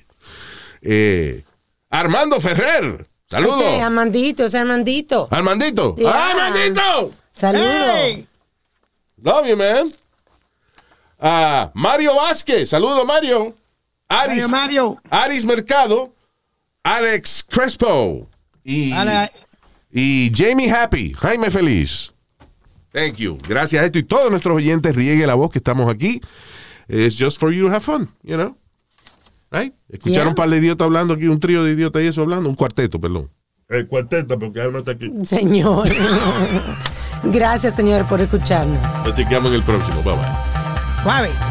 Eh, 0.81 1.43
Armando 1.89 2.39
Ferrer. 2.39 3.07
Saludos. 3.29 3.61
Ese 3.61 3.81
Armandito, 3.81 4.45
ese 4.45 4.57
Armandito. 4.57 5.27
Armandito. 5.31 5.95
Yeah. 5.95 6.31
Armandito. 6.31 7.11
Saludos. 7.33 7.65
Hey. 7.65 8.27
Love 9.23 9.47
you, 9.47 9.57
man. 9.57 9.91
Ah, 11.19 11.71
Mario 11.73 12.15
Vázquez. 12.15 12.69
Saludos, 12.69 13.05
Mario. 13.05 13.55
Aris, 14.09 14.49
Mario, 14.49 14.49
Mario. 14.49 15.01
Aris 15.09 15.45
Mercado. 15.45 16.13
Alex 16.83 17.43
Crespo. 17.47 18.27
Y, 18.63 18.91
y 19.91 20.31
Jamie 20.35 20.69
Happy. 20.69 21.13
Jaime 21.13 21.49
Feliz. 21.51 22.11
Thank 22.91 23.15
you. 23.17 23.37
Gracias 23.47 23.81
a 23.81 23.85
esto 23.85 23.99
y 23.99 24.03
todos 24.03 24.29
nuestros 24.31 24.55
oyentes 24.55 24.95
riegue 24.95 25.25
la 25.25 25.35
voz 25.35 25.51
que 25.51 25.59
estamos 25.59 25.89
aquí. 25.93 26.19
It's 26.89 27.17
just 27.17 27.39
for 27.39 27.53
you 27.53 27.67
to 27.67 27.73
have 27.73 27.81
fun, 27.83 28.09
you 28.23 28.35
know. 28.35 28.57
Right? 29.49 29.73
Escucharon 29.89 30.23
Yeah. 30.25 30.29
un 30.29 30.35
par 30.35 30.49
de 30.49 30.57
idiotas 30.57 30.85
hablando 30.85 31.13
aquí, 31.13 31.27
un 31.27 31.39
trío 31.39 31.63
de 31.63 31.71
idiotas 31.73 32.01
y 32.03 32.07
eso 32.07 32.21
hablando, 32.21 32.49
un 32.49 32.55
cuarteto, 32.55 32.99
perdón. 32.99 33.29
El 33.69 33.87
cuarteto, 33.87 34.37
porque 34.37 34.59
él 34.59 34.73
no 34.73 34.79
está 34.79 34.91
aquí. 34.91 35.09
Señor. 35.23 35.87
Gracias, 37.23 37.75
señor, 37.75 38.05
por 38.07 38.21
escucharnos. 38.21 38.79
Nos 39.05 39.15
chequeamos 39.15 39.49
en 39.49 39.55
el 39.57 39.63
próximo. 39.63 40.01
Bye 40.03 40.15
bye. 40.15 41.03
Suave. 41.03 41.50